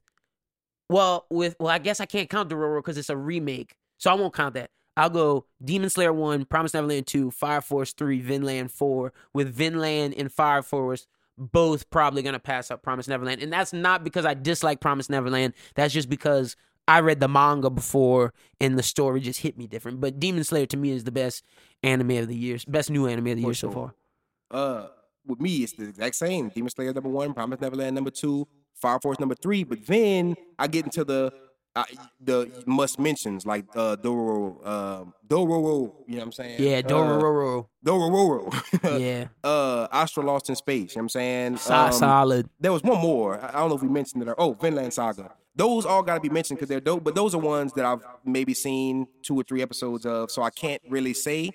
[0.90, 3.76] well, with, well, I guess I can't count Dororo because it's a remake.
[3.98, 4.70] So I won't count that.
[4.98, 10.14] I'll go Demon Slayer 1, Promise Neverland 2, Fire Force 3, Vinland 4, with Vinland
[10.18, 13.42] and Fire Force both probably gonna pass up Promise Neverland.
[13.42, 15.54] And that's not because I dislike Promise Neverland.
[15.76, 16.56] That's just because
[16.88, 20.00] I read the manga before and the story just hit me different.
[20.00, 21.44] But Demon Slayer to me is the best
[21.84, 23.96] anime of the year, best new anime of the year so far.
[24.52, 24.88] Uh,
[25.26, 26.50] with me, it's the exact same.
[26.50, 29.64] Demon Slayer number one, Promise Neverland number two, Fire Force number three.
[29.64, 31.34] But then I get into the
[31.76, 31.84] uh,
[32.22, 35.94] the must mentions like uh, Dororo, uh, Dororo.
[36.08, 36.62] You know what I'm saying?
[36.62, 37.68] Yeah, Uh, Dororo.
[37.86, 39.00] Dororo.
[39.00, 40.96] yeah, uh, Astro Lost in Space.
[40.96, 41.52] You know what I'm saying?
[41.70, 42.50] Um, solid.
[42.60, 43.44] There was one more.
[43.44, 44.30] I don't know if we mentioned it.
[44.30, 45.32] Or, oh, Vinland Saga.
[45.58, 47.04] Those all got to be mentioned because they're dope.
[47.04, 50.50] But those are ones that I've maybe seen two or three episodes of, so I
[50.50, 51.52] can't really say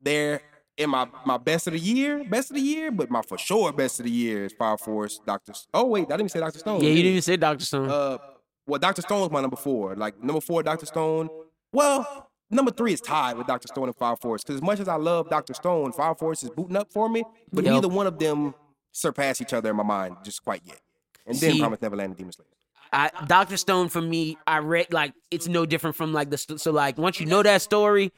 [0.00, 0.40] they're
[0.78, 2.90] in my my best of the year, best of the year.
[2.90, 5.52] But my for sure best of the year is Fire Force, Doctor.
[5.74, 6.80] Oh wait, I didn't even say Doctor Stone.
[6.82, 7.90] Yeah, you did didn't even say Doctor Stone.
[7.90, 8.18] Uh,
[8.66, 9.94] well, Doctor Stone Stone's my number four.
[9.96, 11.28] Like number four, Doctor Stone.
[11.72, 14.42] Well, number three is tied with Doctor Stone and Fire Force.
[14.42, 17.22] Because as much as I love Doctor Stone, Fire Force is booting up for me,
[17.52, 17.72] but Yep.
[17.74, 18.54] neither one of them
[18.92, 20.80] surpass each other in my mind just quite yet.
[21.26, 22.46] And then Promise Neverland and Demon Slayer.
[22.92, 26.70] I, Doctor Stone for me, I read like it's no different from like the so
[26.70, 28.12] like once you know that story,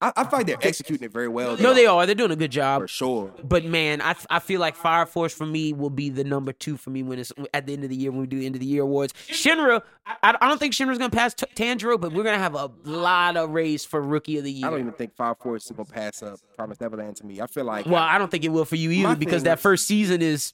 [0.00, 1.56] I, I feel like they're executing it very well.
[1.56, 3.32] no, they are they're doing a good job for sure.
[3.42, 6.76] But man, I I feel like Fire Force for me will be the number two
[6.76, 8.54] for me when it's at the end of the year when we do the end
[8.56, 9.12] of the year awards.
[9.28, 12.70] Shinra, I, I don't think Shinra's gonna pass T- Tanjiro, but we're gonna have a
[12.84, 14.66] lot of race for Rookie of the Year.
[14.66, 17.40] I don't even think Fire Force is gonna pass up Promise Neverland to me.
[17.40, 19.86] I feel like well, I don't think it will for you either because that first
[19.86, 20.52] season is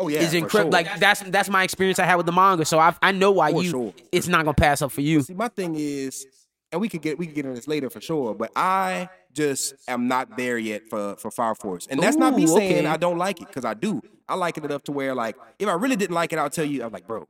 [0.00, 0.72] oh yeah, is incredible.
[0.76, 0.82] sure.
[0.84, 3.52] Like that's that's my experience I had with the manga, so I I know why
[3.52, 3.94] For you sure.
[4.10, 5.20] it's not gonna pass up for you.
[5.22, 6.26] See, my thing is,
[6.72, 9.74] and we could get we could get into this later for sure, but I just
[9.86, 12.86] am not there yet for for Fire Force, and that's not me saying okay.
[12.86, 14.00] I don't like it because I do.
[14.28, 16.64] I like it enough to where like if I really didn't like it, I'll tell
[16.64, 16.82] you.
[16.82, 17.26] I'm like, bro,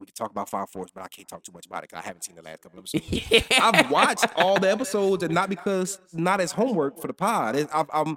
[0.00, 2.02] we can talk about Fire Force, but I can't talk too much about it because
[2.02, 3.46] I haven't seen the last couple of episodes.
[3.58, 7.56] I've watched all the episodes, and not because not as homework for the pod.
[7.56, 8.16] It's, I've, I'm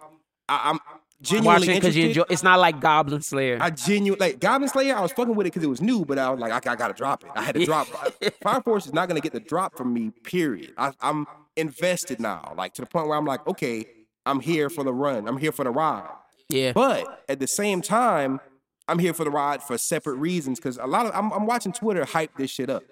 [0.49, 0.79] I, I'm
[1.21, 2.23] genuinely Watching because you enjoy.
[2.29, 3.57] It's not like Goblin Slayer.
[3.59, 4.95] I genuinely like Goblin Slayer.
[4.95, 6.75] I was fucking with it because it was new, but I was like, I, I
[6.75, 7.31] gotta drop it.
[7.35, 7.87] I had to drop.
[7.93, 10.11] Uh, Fire Force is not gonna get the drop from me.
[10.23, 10.73] Period.
[10.77, 13.85] I, I'm invested now, like to the point where I'm like, okay,
[14.25, 15.27] I'm here for the run.
[15.27, 16.09] I'm here for the ride.
[16.49, 18.39] yeah, But at the same time,
[18.87, 21.71] I'm here for the ride for separate reasons because a lot of I'm, I'm watching
[21.71, 22.83] Twitter hype this shit up,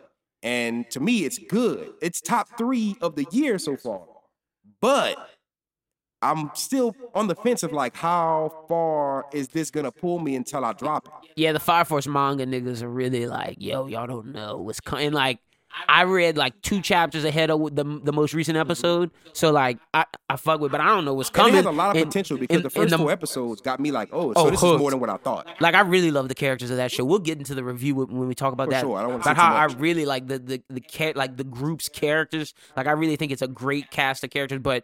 [0.42, 1.92] and to me, it's good.
[2.02, 4.06] It's top three of the year so far,
[4.80, 5.18] but
[6.24, 10.64] I'm still on the fence of like how far is this gonna pull me until
[10.66, 11.32] I drop it.
[11.36, 11.52] yeah.
[11.52, 15.12] The Fire Force manga niggas are really like, yo, y'all don't know what's coming.
[15.12, 15.40] Like,
[15.88, 20.06] I read like two chapters ahead of the the most recent episode, so like I,
[20.30, 21.54] I fuck with, but I don't know what's And coming.
[21.56, 23.80] it has a lot of And- potential because and- the and first four episodes got
[23.80, 24.76] me like, oh, Oh, so this hooked.
[24.76, 25.48] is more than what I thought.
[25.62, 27.04] like I really love the characters of that show.
[27.04, 28.82] We'll get into the review when we talk about For that.
[28.82, 28.98] sure.
[28.98, 32.54] I don't about how too I really like the the the like the group's characters.
[32.78, 34.60] Like I really think it's a great cast of characters.
[34.62, 34.84] But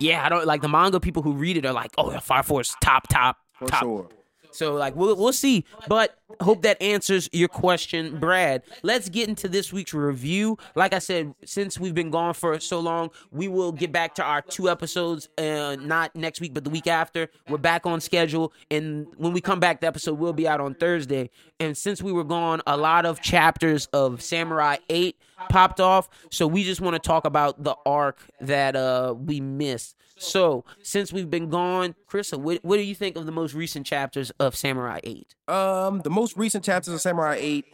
[0.00, 2.74] yeah, I don't like the manga people who read it are like, oh, Fire Force
[2.80, 3.82] top top For top.
[3.82, 4.08] sure.
[4.54, 8.62] So like we'll we'll see, but hope that answers your question, Brad.
[8.82, 10.58] Let's get into this week's review.
[10.74, 14.22] Like I said, since we've been gone for so long, we will get back to
[14.22, 17.28] our two episodes, uh, not next week, but the week after.
[17.48, 20.74] We're back on schedule, and when we come back, the episode will be out on
[20.74, 21.30] Thursday.
[21.58, 25.16] And since we were gone, a lot of chapters of Samurai Eight
[25.48, 29.96] popped off, so we just want to talk about the arc that uh we missed.
[30.16, 33.86] So, since we've been gone, Chris, what, what do you think of the most recent
[33.86, 35.34] chapters of Samurai 8?
[35.48, 37.64] Um, the most recent chapters of Samurai 8,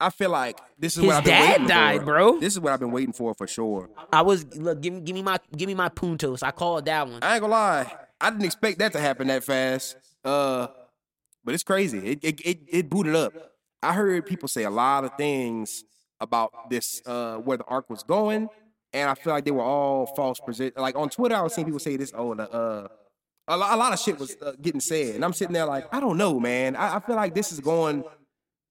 [0.00, 2.04] I feel like this is His what I've been dad waiting died, for.
[2.06, 2.40] bro.
[2.40, 3.88] This is what I've been waiting for for sure.
[4.12, 6.42] I was look, give me give me my give me my puntos.
[6.42, 7.20] I called that one.
[7.22, 9.96] I ain't gonna lie, I didn't expect that to happen that fast.
[10.24, 10.68] Uh,
[11.44, 11.98] but it's crazy.
[11.98, 13.32] It it it, it booted up.
[13.80, 15.84] I heard people say a lot of things
[16.22, 18.48] about this, uh, where the arc was going,
[18.94, 20.40] and I feel like they were all false.
[20.40, 22.12] Present like on Twitter, I was seeing people say this.
[22.16, 22.88] Oh, the uh.
[23.48, 25.92] A lot, a lot of shit was uh, getting said, and I'm sitting there like,
[25.92, 26.76] I don't know, man.
[26.76, 28.04] I, I feel like this is going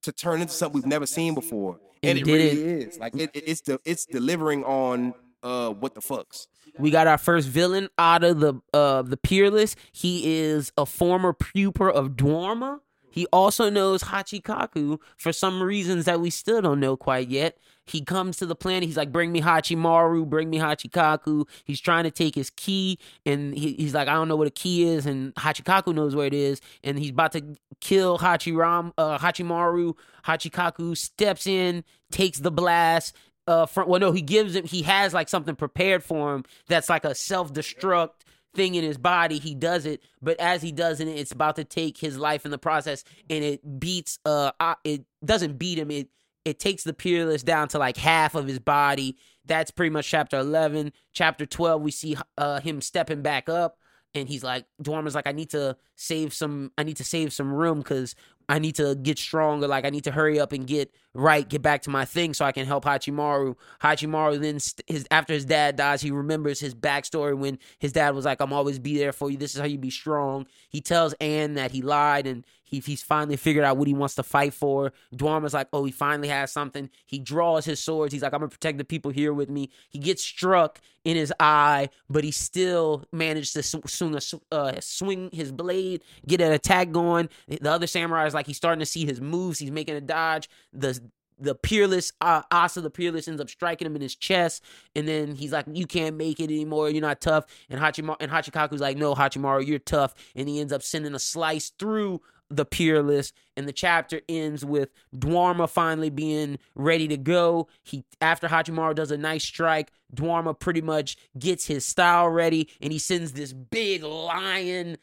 [0.04, 2.98] to turn into something we've never seen before, and And it really is.
[2.98, 6.48] Like it, it- it's the it's delivering on uh what the fucks.
[6.80, 9.76] We got our first villain out of the uh the peerless.
[9.92, 12.80] He is a former pupil of Daruma.
[13.12, 17.58] He also knows Hachikaku for some reasons that we still don't know quite yet.
[17.86, 18.84] He comes to the planet.
[18.84, 23.54] He's like, "Bring me Hachimaru, bring me Hachikaku." He's trying to take his key, and
[23.54, 26.34] he, he's like, "I don't know what a key is," and Hachikaku knows where it
[26.34, 29.96] is, and he's about to kill Hachiram, uh, Hachimaru.
[30.26, 33.16] Hachikaku steps in, takes the blast,
[33.48, 36.90] uh front well no he gives him he has like something prepared for him that's
[36.90, 38.22] like a self-destruct
[38.54, 40.02] thing in his body he does it.
[40.22, 43.44] But as he does it it's about to take his life in the process and
[43.44, 45.92] it beats uh uh, it doesn't beat him.
[45.92, 46.10] It
[46.44, 49.18] it takes the peerless down to like half of his body.
[49.46, 53.78] That's pretty much chapter 11 chapter 12 we see uh him stepping back up
[54.14, 57.54] and he's like Daruma's like I need to save some I need to save some
[57.54, 58.16] room because
[58.52, 59.66] I need to get stronger.
[59.66, 62.46] Like I need to hurry up and get right get back to my thing so
[62.46, 63.56] I can help Hachimaru.
[63.82, 68.16] Hachimaru then st- his after his dad dies he remembers his backstory when his dad
[68.16, 69.38] was like I'm always be there for you.
[69.38, 70.48] This is how you be strong.
[70.70, 74.16] He tells Anne that he lied and he, he's finally figured out what he wants
[74.16, 74.94] to fight for.
[75.14, 76.90] Daruma's like oh he finally has something.
[77.06, 78.14] He draws his swords.
[78.14, 79.70] He's like I'm gonna protect the people here with me.
[79.90, 85.32] He gets struck in his eye but he still managed to swing, a, uh, swing
[85.34, 87.30] his blade get an attack going.
[87.48, 89.60] The other samurai is like he's starting to see his moves.
[89.60, 90.50] He's making a dodge.
[90.74, 91.01] The
[91.42, 94.64] the peerless uh, Asa the peerless ends up striking him in his chest,
[94.96, 96.90] and then he's like, "You can't make it anymore.
[96.90, 100.72] You're not tough." And Hachimaru and Hachikaku's like, "No, Hachimaru, you're tough." And he ends
[100.72, 106.60] up sending a slice through the peerless, and the chapter ends with Daruma finally being
[106.76, 107.68] ready to go.
[107.84, 112.94] He after Hachimaru does a nice strike, Daruma pretty much gets his style ready, and
[112.94, 114.98] he sends this big lion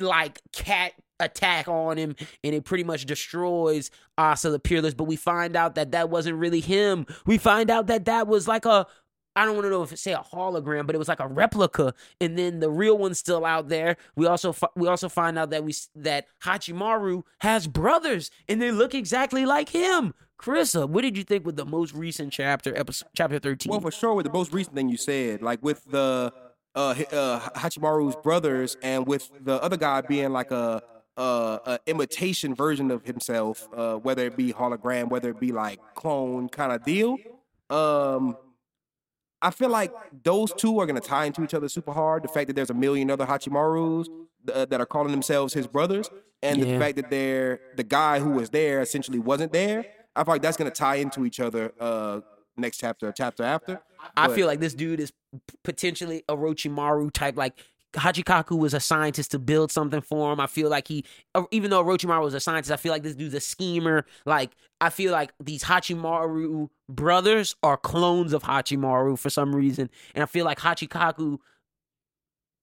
[0.00, 4.94] like cat attack on him and it pretty much destroys Asa the Peerless.
[4.94, 7.06] But we find out that that wasn't really him.
[7.26, 8.86] We find out that that was like a
[9.36, 11.26] I don't want to know if it say a hologram, but it was like a
[11.26, 13.96] replica, and then the real one's still out there.
[14.14, 18.94] We also we also find out that we that Hachimaru has brothers, and they look
[18.94, 20.14] exactly like him.
[20.40, 23.70] Carissa, what did you think with the most recent chapter, episode chapter thirteen?
[23.70, 26.32] Well, for sure, with the most recent thing you said, like with the
[26.76, 30.80] uh, uh Hachimaru's brothers, and with the other guy being like a,
[31.16, 35.80] a, a imitation version of himself, uh, whether it be hologram, whether it be like
[35.94, 37.16] clone kind of deal.
[37.70, 38.36] Um,
[39.42, 39.92] I feel like
[40.22, 42.22] those two are gonna tie into each other super hard.
[42.24, 44.06] The fact that there's a million other Hachimarus
[44.52, 46.08] uh, that are calling themselves his brothers,
[46.42, 46.72] and Yeah.
[46.72, 49.84] the fact that they're the guy who was there essentially wasn't there.
[50.16, 51.72] I feel like that's gonna tie into each other.
[51.78, 52.20] Uh,
[52.56, 53.80] next chapter, chapter after.
[54.16, 55.12] I feel like this dude is
[55.62, 57.36] potentially a Orochimaru type.
[57.36, 57.54] Like
[57.94, 60.40] Hachikaku was a scientist to build something for him.
[60.40, 63.14] I feel like he, uh, even though Orochimaru was a scientist, I feel like this
[63.14, 64.04] dude's a schemer.
[64.26, 70.22] Like I feel like these Hachimaru brothers are clones of Hachimaru for some reason, and
[70.22, 71.38] I feel like Hachikaku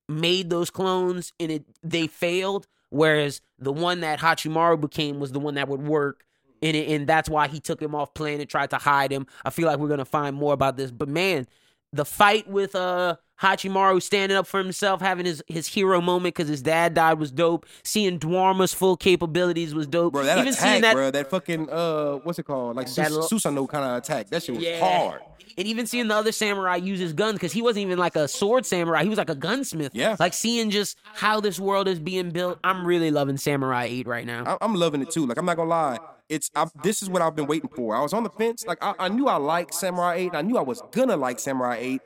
[0.09, 2.67] made those clones and it they failed.
[2.89, 6.25] Whereas the one that Hachimaru became was the one that would work.
[6.63, 9.25] And, it, and that's why he took him off plane and tried to hide him.
[9.43, 10.91] I feel like we're gonna find more about this.
[10.91, 11.47] But man,
[11.93, 16.47] the fight with uh Hachimaru standing up for himself, having his, his hero moment because
[16.47, 17.65] his dad died was dope.
[17.83, 20.13] Seeing Daruma's full capabilities was dope.
[20.13, 22.75] Bro, that Even attack, seeing that, bro, that fucking uh, what's it called?
[22.75, 24.29] Like Sus- lo- Susanoo kind of attack.
[24.29, 24.79] That shit was Yeah.
[24.79, 25.21] hard.
[25.57, 28.27] And even seeing the other samurai use his guns, because he wasn't even like a
[28.27, 29.91] sword samurai, he was like a gunsmith.
[29.93, 30.15] Yeah.
[30.17, 32.57] Like seeing just how this world is being built.
[32.63, 34.43] I'm really loving Samurai 8 right now.
[34.45, 35.25] I- I'm loving it too.
[35.25, 35.97] Like I'm not gonna lie,
[36.29, 37.95] it's I, this is what I've been waiting for.
[37.95, 38.65] I was on the fence.
[38.65, 40.33] Like I, I knew I liked Samurai Eight.
[40.33, 42.01] I knew I was gonna like Samurai Eight,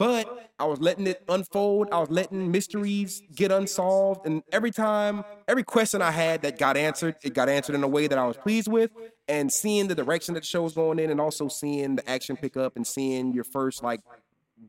[0.00, 0.28] but
[0.58, 1.88] I was letting it unfold.
[1.92, 6.76] I was letting mysteries get unsolved, and every time, every question I had that got
[6.78, 8.92] answered, it got answered in a way that I was pleased with.
[9.28, 12.36] And seeing the direction that the show was going in, and also seeing the action
[12.38, 14.00] pick up, and seeing your first like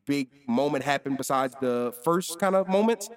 [0.05, 3.09] big moment happen besides the first kind of moments.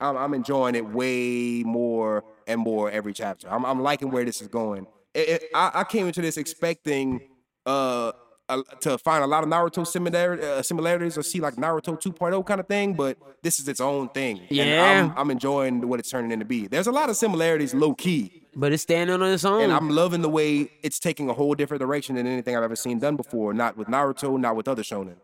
[0.00, 3.48] I'm, I'm enjoying it way more and more every chapter.
[3.50, 4.86] I'm, I'm liking where this is going.
[5.14, 7.20] It, it- I, I came into this expecting
[7.66, 8.12] uh,
[8.48, 12.44] a, to find a lot of Naruto similar, uh, similarities or see like Naruto 2.0
[12.46, 14.38] kind of thing, but this is its own thing.
[14.38, 15.12] And Yeah.
[15.16, 16.66] I'm, I'm enjoying what it's turning into be.
[16.66, 19.62] There's a lot of similarities low key, But it's standing on its own.
[19.62, 22.76] and I'm loving the way it's taking a whole different direction than anything I've ever
[22.76, 23.52] seen done before.
[23.52, 25.16] Not with Naruto, not with other shonen.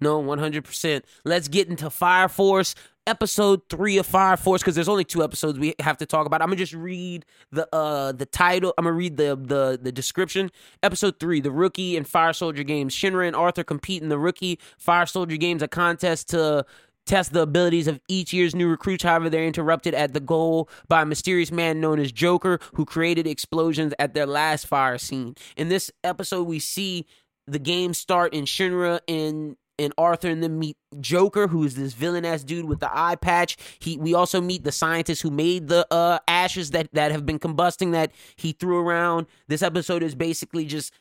[0.00, 1.02] No, 100%.
[1.24, 2.74] Let's get into Fire Force,
[3.06, 6.42] episode three of Fire Force, because there's only two episodes we have to talk about.
[6.42, 8.72] I'm gonna just read the uh the title.
[8.78, 10.50] I'm gonna read the the the description.
[10.82, 12.94] Episode three: The Rookie and Fire Soldier Games.
[12.94, 16.64] Shinra and Arthur compete in the Rookie Fire Soldier Games, a contest to
[17.06, 19.02] test the abilities of each year's new recruits.
[19.02, 23.26] However, they're interrupted at the goal by a mysterious man known as Joker, who created
[23.26, 25.34] explosions at their last fire scene.
[25.56, 27.06] In this episode, we see
[27.46, 31.94] the game start in Shinra and and Arthur and then meet Joker, who is this
[31.94, 33.56] villain ass dude with the eye patch.
[33.78, 37.38] He we also meet the scientist who made the uh, ashes that that have been
[37.38, 39.26] combusting that he threw around.
[39.48, 40.92] This episode is basically just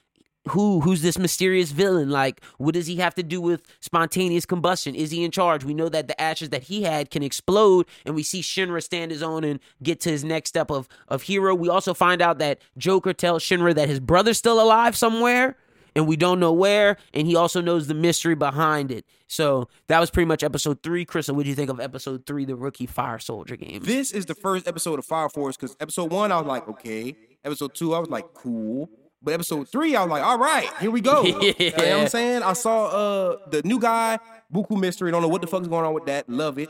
[0.47, 2.09] who who's this mysterious villain?
[2.09, 4.95] Like what does he have to do with spontaneous combustion?
[4.95, 5.63] Is he in charge?
[5.63, 9.11] We know that the ashes that he had can explode and we see shinra stand
[9.11, 11.53] his own and get to his next step of of hero.
[11.53, 15.57] We also find out that joker tells shinra that his brother's still alive somewhere
[15.99, 19.99] and we don't know where and he also knows the mystery behind it so that
[19.99, 22.85] was pretty much episode three crystal what do you think of episode three the rookie
[22.85, 26.37] fire soldier game This is the first episode of Fire Force because episode one, I
[26.37, 27.15] was like, okay.
[27.43, 28.89] Episode two, I was like, cool.
[29.21, 31.23] But episode three, I was like, all right, here we go.
[31.59, 32.43] You know what I'm saying?
[32.43, 34.17] I saw uh the new guy,
[34.53, 35.11] Buku Mystery.
[35.11, 36.29] Don't know what the fuck's going on with that.
[36.29, 36.69] Love it.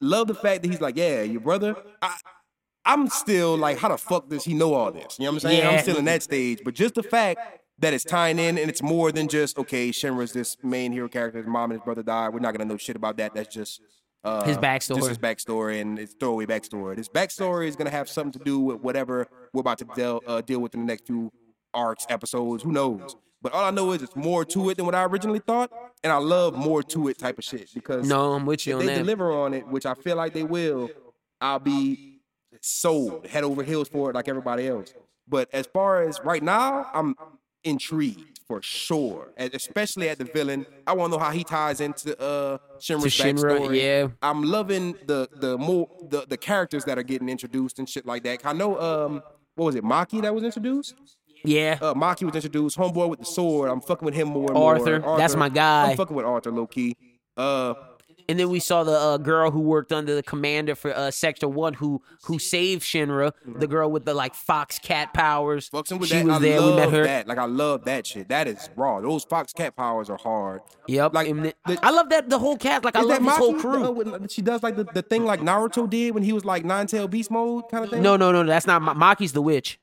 [0.00, 1.76] Love the fact that he's like, yeah, your brother.
[2.02, 2.16] I,
[2.84, 5.18] I'm still like, how the fuck does he know all this?
[5.18, 5.58] You know what I'm saying?
[5.60, 5.70] Yeah.
[5.70, 6.60] I'm still in that stage.
[6.64, 7.40] But just the fact
[7.78, 11.38] that it's tying in and it's more than just, okay, Shinra's this main hero character.
[11.38, 12.32] His mom and his brother died.
[12.32, 13.34] We're not gonna know shit about that.
[13.34, 13.80] That's just
[14.22, 14.96] uh, His backstory.
[14.96, 16.96] Just his backstory and his throwaway backstory.
[16.96, 20.40] This backstory is gonna have something to do with whatever we're about to deal uh,
[20.40, 21.30] deal with in the next few
[21.74, 22.62] arcs, episodes.
[22.62, 23.16] Who knows?
[23.42, 25.70] But all I know is it's more to it than what I originally thought,
[26.02, 28.80] and I love more to it type of shit because no i'm with you if
[28.80, 30.88] on they that deliver on it, which I feel like they will,
[31.42, 32.20] I'll be
[32.62, 34.94] sold head over heels for it like everybody else.
[35.28, 37.14] But as far as right now, I'm
[37.64, 40.66] intrigued for sure, and especially at the villain.
[40.86, 43.80] I want to know how he ties into uh Shinra's Shinra, backstory.
[43.82, 44.08] yeah.
[44.22, 48.22] I'm loving the the more the the characters that are getting introduced and shit like
[48.24, 48.44] that.
[48.44, 49.22] I know um
[49.54, 50.94] what was it, Maki that was introduced?
[51.46, 53.70] yeah Uh Maki was introduced, homeboy with the sword.
[53.70, 54.74] I'm fucking with him more and more.
[54.74, 55.90] Arthur, that's my guy.
[55.90, 56.96] I'm fucking with Arthur low key.
[57.36, 57.74] Uh
[58.28, 61.48] And then we saw the uh, girl who worked under the commander for uh, Sector
[61.48, 63.32] One, who who saved Shinra.
[63.44, 65.68] The girl with the like fox cat powers.
[65.72, 66.24] With she that.
[66.24, 66.60] was I there.
[66.60, 67.04] love We met her.
[67.04, 67.28] that.
[67.28, 68.28] Like I love that shit.
[68.30, 69.00] That is raw.
[69.00, 70.62] Those Fox Cat powers are hard.
[70.88, 71.12] Yep.
[71.14, 72.84] Like, the- I love that the whole cast.
[72.84, 74.02] Like I love this whole crew.
[74.14, 76.86] Uh, she does like the, the thing like Naruto did when he was like nine
[76.86, 78.02] tail beast mode kind of thing.
[78.02, 78.42] no, no, no.
[78.44, 79.78] That's not Maki's the witch.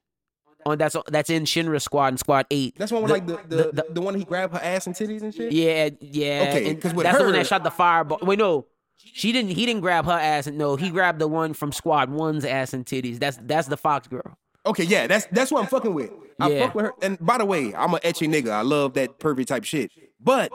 [0.66, 2.76] Oh, that's that's in Shinra Squad and Squad Eight.
[2.78, 5.34] that's one with like the the, the, one he grabbed her ass and titties and
[5.34, 5.52] shit.
[5.52, 6.46] Yeah, yeah.
[6.50, 8.20] Okay, and 'cause with that's the one that shot the fireball.
[8.22, 8.66] Wait, no,
[8.98, 9.52] she didn't.
[9.52, 10.48] He didn't grab her ass.
[10.48, 13.20] And no, he grabbed the one from Squad One's ass and titties.
[13.20, 14.38] That's that's the Fox girl.
[14.66, 16.12] Okay, yeah, that's that's what I'm fucking with.
[16.40, 16.66] I Yeah.
[16.66, 16.94] fuck with her.
[17.02, 18.52] And by the way, I'm an ecchi nigga.
[18.52, 19.92] I love that pervy type shit.
[20.20, 20.52] But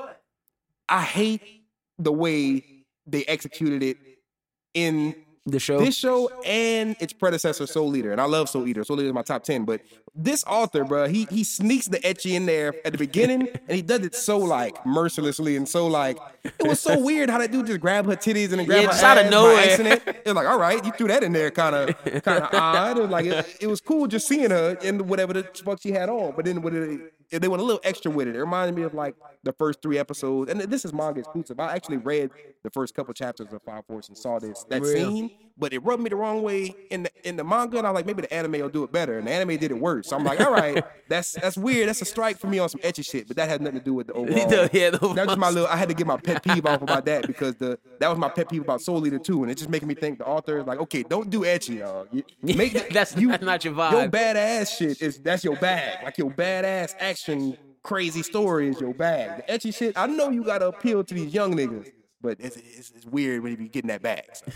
[0.88, 1.42] I hate
[1.98, 2.62] the way
[3.06, 3.96] they executed it
[4.74, 5.14] in
[5.48, 5.78] The show.
[5.78, 8.10] this show and its predecessor, Soul Eater.
[8.10, 8.82] And I love Soul Eater.
[8.82, 9.64] Soul Eater is my top 10.
[9.64, 9.80] But
[10.14, 13.80] this author, bro, he he sneaks the ecchi in there at the beginning and he
[13.82, 17.66] does it so like mercilessly and so like it was so weird how that dude
[17.68, 19.56] just grabbed her titties and then grabbed Yeah, her just out of nowhere.
[19.58, 20.02] accident.
[20.26, 22.98] It was like, all right, you threw that in there kind of kind of odd.
[22.98, 25.92] It was like it, it was cool just seeing her in whatever the fuck she
[25.92, 26.32] had on.
[26.34, 28.36] But then when it they went a little extra with it.
[28.36, 31.58] It reminded me of like the first three episodes, and this is manga exclusive.
[31.60, 32.30] I actually read
[32.62, 36.02] the first couple chapters of Fire Force and saw this that scene, but it rubbed
[36.02, 38.32] me the wrong way in the in the manga, and I was like, maybe the
[38.32, 40.08] anime will do it better, and the anime did it worse.
[40.08, 41.88] So I'm like, all right, that's that's weird.
[41.88, 43.94] That's a strike for me on some ecchi shit, but that has nothing to do
[43.94, 44.68] with the overall.
[44.72, 45.68] yeah, the That's just my little.
[45.68, 48.28] I had to get my pet peeve off about that because the that was my
[48.28, 50.66] pet peeve about Soul Eater too, and it's just making me think the author is
[50.66, 52.06] like, okay, don't do ecchi, y'all.
[52.42, 53.92] Make that- That's- that's not your vibe.
[53.92, 56.04] Your badass shit is that's your bag.
[56.04, 57.15] Like your badass action,
[57.82, 59.44] crazy story is your bag.
[59.46, 61.90] The ecchi shit, I know you gotta appeal to these young niggas,
[62.20, 64.24] but it's it's, it's weird when you be getting that bag.
[64.32, 64.46] So.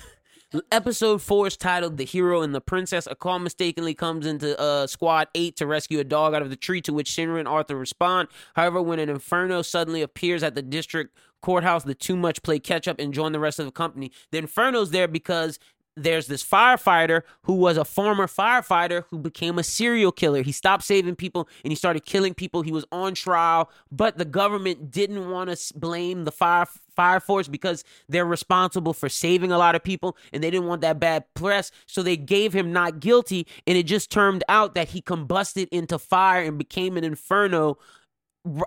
[0.72, 4.88] Episode four is titled "The Hero and the Princess." A call mistakenly comes into uh,
[4.88, 7.76] Squad Eight to rescue a dog out of the tree, to which Shinra and Arthur
[7.76, 8.28] respond.
[8.54, 12.88] However, when an inferno suddenly appears at the district courthouse, the two much play catch
[12.88, 14.10] up and join the rest of the company.
[14.32, 15.60] The inferno's there because
[15.96, 20.42] there's this firefighter who was a former firefighter who became a serial killer.
[20.42, 22.62] He stopped saving people and he started killing people.
[22.62, 27.48] He was on trial, but the government didn't want to blame the fire fire force
[27.48, 31.24] because they're responsible for saving a lot of people and they didn't want that bad
[31.34, 35.66] press so they gave him not guilty and it just turned out that he combusted
[35.70, 37.78] into fire and became an inferno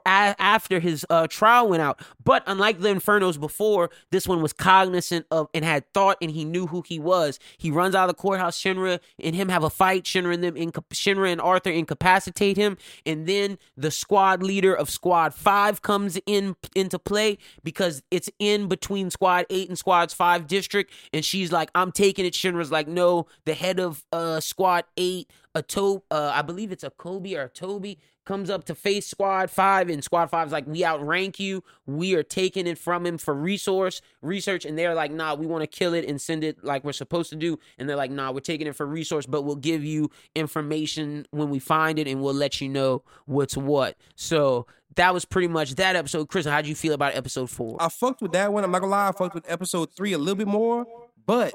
[0.06, 2.02] after his uh, trial went out.
[2.24, 6.46] But unlike the Infernos before, this one was cognizant of and had thought, and he
[6.46, 7.40] knew who he was.
[7.58, 8.60] He runs out of the courthouse.
[8.60, 10.04] Shinra and him have a fight.
[10.04, 14.90] Shinra and them, inca- Shinra and Arthur incapacitate him, and then the squad leader of
[14.90, 20.48] Squad Five comes in into play because it's in between Squad Eight and Squad's Five
[20.48, 24.86] district, and she's like, "I'm taking it." Shinra's like, "No." The head of uh, Squad
[24.98, 28.74] Eight, a to- uh, I believe it's a Kobe or a Toby comes up to
[28.74, 31.64] face Squad Five, and Squad Five's like, "We outrank you.
[31.86, 35.62] We are taking it from him for resource research." And they're like, "Nah, we want
[35.62, 38.32] to kill it and send it like we're supposed to do." And they're like, "Nah,
[38.32, 42.22] we're taking it for resource, but we'll give you information when we find it, and
[42.22, 44.66] we'll let you know what's what." So
[44.96, 46.30] that was pretty much that episode.
[46.30, 47.78] Chris, how'd you feel about episode four?
[47.80, 48.64] I fucked with that one.
[48.64, 50.86] I'm not gonna lie, I fucked with episode three a little bit more,
[51.26, 51.54] but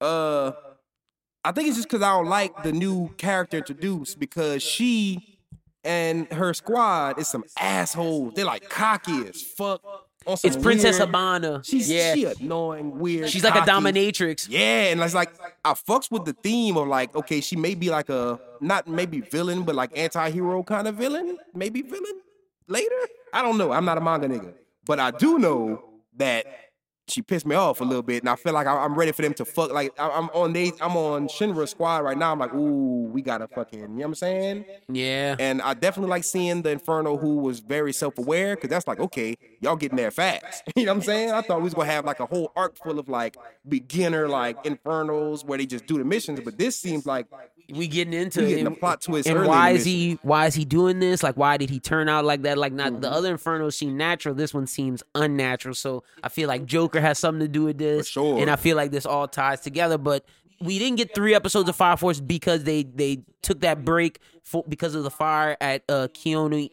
[0.00, 0.52] uh,
[1.48, 5.38] I think it's just because I don't like the new character introduced because she
[5.82, 8.34] and her squad is some assholes.
[8.34, 9.80] They're like cocky as fuck.
[10.44, 11.64] It's Princess weird- Hibana.
[11.64, 13.30] She's yeah, she annoying, weird.
[13.30, 14.46] she's like a dominatrix.
[14.50, 15.30] Yeah, and it's like
[15.64, 19.22] I fucks with the theme of like, okay, she may be like a not maybe
[19.22, 22.20] villain, but like anti-hero kind of villain, maybe villain
[22.66, 22.94] later.
[23.32, 23.72] I don't know.
[23.72, 24.52] I'm not a manga nigga,
[24.84, 25.82] but I do know
[26.18, 26.44] that
[27.08, 29.22] she pissed me off a little bit, and I feel like I- I'm ready for
[29.22, 29.72] them to fuck.
[29.72, 32.32] Like I- I'm on they, I'm on Shinra squad right now.
[32.32, 34.64] I'm like, ooh, we gotta fucking, you know what I'm saying?
[34.92, 35.36] Yeah.
[35.38, 39.36] And I definitely like seeing the Inferno who was very self-aware, because that's like, okay,
[39.60, 40.62] y'all getting there fast.
[40.76, 41.30] you know what I'm saying?
[41.32, 43.36] I thought we was gonna have like a whole arc full of like
[43.68, 47.26] beginner like Infernos where they just do the missions, but this seems like
[47.70, 50.54] we getting into We getting and- the plot twist and why is he why is
[50.54, 51.22] he doing this?
[51.22, 52.56] Like why did he turn out like that?
[52.58, 53.00] Like not Mm-hmm.
[53.02, 54.34] the other infernos seem natural.
[54.34, 55.74] This one seems unnatural.
[55.74, 58.40] So i feel like joker has something to do with this sure.
[58.40, 59.98] and i feel like this all ties together.
[59.98, 60.24] But
[60.60, 64.64] we didn't get three episodes of Fire Force because they they took that break for,
[64.68, 66.08] because of the fire at uh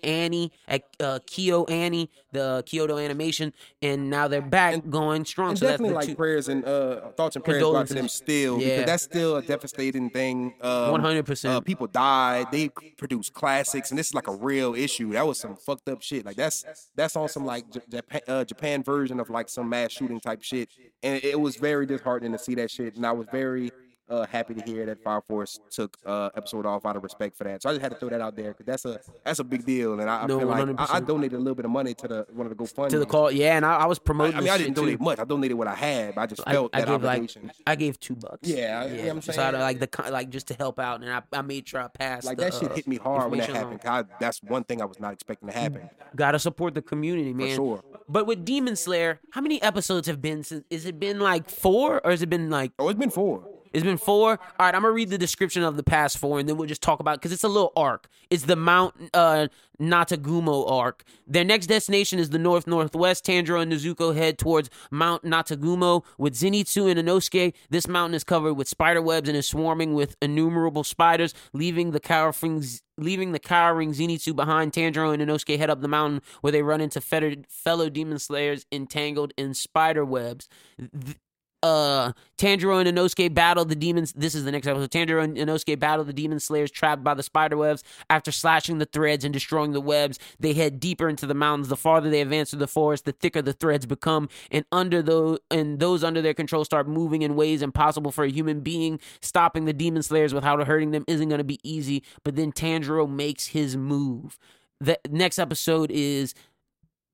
[0.04, 5.68] Annie at uh KyoAni the Kyoto animation and now they're back going strong and so
[5.68, 8.68] definitely like two, prayers and uh, thoughts and prayers go out to them still Yeah.
[8.80, 10.56] because that's still a devastating thing.
[10.62, 11.46] Um, 100%.
[11.50, 12.48] Uh, people died.
[12.52, 15.12] They produce classics, and this is like a real issue.
[15.14, 16.26] That was some fucked up shit.
[16.26, 16.66] Like that's
[16.96, 20.44] that's on some like J- Japan, uh, Japan version of like some mass shooting type
[20.44, 20.70] shit,
[21.04, 22.96] and it was very disheartening to see that shit.
[22.96, 23.72] And I was very
[24.10, 27.44] uh, happy to hear that Fire Force took uh, episode off out of respect for
[27.46, 27.62] that.
[27.64, 29.66] So I just had to throw that out there because that's a that's a big
[29.66, 31.94] deal, and I, I No, feel like I, I donated a little bit of money
[31.96, 32.90] to the one of the GoFundMe.
[32.90, 34.82] to the call yeah and I, I was promoting I mean, I didn't too.
[34.82, 35.20] donate much.
[35.20, 37.32] I donated what I had, but I just felt I that gave like.
[37.68, 38.48] I gave two bucks.
[38.48, 39.40] Yeah, know what I'm saying?
[39.40, 41.88] out of like the like just to help out, and I, I made sure I
[41.88, 42.26] passed.
[42.26, 43.66] like the, that shit uh, hit me hard when that happened.
[43.84, 44.04] along.
[44.04, 45.90] 'cause I, that's one thing I was not expecting to happen.
[46.16, 47.50] Gotta support the community, man.
[47.50, 47.84] For sure.
[48.08, 50.64] But with Demon Slayer, how many episodes have been since?
[50.70, 52.72] Is it been like four, or has it been like?
[52.78, 53.48] Oh, it's been four.
[53.76, 54.40] It's been four.
[54.40, 56.82] All right, I'm gonna read the description of the past four, and then we'll just
[56.82, 58.08] talk about because it's a little arc.
[58.30, 59.50] It's the Mount uh,
[59.82, 61.04] Natagumo arc.
[61.28, 63.26] Their next destination is the north northwest.
[63.26, 67.54] Tanjiro and Nezuko head towards Mount Natagumo with Zenitsu and Inosuke.
[67.70, 72.00] This mountain is covered with spider webs and is swarming with innumerable spiders, leaving the
[72.00, 72.64] cowering
[72.98, 74.72] leaving the cowering Zenitsu behind.
[74.72, 78.66] Tanjiro and Inosuke head up the mountain where they run into fettered, fellow demon slayers
[78.72, 80.48] entangled in spider webs.
[80.80, 81.18] Th-
[81.66, 84.14] uh Tanjiro and Inosuke battle the demons.
[84.14, 84.92] This is the next episode.
[84.92, 87.84] Tanjiro and Inosuke battle the demon slayers trapped by the spider webs.
[88.10, 91.70] After slashing the threads and destroying the webs, they head deeper into the mountains.
[91.70, 95.40] The farther they advance through the forest, the thicker the threads become, and under those
[95.50, 99.00] and those under their control start moving in ways impossible for a human being.
[99.22, 102.04] Stopping the demon slayers without hurting them isn't going to be easy.
[102.24, 104.38] But then Tanjiro makes his move.
[104.80, 106.34] the next episode is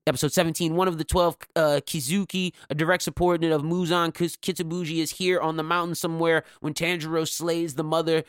[0.06, 5.12] episode 17 one of the 12 uh, kizuki a direct subordinate of muzan kibutsuji is
[5.12, 8.24] here on the mountain somewhere when tanjiro slays the mother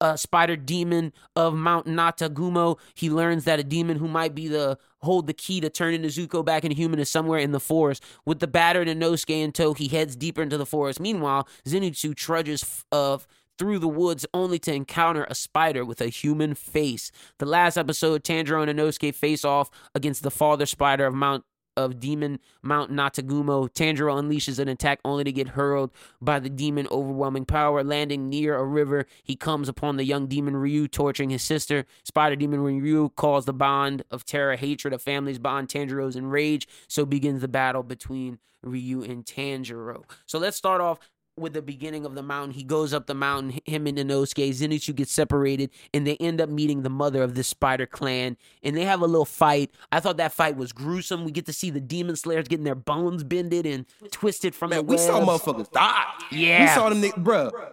[0.00, 2.78] uh, spider demon of mount natagumo.
[2.94, 6.44] He learns that a demon who might be the hold the key to turning Nezuko
[6.44, 8.04] back into human is somewhere in the forest.
[8.26, 11.00] With the battered Inosuke in tow he heads deeper into the forest.
[11.00, 13.26] Meanwhile zenitsu trudges f- of
[13.60, 17.12] through the woods only to encounter a spider with a human face.
[17.38, 21.44] The last episode, Tanjiro and Inosuke face off against the father spider of Mount
[21.76, 23.68] of Demon Mount Natagumo.
[23.68, 25.90] Tanjiro unleashes an attack only to get hurled
[26.22, 27.84] by the demon overwhelming power.
[27.84, 31.84] Landing near a river, he comes upon the young demon Ryu torturing his sister.
[32.02, 35.68] Spider demon Ryu calls the bond of terror, hatred, of families bond.
[35.68, 36.66] Tanjiro's enraged.
[36.88, 40.04] So begins the battle between Ryu and Tanjiro.
[40.24, 40.98] So let's start off
[41.36, 42.52] with the beginning of the mountain.
[42.52, 44.50] He goes up the mountain, him and Inosuke.
[44.50, 48.76] Zenitsu get separated, and they end up meeting the mother of this spider clan, and
[48.76, 49.70] they have a little fight.
[49.90, 51.24] I thought that fight was gruesome.
[51.24, 54.86] We get to see the demon slayers getting their bones bended and twisted from Man,
[54.86, 56.04] we saw motherfuckers die.
[56.30, 56.62] Yeah.
[56.62, 57.72] We saw them, niggas, bruh.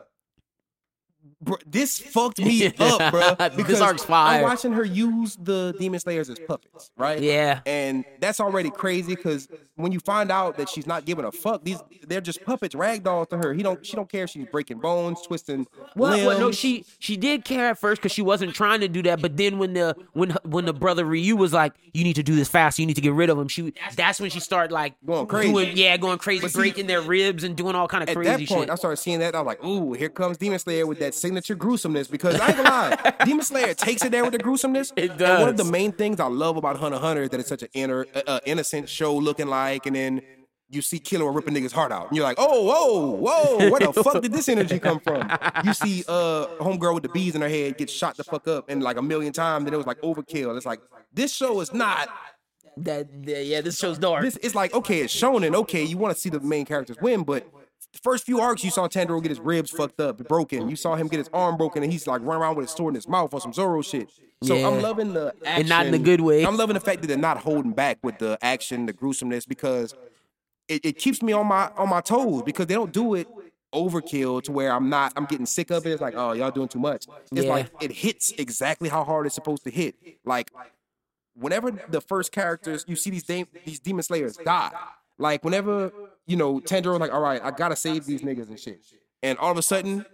[1.44, 3.14] Bruh, this fucked me up.
[3.56, 4.10] This Because.
[4.10, 7.22] I'm watching her use the demon slayers as puppets, right?
[7.22, 7.60] Yeah.
[7.66, 11.64] And that's already crazy because when you find out that she's not giving a fuck,
[11.64, 13.54] these they're just puppets, ragdolls to her.
[13.54, 13.86] He don't.
[13.86, 16.26] She don't care if she's breaking bones, twisting Well, limbs.
[16.26, 19.22] well, no, she she did care at first because she wasn't trying to do that.
[19.22, 22.36] But then when the when when the brother Ryu was like, "You need to do
[22.36, 22.80] this fast.
[22.80, 25.52] You need to get rid of him," she that's when she started like Going crazy.
[25.52, 28.48] doing- yeah, going crazy, breaking their ribs and doing all kind of At crazy that
[28.48, 28.70] point, shit.
[28.72, 29.36] I started seeing that.
[29.36, 32.58] I was like, "Ooh, here comes Demon Slayer with that signature gruesomeness." Because I ain't
[32.58, 34.94] gonna lie, Demon Slayer takes it there with the gruesomeness.
[34.96, 37.50] It And one of the main things I love about Hunter Hunter is that it's
[37.50, 40.22] such an inner, uh, uh, innocent show looking like, and then
[40.70, 43.94] you see Killua ripping niggas' heart out, and you're like, "Oh, whoa, whoa, where the
[43.94, 45.30] fuck did this energy come from?"
[45.64, 48.70] You see, uh, homegirl with the bees in her head get shot the fuck up,
[48.70, 50.56] and like a million times, and it was like overkill.
[50.58, 50.82] It's like
[51.14, 52.10] this show is not
[52.78, 54.24] that, yeah, this show's dark.
[54.24, 55.56] this it's like okay, it's shonen.
[55.56, 57.48] Okay, you want to see the main characters win, but
[57.98, 60.70] the first few arcs you saw Tanjiro get his ribs fucked up, broken.
[60.70, 62.92] You saw him get his arm broken, and he's like running around with his sword
[62.92, 64.10] in his mouth on some Zoro shit.
[64.44, 64.68] So Yeah.
[64.68, 66.46] I'm loving the action, And not in a good way.
[66.46, 69.96] I'm loving the fact that they're not holding back with the action, the gruesomeness, because
[70.68, 73.28] it, it keeps me on my on my toes because they don't do it
[73.74, 75.92] overkill to where I'm not I'm getting sick of it.
[75.92, 77.06] It's like, oh, y'all doing too much.
[77.32, 77.50] It's Yeah.
[77.52, 79.96] like it hits exactly how hard it's supposed to hit.
[80.24, 80.52] Like
[81.36, 84.72] whenever the first characters you see these de- these demon slayers die,
[85.18, 85.92] like whenever
[86.28, 88.82] you know Tanjiro like, all right, I gotta save these niggas and shit,
[89.24, 90.06] and all of a sudden.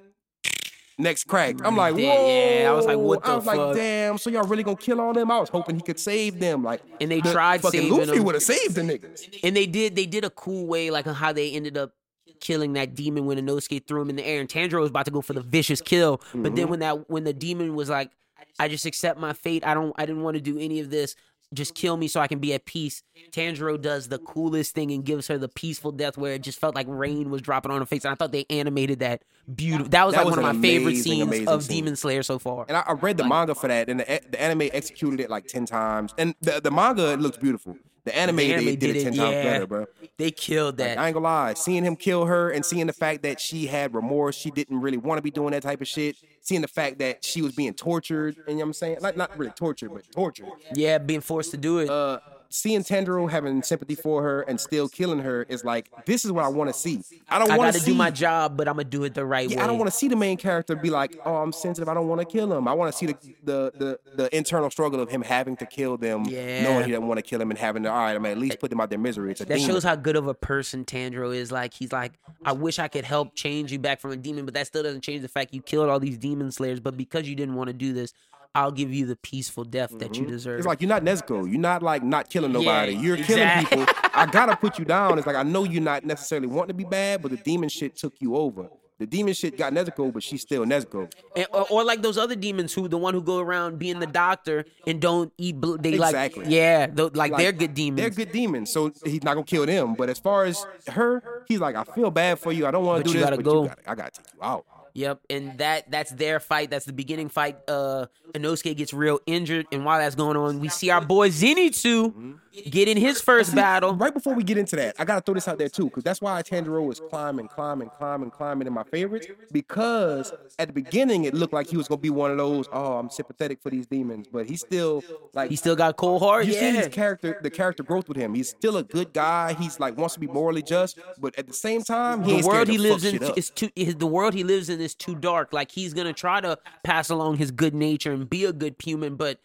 [0.99, 1.55] Next crack.
[1.65, 2.01] I'm like, whoa.
[2.01, 3.57] yeah, I was like, what I the was fuck?
[3.57, 4.19] like, damn.
[4.19, 5.31] So y'all really gonna kill all them?
[5.31, 6.63] I was hoping he could save them.
[6.63, 9.39] Like, And they the tried fucking Luffy would have saved the niggas.
[9.43, 11.93] and they did they did a cool way like on how they ended up
[12.39, 15.11] killing that demon when Inosuke threw him in the air and Tanjiro was about to
[15.11, 16.55] go for the vicious kill but Mm-hmm.
[16.55, 18.11] then when that when the demon was like
[18.59, 21.15] I just accept my fate I don't I didn't want to do any of this
[21.53, 25.05] just kill me so I can be at peace Tanjiro does the coolest thing and
[25.05, 27.85] gives her the peaceful death where it just felt like rain was dropping on her
[27.85, 29.23] face and I thought they animated that
[29.55, 31.77] beautiful that was That like was one of my favorite scenes of scene.
[31.83, 34.41] Demon Slayer so far And I, I read the manga for that, and the, the
[34.41, 36.13] anime executed it like ten times.
[36.17, 37.77] And the, the manga it looks beautiful.
[38.05, 39.43] The anime, The anime they did, it ten times yeah.
[39.43, 39.85] better, bro.
[40.17, 41.53] they killed that I ain't gonna lie.
[41.53, 44.97] Seeing him kill her and seeing the fact that she had remorse, she didn't really
[44.97, 46.17] want to be doing that type of shit.
[46.41, 48.97] Seeing the fact that she was being tortured, and you know what I'm saying?
[48.99, 50.47] Like not really tortured, but tortured.
[50.75, 52.19] yeah being forced to do it Uh,
[52.53, 56.45] seeing Tanjiro having sympathy for her and still killing her is like this is what
[56.45, 57.01] I want to see.
[57.27, 59.49] I don't want to to do my job but I'm gonna do it the right
[59.49, 61.89] way Yeah, I don't want to see the main character be like, "Oh, I'm sensitive.
[61.89, 64.69] I don't want to kill him." I want to see the, the the the internal
[64.69, 66.63] struggle of him having to kill them, Yeah.
[66.63, 68.59] knowing he doesn't want to kill him, and having to, all right, I'm at least
[68.59, 69.31] put them out their misery.
[69.31, 69.71] It's a That demon.
[69.71, 71.51] shows how good of a person Tanjiro is.
[71.51, 72.13] Like he's like,
[72.45, 75.01] I wish I could help change you back from a demon, but that still doesn't
[75.01, 76.79] change the fact you killed all these demon slayers.
[76.79, 78.13] But because you didn't want to do this,
[78.55, 80.31] I'll give you the peaceful death that you mm-hmm.
[80.31, 80.59] deserve.
[80.59, 81.49] It's like you're not Nezuko.
[81.49, 82.93] You're not like not killing nobody.
[82.93, 83.95] Yeah, you're exact- killing people.
[84.13, 85.17] I gotta put you down.
[85.17, 87.95] It's like I know you're not necessarily wanting to be bad, but the demon shit
[87.95, 88.69] took you over.
[88.99, 91.11] The demon shit got Nezuko, but she's still Nezuko.
[91.35, 94.05] And- or, or like those other demons who the one who go around being the
[94.05, 95.59] doctor and don't eat.
[95.59, 96.43] Bl- they Exactly.
[96.43, 97.99] like yeah, tho- like, Like, they're good demons.
[97.99, 99.95] They're good demons, so he's not gonna kill them.
[99.95, 102.67] But as far as her, he's like, I feel bad for you.
[102.67, 103.63] I don't want to do you this, but go.
[103.63, 104.65] you gotta, I gotta take you out.
[104.95, 106.69] Yep, and that that's their fight.
[106.69, 107.57] That's the beginning fight.
[107.67, 112.37] Uh, Inosuke gets real injured, and while that's going on, we see our boy Zenitsu
[112.71, 113.95] get in his first battle.
[113.95, 116.21] Right before we get into that, I gotta throw this out there too, because that's
[116.21, 119.27] why Tanjiro was climbing, climbing, climbing, climbing in my favorites.
[119.51, 122.67] Because at the beginning, it looked like he was gonna be one of those.
[122.71, 125.03] Oh, I'm sympathetic for these demons, but he's still
[125.33, 126.45] like He still got cold heart.
[126.45, 128.33] You see his character, the character growth with him.
[128.33, 129.53] He's still a good guy.
[129.53, 132.67] He's like wants to be morally just, but at the same time, he the world
[132.67, 133.69] he lives in is too.
[133.75, 135.53] Is, the world he lives in is too dark.
[135.53, 139.15] Like he's gonna try to pass along his good nature and be a good human,
[139.15, 139.39] but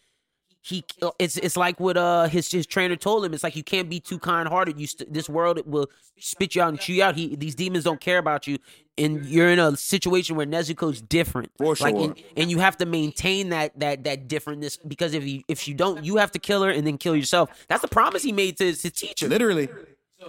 [0.61, 0.85] he
[1.19, 3.33] it's it's like what uh his his trainer told him.
[3.33, 4.79] It's like you can't be too kind hearted.
[4.79, 7.15] You st- this world will spit you out and chew you out.
[7.17, 8.59] He these demons don't care about you,
[8.99, 11.53] and you're in a situation where Nezuko's different.
[11.57, 12.05] For Like, sure.
[12.05, 15.75] and, and you have to maintain that that that differentness because if you if you
[15.75, 17.51] don't, you have to kill her and then kill yourself.
[17.69, 19.29] That's the promise he made to his, his teacher.
[19.29, 19.69] Literally,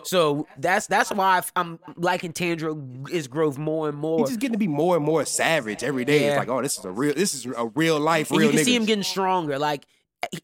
[0.04, 2.80] So that's that's why I'm liking Tandro
[3.12, 4.20] is growth more and more.
[4.20, 6.22] he's just getting to be more and more savage every day.
[6.22, 6.28] Yeah.
[6.30, 8.58] It's like, oh, this is a real, this is a real life, and real you
[8.58, 9.58] can see him getting stronger.
[9.58, 9.86] Like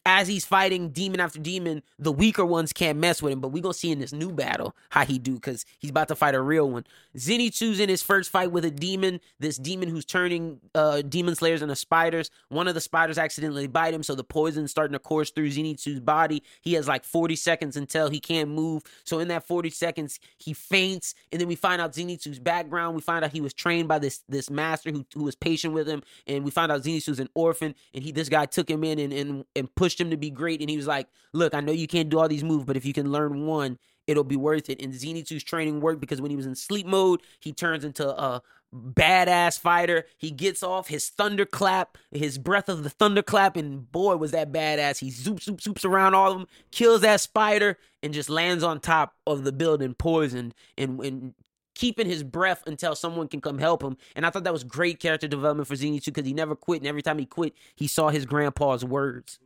[0.04, 3.40] as he's fighting demon after demon, the weaker ones can't mess with him.
[3.40, 6.16] But we gonna see in this new battle how he do because he's about to
[6.16, 6.86] fight a real one.
[7.16, 9.20] Zenitsu's in his first fight with a demon.
[9.38, 12.30] This demon who's turning uh, demon slayers into spiders.
[12.48, 16.00] One of the spiders accidentally bite him, so the poison's starting to course through Zenitsu's
[16.00, 16.42] body.
[16.62, 18.82] He has like 40 seconds until he can't move.
[19.04, 22.96] So in that 40 seconds, he faints, and then we find out Zenitsu's background.
[22.96, 25.86] We find out he was trained by this this master who who was patient with
[25.86, 28.98] him, and we find out Zenitsu's an orphan, and he this guy took him in
[28.98, 30.60] and and and pushed him to be great.
[30.60, 32.84] And he was like, "Look, I know you can't do all these moves, but if
[32.84, 34.80] you can learn one." It'll be worth it.
[34.80, 38.40] And Zenitsu's training worked because when he was in sleep mode, he turns into a
[38.74, 40.06] badass fighter.
[40.16, 44.98] He gets off his thunderclap, his breath of the thunderclap, and boy, was that badass.
[44.98, 48.80] He zoops, zoops, zoops around all of them, kills that spider, and just lands on
[48.80, 51.34] top of the building poisoned and, and
[51.74, 53.96] keeping his breath until someone can come help him.
[54.14, 56.88] And I thought that was great character development for Zenitsu because he never quit, and
[56.88, 59.38] every time he quit, he saw his grandpa's words.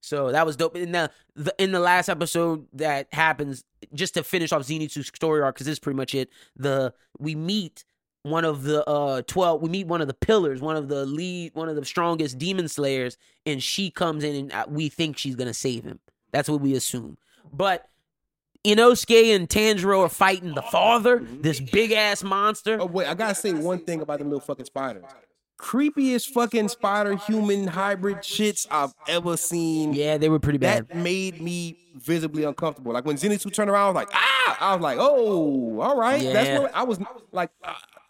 [0.00, 0.76] So that was dope.
[0.76, 3.64] In the, the in the last episode that happens,
[3.94, 6.30] just to finish off Zenitsu's story arc, because this is pretty much it.
[6.56, 7.84] The we meet
[8.22, 11.54] one of the uh 12 we meet one of the pillars one of the lead
[11.54, 13.16] one of the strongest demon slayers
[13.46, 15.98] and she comes in and uh, we think she's gonna save him
[16.30, 17.16] that's what we assume
[17.50, 17.88] but
[18.64, 22.76] Inosuke and Tanjiro are fighting the father, this big ass monster.
[22.78, 25.04] Oh wait, I gotta say one thing about them little fucking spiders.
[25.60, 29.92] Creepiest fucking spider human hybrid shits I've ever seen.
[29.92, 30.88] Yeah, they were pretty bad.
[30.88, 32.92] That made me visibly uncomfortable.
[32.92, 34.56] Like when Zenitsu turned around, I was like, ah!
[34.60, 36.22] I was like, oh, all right.
[36.22, 36.32] Yeah.
[36.32, 36.98] That's what I was
[37.32, 37.50] like.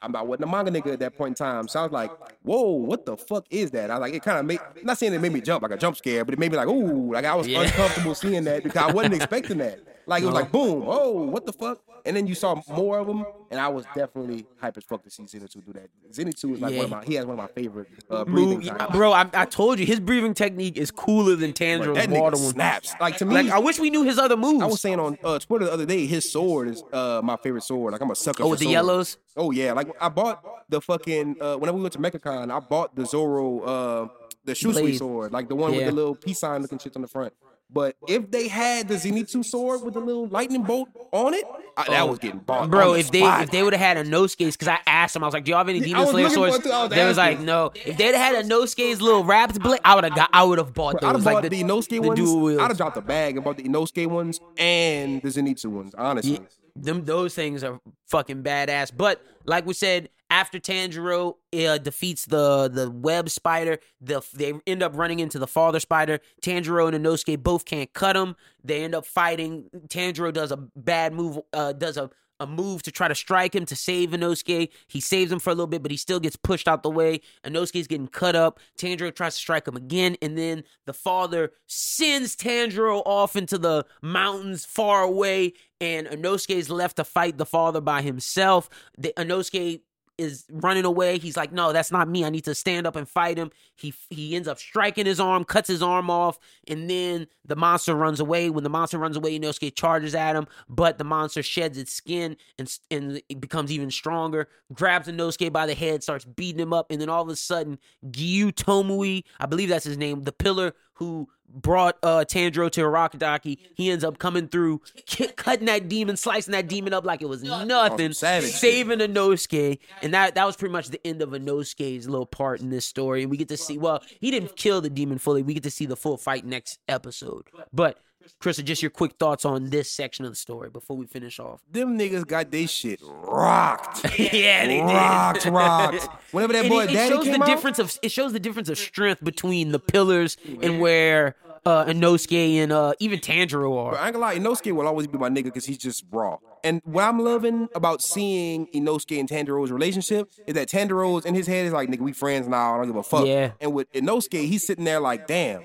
[0.03, 2.11] I'm I wasn't a manga nigga at that point in time, so I was like,
[2.43, 4.61] "Whoa, what the fuck is that?" I was like, it kind of made.
[4.83, 6.69] Not saying it made me jump like a jump scare, but it made me like,
[6.69, 7.63] "Ooh!" Like I was Yeah.
[7.63, 9.81] uncomfortable seeing that because I wasn't expecting that.
[10.07, 10.85] Like it was like, "Boom!
[10.87, 14.47] Oh, what the fuck?" And then you saw more of them, and I was definitely
[14.59, 15.91] hype as fuck to see Zenitsu do that.
[16.11, 17.05] Zenitsu is like one of my.
[17.05, 20.01] He has one of my favorite uh, breathing Move- bro, I, I told you his
[20.01, 22.53] breathing technique is cooler than Tanjiro's That water nigga one.
[22.55, 22.95] snaps.
[22.99, 24.63] Like to me, Like I wish we knew his other moves.
[24.63, 27.65] I was saying on uh, Twitter the other day, his sword is uh, my favorite
[27.65, 27.93] sword.
[27.93, 28.45] Like I'm a sucker.
[28.45, 29.19] Oh, the yellows?
[29.37, 32.95] Oh yeah, like I bought the fucking uh, whenever we went to MechaCon, I bought
[32.97, 34.09] the Zoro uh,
[34.45, 34.99] the Shusui Blade.
[34.99, 37.33] sword, like the one with the little peace sign looking shit on the front.
[37.73, 41.45] But if they had the Zenitsu sword with the little lightning bolt on it,
[41.77, 42.69] I, that was getting bought.
[42.69, 45.23] Bro, on the if they if they would have had Inosuke's, because I asked them,
[45.23, 47.05] I was like, "Do y'all have any I Demon was Slayer swords?" it was They
[47.05, 50.31] was like, "No." If they'd had Inosuke's little wrapped blade, I would have got.
[50.33, 51.13] I would have bought I'd those.
[51.13, 52.59] have like bought the, the, Inosuke the ones.
[52.59, 55.95] I'd have dropped the bag and bought the Inosuke ones and the Zenitsu ones.
[55.97, 56.41] Honestly,
[56.77, 58.93] them those things are fucking badass.
[58.97, 64.83] But like we said, after Tanjiro uh, defeats the the web spider, the they end
[64.83, 66.21] up running into the father spider.
[66.41, 68.37] Tanjiro and Inosuke both can't cut him.
[68.63, 69.65] They end up fighting.
[69.89, 71.41] Tanjiro does a bad move.
[71.53, 72.11] Uh, does a
[72.41, 74.71] a move to try to strike him to save Inosuke.
[74.89, 77.21] He saves him for a little bit, but he still gets pushed out the way.
[77.45, 78.59] Inosuke's getting cut up.
[78.79, 83.85] Tanjiro tries to strike him again, and then the father sends Tanjiro off into the
[84.03, 88.69] mountains far away, and Inosuke's left to fight the father by himself.
[88.99, 89.83] The, Inosuke
[90.21, 91.19] is running away.
[91.19, 92.25] He's like, "No, that's not me.
[92.25, 95.45] I need to stand up and fight him." He he ends up striking his arm,
[95.45, 96.39] cuts his arm off,
[96.69, 98.51] and then the monster runs away.
[98.51, 102.37] When the monster runs away, Inosuke charges at him, but the monster sheds its skin
[102.59, 104.49] and and becomes even stronger.
[104.73, 107.79] Grabs Inosuke by the head, starts beating him up, and then all of a sudden,
[108.11, 113.59] Gyu Tomui, I believe that's his name, the pillar who brought uh Tanjiro to Arakadaki,
[113.75, 117.29] he ends up coming through, ki- cutting that demon, slicing that demon up like it
[117.29, 118.13] was nothing,
[118.51, 122.71] saving Inosuke, and that that was pretty much the end of Inosuke's little part in
[122.71, 123.23] this story.
[123.23, 125.43] And we get to see, well, he didn't kill the demon fully.
[125.43, 127.47] We get to see the full fight next episode.
[127.73, 127.99] But
[128.41, 131.61] Krista, just your quick thoughts on this section of the story before we finish off.
[131.71, 134.19] them niggas got they shit rocked.
[134.19, 136.09] yeah, they rocked, rocked.
[136.33, 138.33] Whenever that And boy it, it Daddy shows came the out, difference of it shows
[138.33, 141.37] the difference of strength between the pillars and where
[141.67, 143.93] uh Inosuke and uh even Tanjiro are.
[143.93, 146.39] But I ain't gonna lie, Inosuke will always be my nigga because he's just raw.
[146.63, 151.47] And what I'm loving about seeing Inosuke and Tanjiro's relationship is that Tanjiro's in his
[151.47, 152.75] head is like, nigga, we friends now.
[152.75, 153.27] I don't give a fuck.
[153.27, 153.53] Yeah.
[153.61, 155.63] And with Inosuke, he's sitting there like, damn,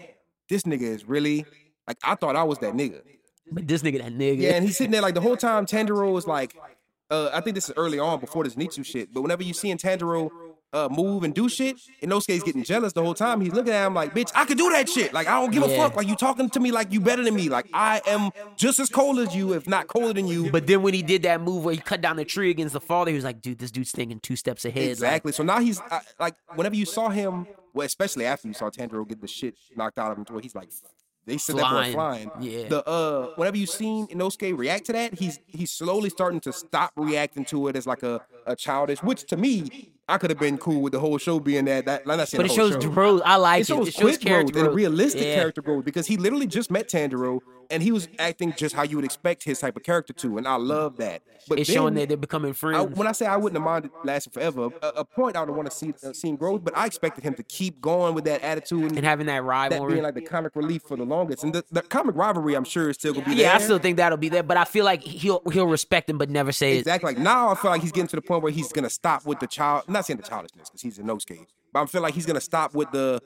[0.48, 1.46] this nigga is really
[1.88, 3.02] like I thought I was that nigga.
[3.52, 4.40] But this nigga that nigga.
[4.42, 5.66] Yeah, and he's sitting there like the whole time.
[5.68, 6.56] Tanjiro is like,
[7.12, 9.14] uh, I think this is early on before this Nitsu shit.
[9.14, 10.32] But whenever you see Tanjiro
[10.74, 13.40] uh, move and do shit, and Inosuke's getting jealous the whole time.
[13.40, 15.14] He's looking at him like, bitch, I could do that shit.
[15.14, 15.78] Like, I don't give a Yeah.
[15.78, 15.96] fuck.
[15.96, 17.48] Like, you talking to me like you better than me.
[17.48, 20.52] Like, I am just as cold as you, if not colder than you.
[20.52, 22.82] But then when he did that move where he cut down the tree against the
[22.82, 24.84] father, he was like, dude, this dude's thinking two steps ahead.
[24.84, 25.32] Like, Exactly.
[25.32, 29.08] So now he's uh, like, whenever you saw him, well, especially after you saw Tanjiro
[29.08, 30.72] get the shit knocked out of him, to where he's like,
[31.26, 31.92] they said that Flying.
[31.92, 32.32] for flying.
[32.40, 32.68] Yeah.
[32.68, 36.92] The uh, whenever you seen Inosuke react to that, he's he's slowly starting to stop
[36.96, 39.02] reacting to it as like a, a childish.
[39.02, 41.86] Which to me, I could have been cool with the whole show being that.
[41.86, 42.90] That like I said, but it shows show.
[42.92, 43.22] growth.
[43.26, 43.68] I like It it.
[43.68, 45.36] shows, It shows quick character growth and realistic Yeah.
[45.36, 47.40] character growth because he literally just met Tanjiro
[47.70, 50.48] and he was acting just how you would expect his type of character to, and
[50.48, 51.22] I love that.
[51.48, 52.98] But It's then- showing that they're becoming I, friends.
[52.98, 55.70] when I say I wouldn't have minded lasting forever, a, a point I would want
[55.70, 58.82] to see uh, seen growth, but I expected him to keep going with that attitude
[58.84, 59.94] and, and having that that rivalry.
[59.94, 61.44] being like the comic relief for the longest.
[61.44, 63.44] And the, the comic rivalry, I'm sure, is still gonna be there.
[63.46, 66.18] yeah, I still think that'll be there, but I feel like he'll he'll respect him,
[66.18, 66.80] but never say it.
[66.80, 67.14] exactly.
[67.14, 69.40] Like now, I feel like he's getting to the point where he's gonna stop with
[69.40, 69.84] the child.
[69.88, 72.42] I'm not saying the childishness because he's a Inosuke, but I feel like he's gonna
[72.42, 73.22] stop with the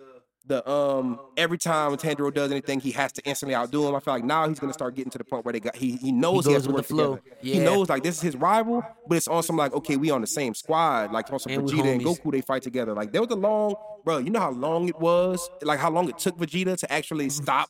[0.49, 3.95] the um every time Tanjiro does anything, he has to instantly outdo him.
[3.95, 5.95] I feel like now he's gonna start getting to the point where they got he
[5.97, 7.15] he knows He he, has to work the flow.
[7.17, 7.38] together.
[7.41, 10.21] He knows like this is his rival, but it's on some like okay, we on
[10.21, 11.13] the same squad.
[11.13, 12.01] Like on some And Vegeta and.
[12.01, 12.93] Goku, they fight together.
[12.93, 14.17] Like there was a long, bro.
[14.17, 15.49] You know how long it was?
[15.61, 17.69] Like how long it took Vegeta to actually stop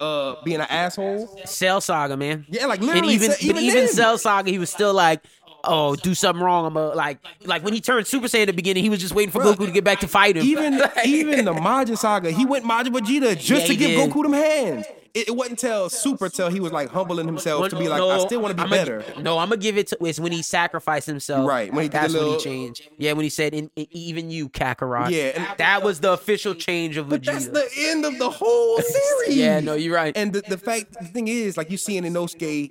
[0.00, 1.40] uh being an asshole.
[1.44, 2.44] Cell Saga, man.
[2.48, 3.88] Yeah, like and literally, even, but even even then.
[3.88, 5.24] Cell Saga, he was still like,
[5.64, 8.52] "Oh, do something wrong." I'm a, like, like when he turned Super Saiyan at the
[8.52, 10.44] beginning, he was just waiting for Bruh, Goku to get back to fight him.
[10.44, 10.74] Even
[11.04, 14.10] even the Majin Saga, he went Majin Vegeta just Yeah, to give did.
[14.10, 14.86] Goku them hands.
[15.14, 18.18] It, it wasn't till Super till he was like humbling himself to be like, I
[18.24, 19.04] still want to be I'ma- better.
[19.20, 19.98] No, I'm gonna give it to.
[20.06, 21.46] It's when he sacrificed himself.
[21.46, 22.88] Right, when he that's when he changed.
[22.96, 26.54] Yeah, when he said, in, in- "Even you, Kakarot." Yeah, and- that was the official
[26.54, 27.26] change of But Vegeta.
[27.26, 29.36] that's the end of the whole series.
[29.42, 30.16] Yeah, no, you're right.
[30.16, 32.70] And the, the fact, the thing is, like you see in Inosuke,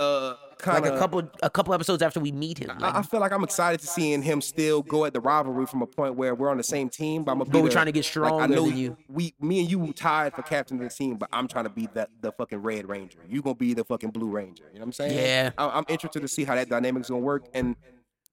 [0.00, 2.68] uh, kind like a couple, a couple episodes after we meet him.
[2.78, 5.66] Like, I, I feel like I'm excited to seeing him still go at the rivalry
[5.66, 7.72] from a point where we're on the same team, but I'm gonna But we're the-
[7.74, 8.96] trying to get like, I know than you.
[9.08, 11.88] We, me and you tied for captain of the team, but I'm trying to be
[11.92, 13.18] the the fucking Red Ranger.
[13.28, 14.64] You gonna be the fucking Blue Ranger.
[14.72, 15.16] You know what I'm saying?
[15.18, 15.50] Yeah.
[15.58, 17.76] I, I'm interested to see how that dynamic's gonna work, and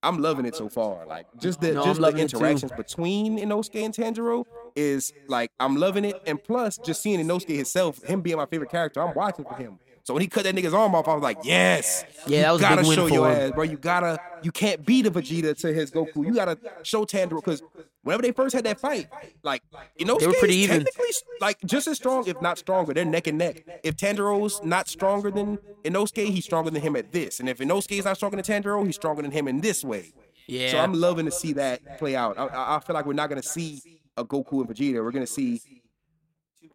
[0.03, 1.05] I'm loving it so far.
[1.05, 2.37] Like just the No, just the loving it too.
[2.37, 4.45] interactions between Inosuke and Tanjiro
[4.75, 8.69] is like I'm loving it, and plus just seeing Inosuke himself, him being my favorite
[8.69, 9.79] character, I'm watching for him.
[10.07, 12.05] So when he cut that nigga's arm off, I was like, yes.
[12.27, 13.41] Yeah, you that was gotta big win show for your him.
[13.49, 13.63] ass, bro.
[13.63, 16.25] You gotta, you can't be the Vegeta to his Goku.
[16.25, 17.61] You gotta show Tanjiro because
[18.03, 19.09] whenever they first had that fight,
[19.43, 19.61] like
[19.97, 20.85] you know, They were pretty even.
[20.85, 21.09] Technically,
[21.41, 22.93] like just as strong, if not stronger.
[22.93, 23.65] They're neck and neck.
[23.83, 27.41] If Tanjiro's not stronger than Inosuke, he's stronger than him at this.
[27.41, 30.13] And if Inosuke is not stronger than Tanjiro, he's stronger than him in this way.
[30.47, 32.37] yeah, So I'm loving to see that play out.
[32.39, 33.81] I, I I feel like we're not gonna see
[34.15, 35.03] a Goku and Vegeta.
[35.03, 35.61] We're gonna see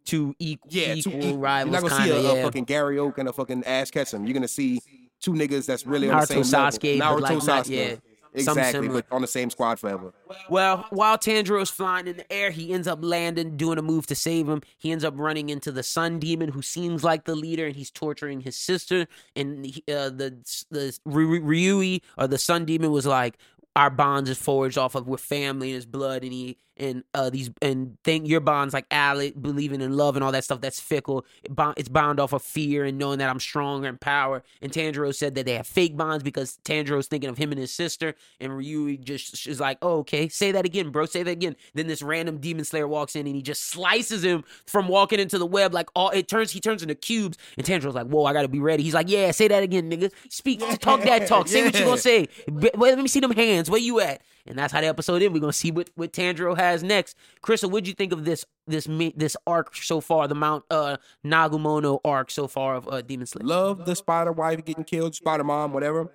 [0.04, 1.72] two equal, yeah, equal equal- rivals.
[1.72, 2.40] You're not gonna kind see a, yeah.
[2.40, 4.24] a fucking Gary Oak and a fucking Ash Ketchum.
[4.26, 4.80] You're gonna see
[5.20, 7.18] two niggas that's really on the same Sasuke, level.
[7.18, 7.70] Naruto like not- Sasuke.
[7.90, 7.94] yeah,
[8.34, 10.14] Exactly, but on the same squad forever.
[10.48, 14.14] Well, while Tanjiro's flying in the air, he ends up landing, doing a move to
[14.14, 14.62] save him.
[14.78, 17.90] He ends up running into the Sun Demon, who seems like the leader, and he's
[17.90, 19.06] torturing his sister.
[19.36, 20.34] And he, uh, the
[20.70, 23.36] the Ry- Ryui or the Sun Demon was like,
[23.76, 27.30] "Our bonds is forged off of we're family and his blood." And he and uh
[27.30, 30.80] these and think your bonds like Alec believing in love and all that stuff that's
[30.80, 31.24] fickle.
[31.44, 34.42] It bond, it's bound off of fear and knowing that I'm stronger and power.
[34.60, 37.72] And Tanjiro said that they have fake bonds because Tanjiro's thinking of him and his
[37.72, 41.06] sister, and Ryui just is like, "Oh, okay, say that again, bro.
[41.06, 44.44] Say that again." Then this random demon slayer walks in and he just slices him
[44.66, 45.72] from walking into the web.
[45.72, 47.38] Like all it turns, he turns into cubes.
[47.56, 50.10] And Tanjiro's like, "Whoa, I gotta be ready." He's like, "Yeah, say that again, nigga.
[50.28, 51.48] Speak, talk that talk.
[51.48, 52.28] Say what you gonna say.
[52.48, 53.70] Wait, let me see them hands.
[53.70, 55.32] Where you at?" And that's how the episode ends.
[55.32, 57.16] We're gonna see what, what Tanjiro has next.
[57.43, 58.86] Crystal, what'd you think of this this
[59.16, 60.27] this arc so far?
[60.27, 63.47] The Mount uh Nagumono arc so far of uh, Demon Slayer.
[63.47, 66.10] Love the spider wife getting killed, spider mom, whatever.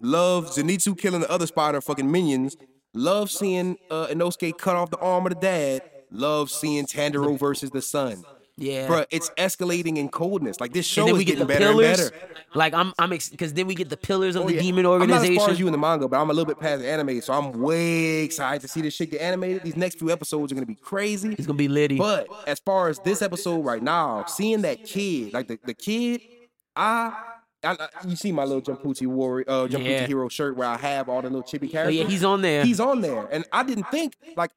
[0.00, 2.56] Love Zenitsu killing the other spider fucking minions.
[2.92, 5.82] Love seeing uh, Inosuke cut off the arm of the dad.
[6.10, 8.22] Love seeing Tanjiro versus the son.
[8.58, 8.88] Yeah.
[8.88, 10.60] Bruh, it's escalating in coldness.
[10.60, 12.00] Like this show and then is we get getting the better pillars.
[12.00, 12.34] and better.
[12.54, 14.60] Like I'm, I'm, because then we get the pillars of Oh, the yeah.
[14.62, 15.40] demon I'm not as organization.
[15.40, 17.34] far as you in the manga, but I'm a little bit past the anime, so
[17.34, 19.62] I'm way excited to see this shit get animated.
[19.62, 21.34] These next few episodes are gonna be crazy.
[21.34, 21.98] It's gonna be litty.
[21.98, 26.22] But as far as this episode right now, seeing that kid, like the, the kid,
[26.74, 27.12] I,
[27.62, 30.06] I, I- you see my little Jamputi warrior, uh, Yeah.
[30.06, 31.94] hero shirt where I have all the little chibi oh characters.
[31.96, 32.64] yeah, he's on there.
[32.64, 34.52] He's on there, and I didn't think like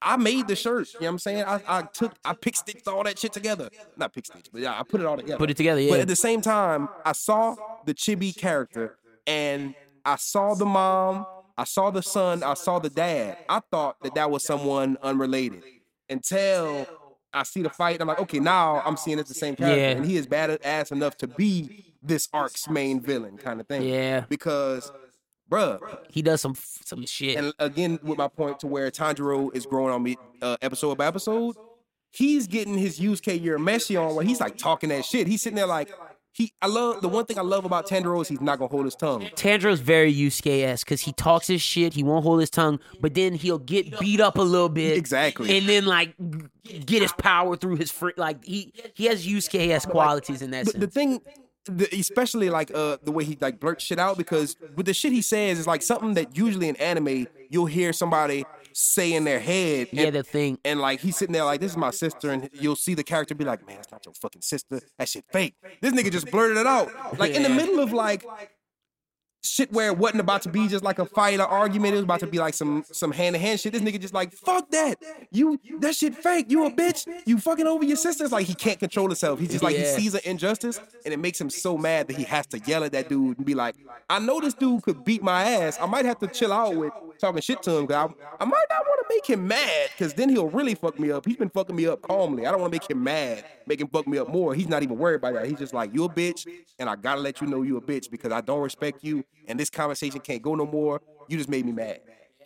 [0.00, 0.92] I made the shirt.
[0.94, 1.44] You know what I'm saying?
[1.44, 3.68] I, I took, I pick stitched all that shit together.
[3.96, 5.38] Not pick stitch, but yeah, I put it all together.
[5.38, 5.90] Put it together, yeah.
[5.90, 8.96] But at the same time, I saw the chibi character,
[9.26, 11.26] and I saw the mom,
[11.56, 13.38] I saw the son, I saw the dad.
[13.48, 15.62] I thought that that was someone unrelated
[16.08, 16.86] until
[17.34, 18.00] I see the fight.
[18.00, 19.90] I'm like, okay, now I'm seeing it's the same character, Yeah.
[19.90, 23.82] and he is badass enough to be this arc's main villain, kind of thing.
[23.82, 24.20] Yeah.
[24.28, 24.90] because
[25.50, 25.78] bruh.
[26.10, 26.54] He does some
[26.84, 27.36] some shit.
[27.36, 31.06] And again, with my point to where Tanjiro is growing on me uh, episode by
[31.06, 31.56] episode,
[32.12, 35.26] he's getting his Yusuke Urameshi on where he's like talking that shit.
[35.26, 35.90] He's sitting there like
[36.32, 36.52] he.
[36.62, 38.94] I love the one thing I love about Tanjiro is he's not gonna hold his
[38.94, 39.22] tongue.
[39.34, 43.14] Tanjiro's very Yusuke esque because he talks his shit, he won't hold his tongue, but
[43.14, 45.56] then he'll get beat up a little bit, Exactly.
[45.58, 46.14] and then like
[46.86, 48.12] get his power through his free.
[48.16, 50.84] Like he he has Yusuke esque qualities in that But sense.
[50.84, 51.20] the thing,
[51.68, 55.12] the, especially like uh the way he like blurts shit out because with the shit
[55.12, 58.44] he says is like something that usually in anime you'll hear somebody
[58.78, 59.88] say in their head.
[59.92, 60.58] yeah, the thing.
[60.64, 63.34] and like he's sitting there like this is my sister, and you'll see the character
[63.34, 64.80] be like, man, that's not your fucking sister.
[64.98, 65.54] That shit fake.
[65.80, 68.24] This nigga just blurted it out like in the middle of like.
[69.44, 71.92] Shit where it wasn't about to be just like a fight or argument.
[71.92, 73.72] It was about to be like some some hand to hand shit.
[73.72, 74.96] This nigga just like fuck that.
[75.30, 76.46] You that shit fake.
[76.50, 77.06] You a bitch.
[77.24, 78.24] You fucking over your sister.
[78.24, 79.38] It's like he can't control himself.
[79.38, 79.94] He's just like Yeah.
[79.94, 82.82] he sees an injustice and it makes him so mad that he has to yell
[82.82, 83.76] at that dude and be like,
[84.10, 85.78] I know this dude could beat my ass.
[85.80, 88.08] I might have to chill out with talking shit to him I,
[88.40, 91.24] I might not want to make him mad because then he'll really fuck me up.
[91.26, 92.46] He's been fucking me up calmly.
[92.46, 94.54] I don't want to make him mad, make him fuck me up more.
[94.54, 95.46] He's not even worried about that.
[95.46, 96.46] He's just like, you a bitch
[96.78, 99.58] and I gotta let you know you a bitch because I don't respect you and
[99.60, 101.00] this conversation can't go no more.
[101.28, 102.00] You just made me mad.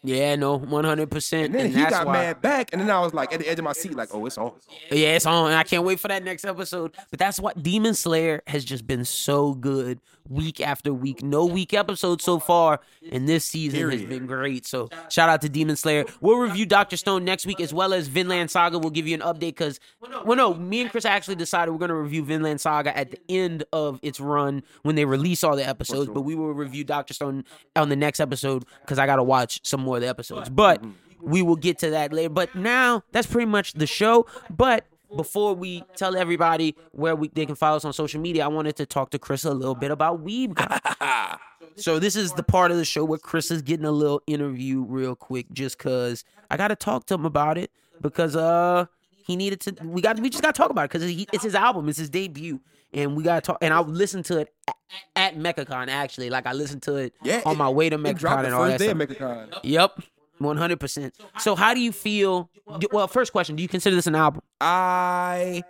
[0.04, 1.46] Yeah, no, one hundred percent.
[1.46, 2.12] And then And he got why.
[2.14, 4.26] mad back and then I was like at the edge of my seat like, oh,
[4.26, 4.52] it's on.
[4.90, 5.46] Yeah, it's on.
[5.50, 6.96] and I can't wait for that next episode.
[7.10, 11.22] But that's what Demon Slayer has just been so good week after week.
[11.22, 12.80] No weak episode so far,
[13.10, 14.66] and this season has been great.
[14.66, 16.04] So shout out to Demon Slayer.
[16.20, 18.78] We'll review Doctor Stone next week as well as Vinland Saga.
[18.78, 19.78] We'll give you an update because,
[20.24, 23.20] well, no, me and Chris actually decided we're going to review Vinland Saga at the
[23.28, 26.10] end of its run when they release all the episodes.
[26.12, 27.44] But we will review Doctor Stone
[27.76, 30.48] on the next episode because I got to watch some more of the episodes.
[30.48, 30.82] But
[31.20, 32.28] we will get to that later.
[32.28, 34.26] But now that's pretty much the show.
[34.50, 34.86] But
[35.16, 38.76] before we tell everybody where we, they can follow us on social media, I wanted
[38.76, 40.58] to talk to Chris a little bit about Weeb
[41.76, 44.82] so this is the part of the show where Chris is getting a little interview
[44.82, 47.70] real quick, just cause I got to talk to him about it
[48.00, 48.86] because uh
[49.24, 49.76] he needed to.
[49.84, 52.10] We got we just got to talk about it because it's his album, it's his
[52.10, 52.60] debut,
[52.92, 53.58] and we got to talk.
[53.62, 54.74] And I listened to it at,
[55.16, 58.44] at MechaCon actually, like I listened to it Yeah, on it- my way to MechaCon
[58.44, 59.00] and all first that day stuff.
[59.00, 59.08] of
[59.52, 59.58] MechaCon.
[59.62, 60.02] Yep.
[60.38, 61.14] One hundred percent.
[61.38, 62.50] So, how do you feel?
[62.90, 64.42] Well, first question: Do you consider this an album?
[64.60, 65.62] I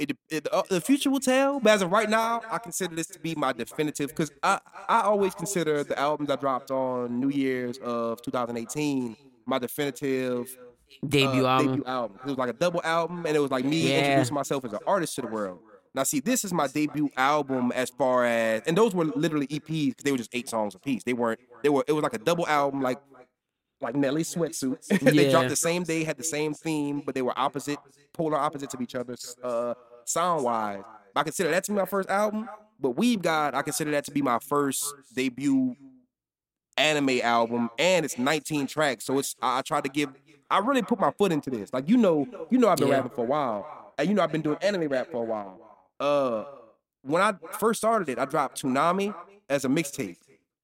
[0.00, 3.06] it, it uh, the future will tell, but as of right now, I consider this
[3.08, 4.58] to be my definitive because I
[4.88, 9.16] I always consider the albums I dropped on New Year's of 2018
[9.46, 10.56] my definitive
[11.06, 11.66] Debut uh, album.
[11.76, 12.18] debut album.
[12.24, 13.98] It was like a double album, and it was like me Yeah.
[14.00, 15.60] introducing myself as an artist to the world.
[15.98, 19.88] Now, see, this is my debut album as far as, and those were literally EPs
[19.88, 21.02] because they were just eight songs apiece.
[21.02, 21.40] They weren't.
[21.64, 21.82] They were.
[21.88, 23.00] It was like a double album, like
[23.80, 24.86] like Nelly's sweatsuit.
[25.00, 25.30] they Yeah.
[25.32, 27.80] dropped the same day, had the same theme, but they were opposite,
[28.12, 30.84] polar opposites of each other, uh, sound wise.
[31.16, 32.48] I consider that to be my first album.
[32.78, 35.74] But Weeb God, I consider that to be my first debut
[36.76, 39.04] anime album, and it's 19 tracks.
[39.04, 40.10] So it's I, I tried to give.
[40.48, 41.72] I really put my foot into this.
[41.72, 42.94] Like you know, you know I've been Yeah.
[42.98, 45.64] rapping for a while, and you know I've been doing anime rap for a while.
[46.00, 46.44] Uh,
[47.02, 49.14] when I first started it, I dropped Toonami
[49.48, 50.16] as a mixtape.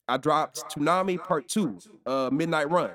[0.06, 2.90] I dropped Toonami Part Two, uh, Midnight Run.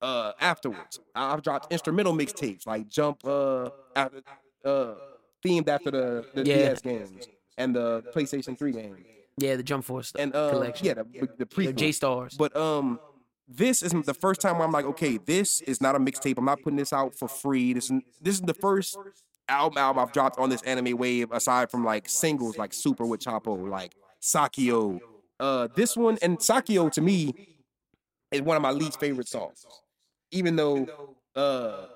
[0.00, 4.22] Uh, afterwards, I've dropped instrumental mixtapes like Jump, uh, after,
[4.64, 4.94] uh,
[5.44, 6.68] themed after the the Yeah.
[6.70, 7.26] DS games
[7.58, 9.04] and the PlayStation Three game,
[9.38, 10.86] Yeah, the Jump Force and uh, collection.
[10.86, 12.36] yeah, the the pre J Stars.
[12.38, 13.00] but um,
[13.48, 16.38] this is the first time where I'm like, okay, this is not a mixtape.
[16.38, 17.72] I'm not putting this out for free.
[17.72, 18.96] This is this is the first
[19.48, 23.20] album album I've dropped on this anime wave, aside from like singles like Super with
[23.20, 25.00] Chapo, like Sakio.
[25.40, 27.34] Uh, this one and Sakio to me
[28.30, 29.64] is one of my least favorite songs,
[30.30, 30.86] even though
[31.36, 31.86] uh,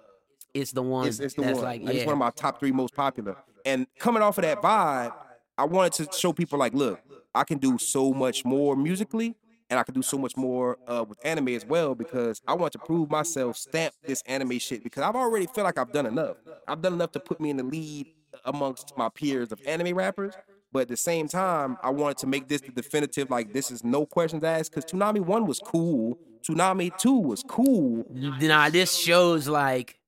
[0.55, 1.65] it's the one it's, it's the that's one.
[1.65, 2.01] like Like, yeah.
[2.01, 3.37] It's one of my top three most popular.
[3.65, 5.13] And coming off of that vibe,
[5.57, 7.01] I wanted to show people like, look,
[7.35, 9.37] I can do so much more musically,
[9.73, 12.75] and I could do so much more uh, with anime as well because I want
[12.75, 16.37] to prove myself, stamp this anime shit because I've already feel like I've done enough.
[16.69, 18.07] I've done enough to put me in the lead
[18.45, 20.35] amongst my peers of anime rappers.
[20.73, 23.83] But at the same time, I wanted to make this the definitive, like this is
[23.83, 26.19] no questions asked, because Toonami 1 was cool.
[26.47, 28.05] Toonami 2 was cool.
[28.11, 29.99] Nah, this shows like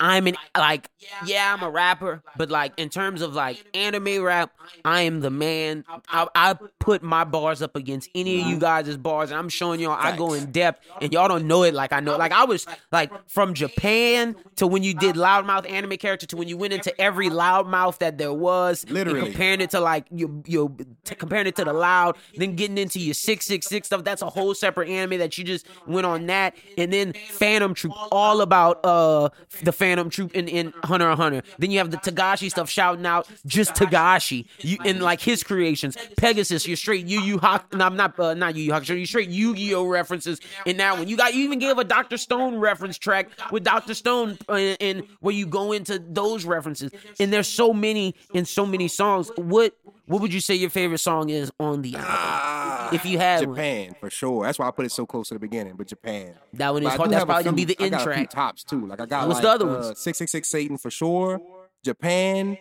[0.00, 0.88] I'm an like
[1.26, 4.52] yeah, I'm a rapper, but like in terms of like anime rap,
[4.84, 5.84] I am the man.
[6.08, 9.80] I, I put my bars up against any of you guys' bars, and I'm showing
[9.80, 12.16] y'all I go in depth, and y'all don't know it like I know.
[12.16, 16.48] Like I was like from Japan to when you did loudmouth anime character to when
[16.48, 19.20] you went into every loudmouth that there was, Literally.
[19.20, 23.14] comparing it to like you you comparing it to the loud, then getting into your
[23.14, 24.04] six six six stuff.
[24.04, 27.92] That's a whole separate anime that you just went on that, and then Phantom Troop,
[28.12, 29.28] all about uh
[29.64, 31.42] the Phantom Troop in, in Hunter Hunter.
[31.58, 34.46] Then you have the Togashi stuff shouting out just Togashi.
[34.60, 35.96] You in like his creations.
[36.16, 37.72] Pegasus, you're straight Yu Yu Hak.
[37.72, 38.98] No, I'm not uh, not Yu Yu Hakusho.
[38.98, 41.08] You straight Yu Gi Oh references in that one.
[41.08, 44.76] You got you even gave a Doctor Stone reference track with Doctor Stone uh, in,
[44.80, 46.90] in where you go into those references.
[47.18, 49.30] And there's so many in so many songs.
[49.36, 49.76] What
[50.06, 52.94] what would you say your favorite song is on the album?
[52.94, 53.54] If you had one.
[53.54, 54.44] Japan for sure.
[54.44, 55.74] That's why I put it so close to the beginning.
[55.76, 56.34] But Japan.
[56.52, 57.10] That one is hard.
[57.10, 58.30] That's probably gonna be the end few track.
[58.30, 58.86] tops too.
[58.86, 59.98] Like I got What's like, the other uh, ones?
[59.98, 61.40] Six six six Satan for sure.
[61.82, 62.58] Japan.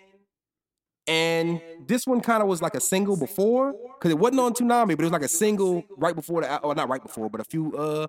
[1.06, 4.96] And this one kind of was like a single before, because it wasn't on Toonami,
[4.96, 7.44] but it was like a single right before the, or not right before, but a
[7.44, 8.08] few, uh,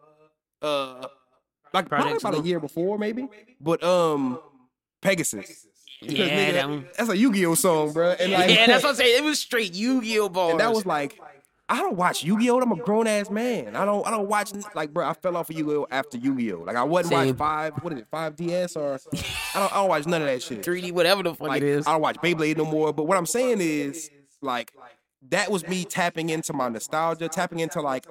[0.63, 1.09] uh,
[1.73, 3.27] like probably about a year before, maybe.
[3.61, 4.39] But um,
[5.03, 5.67] Pegasus.
[6.01, 6.89] Yeah, nigga, that one.
[6.97, 8.11] that's a Yu-Gi-Oh song, bro.
[8.13, 9.19] And like, yeah, that's what I'm saying.
[9.19, 10.51] It was straight Yu-Gi-Oh bars.
[10.53, 11.19] and that was like,
[11.67, 12.61] I don't watch Yu-Gi-Oh.
[12.61, 13.75] I'm a grown ass man.
[13.75, 14.07] I don't.
[14.07, 15.07] I don't watch like, bro.
[15.09, 16.59] I fell off of Yu-Gi-Oh after Yu-Gi-Oh.
[16.59, 17.29] Like I wasn't Same.
[17.29, 17.73] watch five.
[17.83, 18.07] What is it?
[18.11, 18.99] Five DS or
[19.55, 19.73] I don't.
[19.73, 20.63] I don't watch none of that shit.
[20.63, 21.87] 3D, whatever the fuck Like it is.
[21.87, 22.93] I don't watch Beyblade no more.
[22.93, 24.11] But what I'm saying is,
[24.43, 24.73] like,
[25.31, 28.05] that was me tapping into my nostalgia, tapping into like.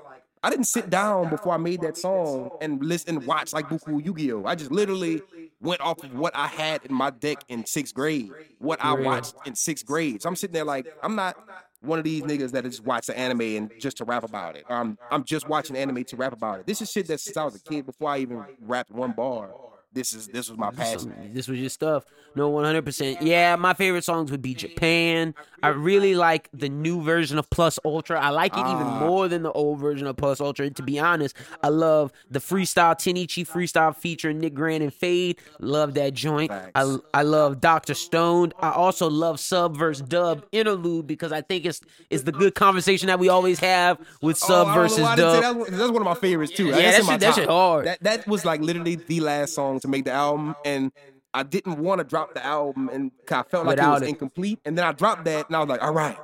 [0.44, 4.04] I didn't sit down before I made that song and listen and watch like Buku
[4.04, 4.46] Yu-Gi-Oh.
[4.46, 5.22] I just literally
[5.62, 8.30] went off of what I had in my deck in sixth grade,
[8.60, 10.22] what I watched in sixth grade.
[10.22, 11.38] So I'm sitting there like I'm not
[11.82, 14.66] one of these niggas that just watch the anime and just to rap about it.
[14.70, 16.68] I'm I'm just watching anime to rap about it.
[16.68, 19.52] This is shit that since I was a kid before I even rapped one bar.
[19.94, 21.14] This is this was my passion.
[21.34, 22.04] This was your stuff.
[22.36, 23.18] No, 100%.
[23.22, 25.36] Yeah, my favorite songs would be Japan.
[25.62, 28.20] I really like the new version of Plus Ultra.
[28.20, 29.00] I like it even Ah.
[29.02, 30.68] more than the old version of Plus Ultra.
[30.72, 35.38] To be honest, I love the freestyle Tenichi freestyle featuring Nick Grant and Fade.
[35.60, 36.52] Love that joint.
[36.52, 37.94] I, I love Dr.
[37.94, 38.54] Stone.
[38.60, 43.08] I also love sub versus dub interlude because I think it's it's the good conversation
[43.08, 45.44] that we always have with Oh, sub I versus why I didn't say dub.
[45.56, 46.66] that was- That's one of my favorites too.
[46.66, 47.86] Yeah, That's that in my shit- that shit hard.
[47.86, 50.92] That that was like literally the last song to make the album, and
[51.34, 54.10] I didn't want to drop the album, and I felt like it was it.
[54.10, 54.60] incomplete.
[54.66, 56.18] And then I dropped that, and I was like, all right,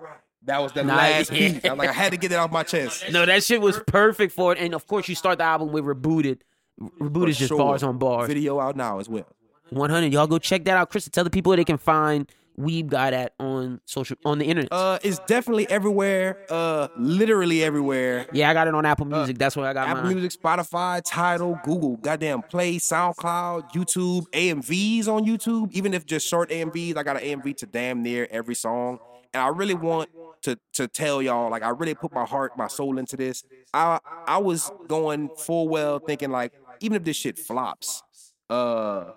[0.44, 1.60] that was the Nah, last piece.
[1.64, 3.06] I like, I had to get it off my chest.
[3.12, 4.60] No, that shit was perfect for it.
[4.60, 6.42] And of course, you start the album with Rebooted.
[6.80, 7.58] Rebooted is just Sure.
[7.58, 8.28] bars on bars.
[8.28, 9.28] Video out now as well.
[9.72, 10.12] 100.
[10.14, 10.90] Y'all go check that out.
[10.90, 14.46] Chris, tell the people where they can find Weeb God at on social on the
[14.46, 14.72] internet.
[14.74, 16.46] Uh, it's definitely everywhere.
[16.50, 18.26] Uh, literally everywhere.
[18.34, 19.38] yeah, I got it on Apple Music.
[19.38, 20.16] That's where I got Uh, Apple mine.
[20.16, 25.72] Music, Spotify, Tidal, Google, goddamn Play, SoundCloud, YouTube, AMVs on YouTube.
[25.72, 29.00] Even if just short AMVs, I got an AMV to damn near every song.
[29.34, 30.10] And I really want
[30.42, 33.44] to to tell y'all, like I really put my heart, my soul into this.
[33.74, 38.04] I I was going full well thinking like, even if this shit flops,
[38.50, 39.12] uh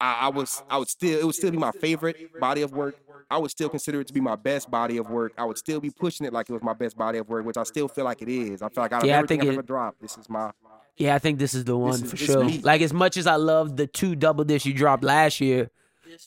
[0.00, 2.96] I, I was I would still it would still be my favorite body of work.
[3.30, 5.32] I would still consider it to be my best body of work.
[5.36, 7.56] I would still be pushing it like it was my best body of work, which
[7.58, 8.62] I still feel like it is.
[8.62, 10.28] I feel like out of Yeah, I everything think I've it- ever dropped, this is
[10.30, 10.52] my
[10.96, 12.44] Yeah, I think this is the one is- for sure.
[12.44, 12.60] me.
[12.62, 15.70] Like as much as I love the two double discs you dropped last year,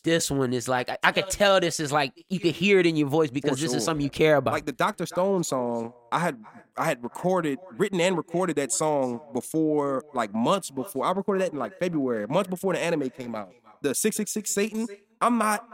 [0.04, 2.86] this one is like I, I could tell this is like you could hear it
[2.86, 4.54] in your voice because this is something you care about.
[4.54, 5.06] like the Dr.
[5.08, 5.94] Stone song.
[6.12, 6.38] I had
[6.78, 11.04] I had recorded, written and recorded that song before, like months before.
[11.06, 13.52] I recorded that in like February, months before the anime came out.
[13.82, 14.88] The six six six Satan.
[15.20, 15.68] I'm not.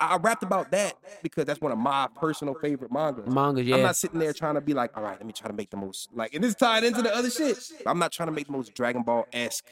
[0.00, 0.94] I rapped about that
[1.24, 3.26] because that's one of my personal favorite mangas.
[3.26, 3.74] Mangas, yeah.
[3.76, 5.70] I'm not sitting there trying to be like, all right, let me try to make
[5.70, 7.58] the most like, and this tied into the other shit.
[7.84, 9.64] I'm not trying to make the most Dragon Ball esque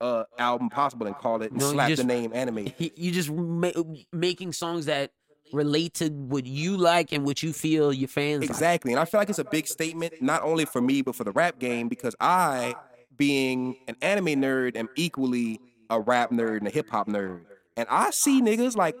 [0.00, 2.72] uh album possible and call it and No, slap just- the name anime.
[2.78, 3.70] You just ma-
[4.12, 5.12] making songs that
[5.52, 8.50] relate to what you like and what you feel your fans like.
[8.50, 8.92] Exactly.
[8.92, 11.32] And I feel like it's a big statement, not only for me, but for the
[11.32, 12.74] rap game, because I,
[13.16, 17.40] being an anime nerd, am equally a rap nerd and a hip hop nerd.
[17.76, 18.96] And I see niggas like,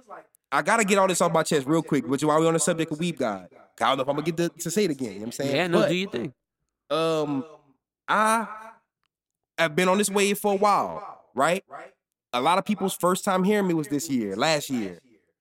[0.52, 2.54] I gotta get all this off my chest real quick, which is why we on
[2.54, 3.48] the subject of Weeb God.
[3.80, 5.08] I don't know if I'm gonna get to, to say it again.
[5.08, 5.56] You know what I'm saying?
[5.56, 6.34] Yeah, no, But, do you think?
[6.90, 7.44] um,
[8.08, 8.46] I
[9.56, 11.64] have been on this wave for a while, right?
[12.32, 14.98] A lot of people's first time hearing me was this year, last year.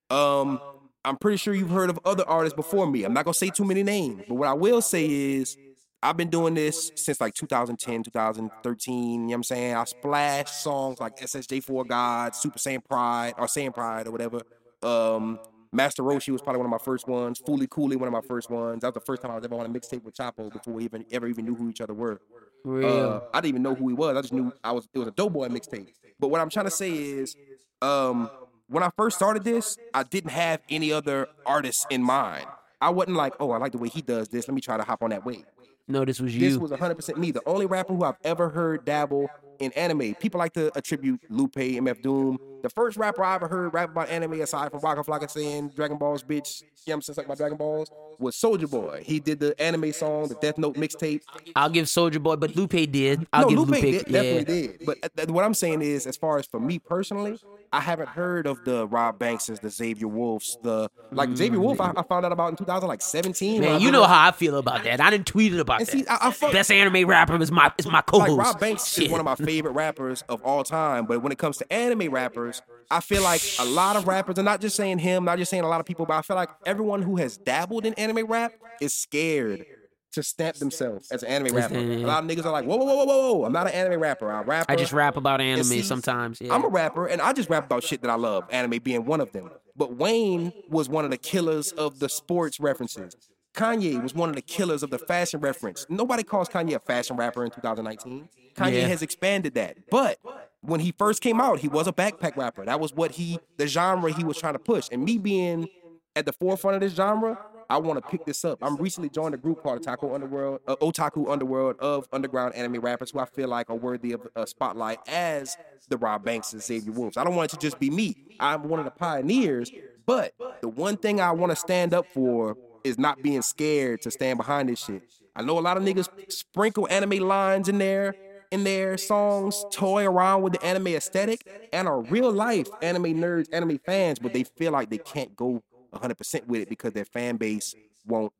[0.09, 0.59] Um,
[1.05, 3.03] I'm pretty sure you've heard of other artists before me.
[3.03, 5.57] I'm not gonna say too many names, but what I will say is
[6.01, 8.93] I've been doing this since like 2010, 2013.
[8.95, 9.75] You know what I'm saying?
[9.75, 14.41] I splashed songs like SSJ4 God, Super Saiyan Pride, or Saiyan Pride, or whatever.
[14.81, 15.39] Um,
[15.71, 17.41] Master Roshi was probably one of my first ones.
[17.41, 18.81] Fooly Cooley, one of my first ones.
[18.81, 20.85] That was the first time I was ever on a mixtape with Chapo before we
[20.85, 22.21] even ever even knew who each other were.
[22.63, 22.87] Real.
[22.87, 24.15] Uh, I didn't even know who he was.
[24.17, 24.87] I just knew I was.
[24.93, 25.93] It was a Doughboy mixtape.
[26.19, 27.35] But what I'm trying to say is,
[27.81, 28.29] um,
[28.67, 32.45] when I first started this, I didn't have any other artists in mind.
[32.81, 34.47] I wasn't like, oh, I like the way he does this.
[34.47, 35.45] Let me try to hop on that wave.
[35.89, 36.47] No, this was you.
[36.47, 37.31] This was 100% me.
[37.31, 39.27] The only rapper who I've ever heard dabble
[39.59, 40.13] in anime.
[40.15, 42.37] People like to attribute Lupe, MF Doom.
[42.61, 45.97] The first rapper I ever heard rap about anime aside from Waka Flocka saying Dragon
[45.97, 49.01] Balls, bitch, you know what I'm saying, like my Dragon Balls, was Soulja Boy.
[49.05, 51.21] He did the anime song, the Death Note mixtape.
[51.55, 53.25] I'll give Soulja Boy, but Lupe did.
[53.31, 53.81] I'll no, give Lupe, Lupe.
[53.81, 54.21] did, yeah.
[54.21, 54.85] definitely did.
[54.85, 57.39] But uh, th- what I'm saying is, as far as for me personally,
[57.71, 61.79] I haven't heard of the Rob Bankses, the Xavier Wulfs, the like Xavier Wulf.
[61.79, 63.61] I, I found out about in 2017.
[63.61, 64.99] when I Man, you know how I feel about that.
[64.99, 65.91] I didn't tweet it about And that.
[65.91, 68.31] see, I- I fuck- Best anime rapper is my is my co-host.
[68.31, 69.05] like Rob Banks Shit.
[69.05, 71.05] is one of my favorite rappers of all time.
[71.05, 72.48] But when it comes to anime rappers,
[72.91, 75.63] I feel like a lot of rappers, and not just saying him, not just saying
[75.63, 78.53] a lot of people, but I feel like everyone who has dabbled in anime rap
[78.81, 79.65] is scared
[80.13, 81.75] to stamp themselves as an anime rapper.
[81.75, 83.99] A lot of niggas are like, whoa, whoa, whoa, whoa, whoa, I'm not an anime
[84.01, 84.31] rapper.
[84.31, 84.71] I'm a rapper.
[84.71, 86.41] I just rap about anime see, sometimes.
[86.41, 86.53] Yeah.
[86.53, 89.21] I'm a rapper, and I just rap about shit that I love, anime being one
[89.21, 89.51] of them.
[89.75, 93.15] But Wayne was one of the killers of the sports references.
[93.53, 95.85] Kanye was one of the killers of the fashion reference.
[95.89, 98.29] Nobody calls Kanye a fashion rapper in 2019.
[98.55, 98.87] Kanye Yeah.
[98.87, 99.77] has expanded that.
[99.89, 100.17] But
[100.61, 102.65] when he first came out, he was a backpack rapper.
[102.65, 104.87] That was what he, the genre he was trying to push.
[104.91, 105.69] And me being
[106.15, 107.37] at the forefront of this genre,
[107.69, 108.59] I want to pick this up.
[108.63, 113.11] I'm recently joined a group called Otaku Underworld, uh, Otaku Underworld of underground anime rappers
[113.11, 115.55] who I feel like are worthy of a spotlight as
[115.87, 117.15] the Rob Banks and Xavier Wulfs.
[117.15, 118.15] I don't want it to just be me.
[118.39, 119.71] I'm one of the pioneers,
[120.07, 124.11] but the one thing I want to stand up for is not being scared to
[124.11, 125.03] stand behind this shit.
[125.35, 128.15] I know a lot of niggas sprinkle anime lines in there
[128.51, 133.47] in their songs, toy around with the anime aesthetic, and are real life anime nerds,
[133.51, 135.61] anime fans, but they feel like they can't go
[135.93, 138.33] 100% with it because their fan base won't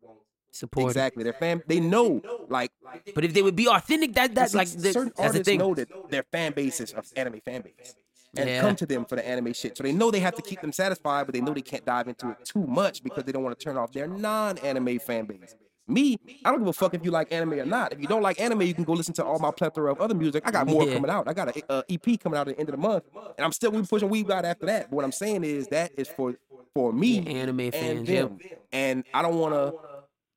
[0.52, 0.90] Support.
[0.92, 1.62] exactly their fan.
[1.68, 2.72] They know like
[3.14, 5.60] But if they would be authentic, that that's like the, certain that's the artists thing.
[5.60, 7.96] know that their fan base is an anime fan base.
[8.38, 8.62] And Yeah.
[8.62, 9.78] come to them for the anime shit.
[9.78, 12.08] So they know they have to keep them satisfied, but they know they can't dive
[12.08, 15.56] into it too much because they don't want to turn off their non-anime fan base.
[15.90, 17.94] Me, I don't give a fuck if you like anime or not.
[17.94, 20.14] If you don't like anime, you can go listen to all my plethora of other
[20.16, 20.44] music.
[20.46, 20.94] I got more Yeah.
[20.94, 21.28] coming out.
[21.28, 23.52] I got an uh, EP coming out at the end of the month, and I'm
[23.52, 24.90] still we pushing Weeb God after that.
[24.90, 26.36] But what I'm saying is that is for
[26.76, 28.40] for me, anime and fans, them.
[28.72, 29.74] And I don't want to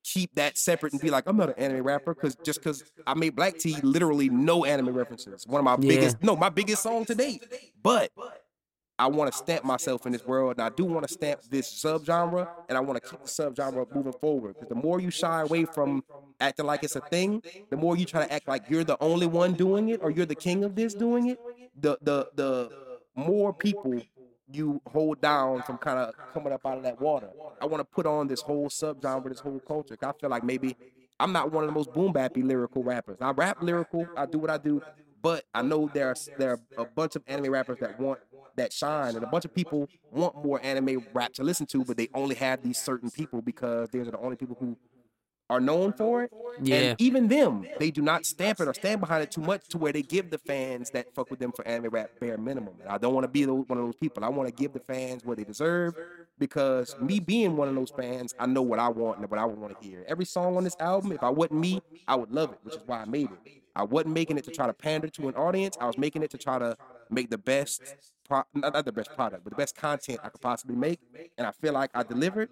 [0.03, 3.13] keep that separate and be like, I'm not an anime rapper because just because I
[3.13, 5.47] made Black Tea literally no anime references.
[5.47, 5.87] One of my Yeah.
[5.95, 7.45] biggest, no, my biggest song to date.
[7.81, 8.11] But
[8.99, 11.67] I want to stamp myself in this world, and I do want to stamp this
[11.71, 14.53] subgenre, and I want to keep the subgenre moving forward.
[14.53, 16.03] Because the more you shy away from
[16.39, 19.25] acting like it's a thing, the more you try to act like you're the only
[19.25, 21.39] one doing it or you're the king of this doing it,
[21.79, 22.69] the the the
[23.15, 23.99] more people
[24.51, 27.29] you hold down from kind of coming up out of that water.
[27.61, 29.97] I want to put on this whole subgenre, this whole culture.
[30.01, 30.75] I feel like maybe
[31.19, 33.17] I'm not one of the most boom bappy lyrical rappers.
[33.21, 34.81] I rap lyrical, I do what I do,
[35.21, 38.19] but I know there are there are a bunch of anime rappers that want
[38.55, 41.97] that shine, and a bunch of people want more anime rap to listen to, but
[41.97, 44.77] they only have these certain people because they're the only people who
[45.49, 46.31] are known for it.
[46.61, 46.75] Yeah.
[46.75, 49.77] And even them, they do not stamp it or stand behind it too much to
[49.77, 52.75] where they give the fans that fuck with them for anime rap bare minimum.
[52.81, 54.23] And I don't want to be those, one of those people.
[54.23, 55.95] I want to give the fans what they deserve
[56.39, 59.45] because me being one of those fans, I know what I want and what I
[59.45, 60.05] want to hear.
[60.07, 62.81] Every song on this album, if I wasn't me, I would love it, which is
[62.85, 63.61] why I made it.
[63.75, 65.77] I wasn't making it to try to pander to an audience.
[65.81, 66.77] I was making it to try to
[67.09, 67.81] make the best,
[68.27, 70.99] pro- not, the best product, but the best content I could possibly make.
[71.37, 72.49] And I feel like I delivered.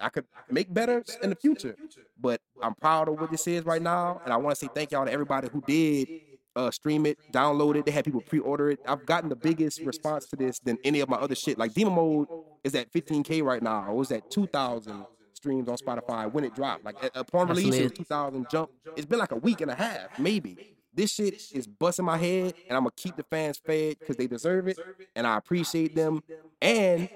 [0.00, 1.76] I could make better in the future.
[2.20, 4.20] But I'm proud of what this is right now.
[4.24, 6.08] And I want to say thank y'all to everybody who did
[6.56, 7.84] uh, stream it, download it.
[7.86, 8.80] They had people pre-order it.
[8.86, 11.56] I've gotten the biggest response to this than any of my other shit.
[11.58, 12.26] Like Demon Mode
[12.64, 13.90] is at 15k right now.
[13.90, 16.84] It was at 2,000 streams on Spotify when it dropped.
[16.84, 18.70] Like a- upon release, it was 2,000 jump.
[18.96, 20.74] It's been like a week and a half, maybe.
[20.98, 24.26] This shit is busting my head, and I'm gonna keep the fans fed because they
[24.26, 24.80] deserve it,
[25.14, 26.24] and I appreciate them.
[26.60, 27.08] And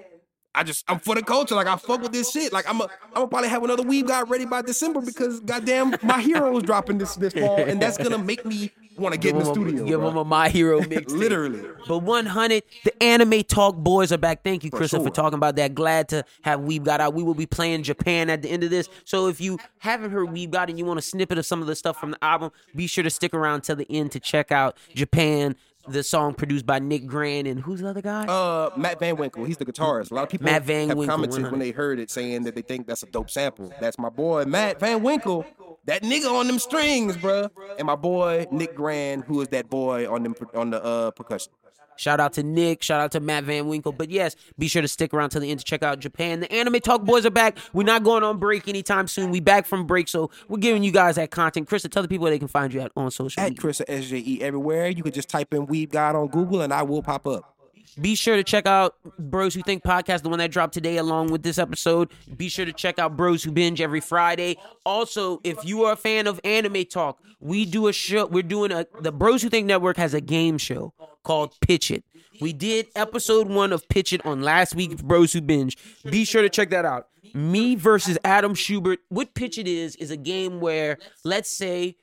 [0.55, 1.55] I just I'm for the culture.
[1.55, 2.53] Like I fuck with this shit.
[2.53, 5.95] Like I'm a, I'm gonna probably have another Weeb God ready by December because goddamn
[6.03, 9.31] my hero is dropping this this fall, and that's gonna make me want to get
[9.31, 9.85] in the 'em a- studio.
[9.85, 10.09] Give bro.
[10.09, 11.11] them a My Hero mix.
[11.11, 11.63] Literally.
[11.87, 14.43] But 100, the anime talk boys are back.
[14.43, 15.09] Thank you, Chris, for sure.
[15.09, 15.73] talking about that.
[15.73, 17.15] Glad to have Weeb God Out.
[17.15, 18.87] We will be playing Japan at the end of this.
[19.05, 21.67] So if you haven't heard Weeb God and you want a snippet of some of
[21.67, 24.51] the stuff from the album, be sure to stick around till the end to check
[24.51, 25.55] out Japan,
[25.87, 28.25] the song produced by Nick Grand and who's the other guy?
[28.25, 30.11] Uh, Matt Van Winkle, he's the guitarist.
[30.11, 31.51] A lot of people Matt Van have Winkle, commented 100.
[31.51, 33.71] when they heard it saying that they think that's a dope sample.
[33.81, 35.45] That's my boy Matt Van Winkle,
[35.85, 37.49] that nigga on them strings, bruh.
[37.77, 41.51] And my boy Nick Grand, who is that boy on them on the uh percussion.
[41.97, 42.83] Shout out to Nick.
[42.83, 43.91] Shout out to Matt Van Winkle.
[43.91, 46.39] But yes, be sure to stick around till the end to check out Japan.
[46.39, 47.57] The Anime Talk Boys are back.
[47.73, 49.31] We're not going on break anytime soon.
[49.31, 51.67] We back from break, so we're giving you guys that content.
[51.67, 53.61] Chris, tell the people where they can find you at on social At media.
[53.61, 54.87] Chris SJE everywhere.
[54.89, 57.53] You could just type in Weeb God on Google and I will pop up.
[57.99, 61.31] Be sure to check out Bros Who Think podcast, the one that dropped today along
[61.31, 62.09] with this episode.
[62.35, 64.57] Be sure to check out Bros Who Binge every Friday.
[64.83, 68.25] Also, if you are a fan of anime talk, we do a show.
[68.25, 70.93] We're doing a the Bros Who Think Network has a game show
[71.23, 72.03] called Pitch It.
[72.41, 75.77] We did episode one of Pitch It on last week's Bros Who Binge.
[76.09, 77.07] Be sure to check that out.
[77.33, 78.99] Me versus Adam Schubert.
[79.09, 81.95] What Pitch It is is a game where let's say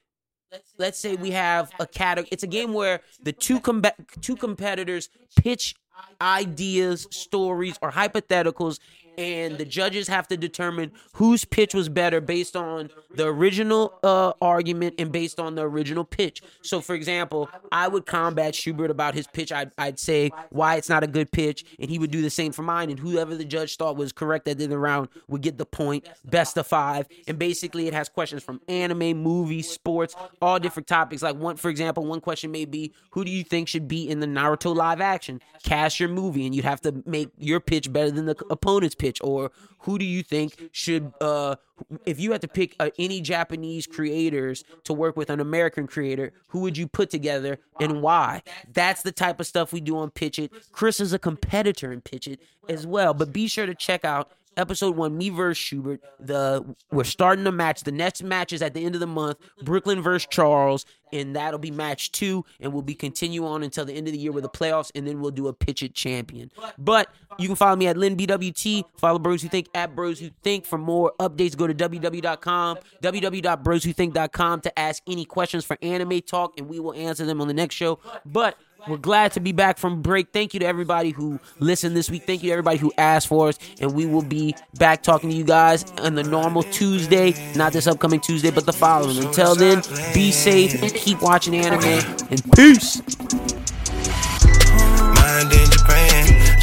[0.79, 2.29] let's say we have a category.
[2.33, 3.83] It's a game where the two com-
[4.21, 5.75] two competitors pitch
[6.21, 8.79] ideas, stories, or hypotheticals,
[9.21, 14.33] and the judges have to determine whose pitch was better based on the original uh,
[14.41, 16.43] argument and based on the original pitch.
[16.63, 19.53] So, for example, I would combat Schubert about his pitch.
[19.53, 22.51] I'd, I'd say why it's not a good pitch, and he would do the same
[22.51, 22.89] for mine.
[22.89, 25.59] And whoever the judge thought was correct at the end of the round would get
[25.59, 27.07] the point, best of five.
[27.29, 31.23] And basically, it has questions from anime, movies, sports, all different topics.
[31.23, 34.21] Like one, for example, one question may be, who do you think should be in
[34.21, 35.43] the Naruto live action?
[35.63, 39.10] Cast your movie, and you'd have to make your pitch better than the opponent's pitch
[39.23, 39.51] or
[39.81, 41.57] who do you think should uh
[42.05, 46.33] if you had to pick uh, any japanese creators to work with an american creator
[46.49, 48.43] who would you put together and why?
[48.73, 50.53] That's the type of stuff we do on pitch it.
[50.73, 54.31] Chris is a competitor in pitch it as well but be sure to check out
[54.57, 56.01] episode one, me versus Schubert.
[56.19, 57.83] The we're starting the match.
[57.83, 59.39] The next match is at the end of the month.
[59.63, 63.93] Brooklyn versus Charles, and that'll be match two, and we'll be continue on until the
[63.93, 66.51] end of the year with the playoffs, and then we'll do a pitch it champion.
[66.79, 67.09] But
[67.39, 68.85] you can follow me at LinBWT.
[68.99, 70.67] Follow Bros Who Think at Bros Who Think.
[70.67, 76.69] For more updates, go to www.com, www.broswhothink.com to ask any questions for anime talk, and
[76.69, 77.99] we will answer them on the next show.
[78.25, 78.57] But
[78.89, 80.29] we're glad to be back from break.
[80.33, 82.25] Thank you to everybody who listened this week.
[82.25, 83.59] Thank you to everybody who asked for us.
[83.81, 87.87] And we will be back talking to you guys on the normal Tuesday, not this
[87.87, 89.19] upcoming Tuesday, but the following.
[89.19, 89.83] Until then,
[90.15, 92.05] be safe and keep watching anime.
[92.31, 93.03] And peace.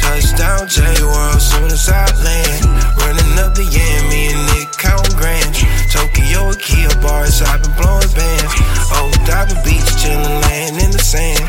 [0.00, 2.64] Touchdown J World soon as I land.
[2.98, 5.62] Running up the and Nick count grands.
[5.92, 6.50] Tokyo
[7.00, 8.78] bars, I've been blowing bands.
[9.28, 11.44] Diamond Beach, chillin', laying in the sand.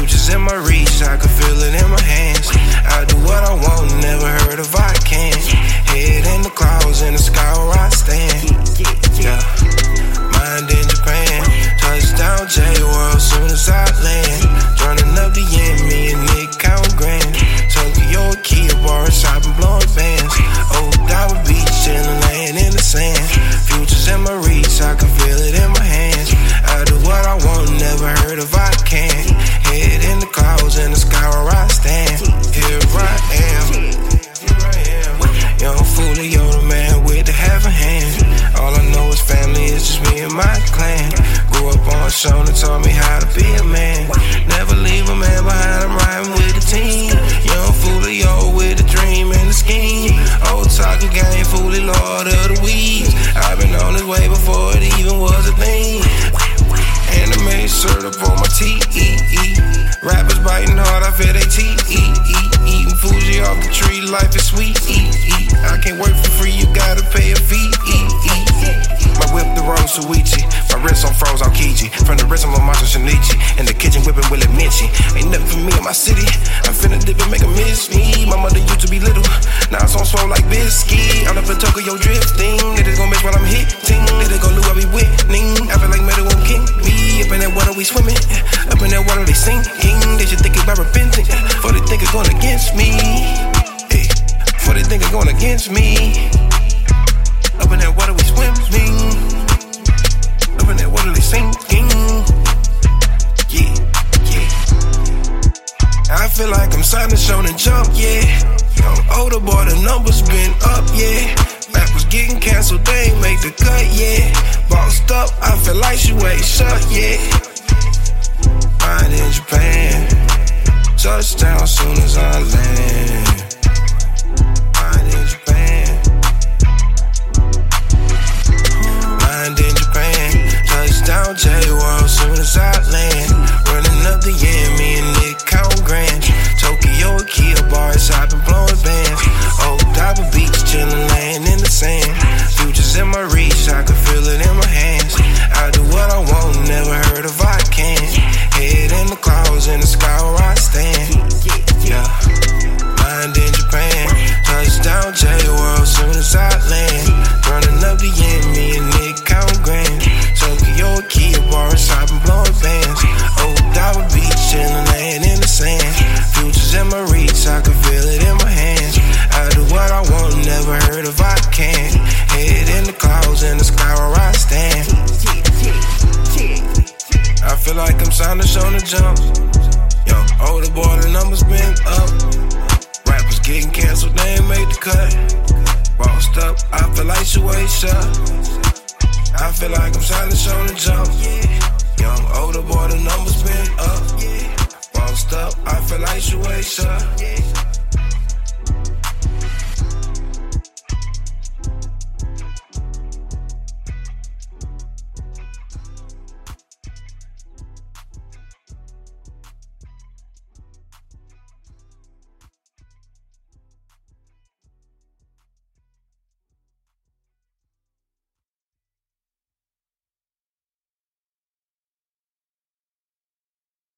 [0.00, 2.48] Futures in my reach, I can feel it in my hands.
[2.88, 5.36] I do what I want, never heard of I can.
[5.92, 8.48] Head in the clouds, in the sky where I stand.
[9.20, 9.36] Yeah,
[10.32, 10.89] mind in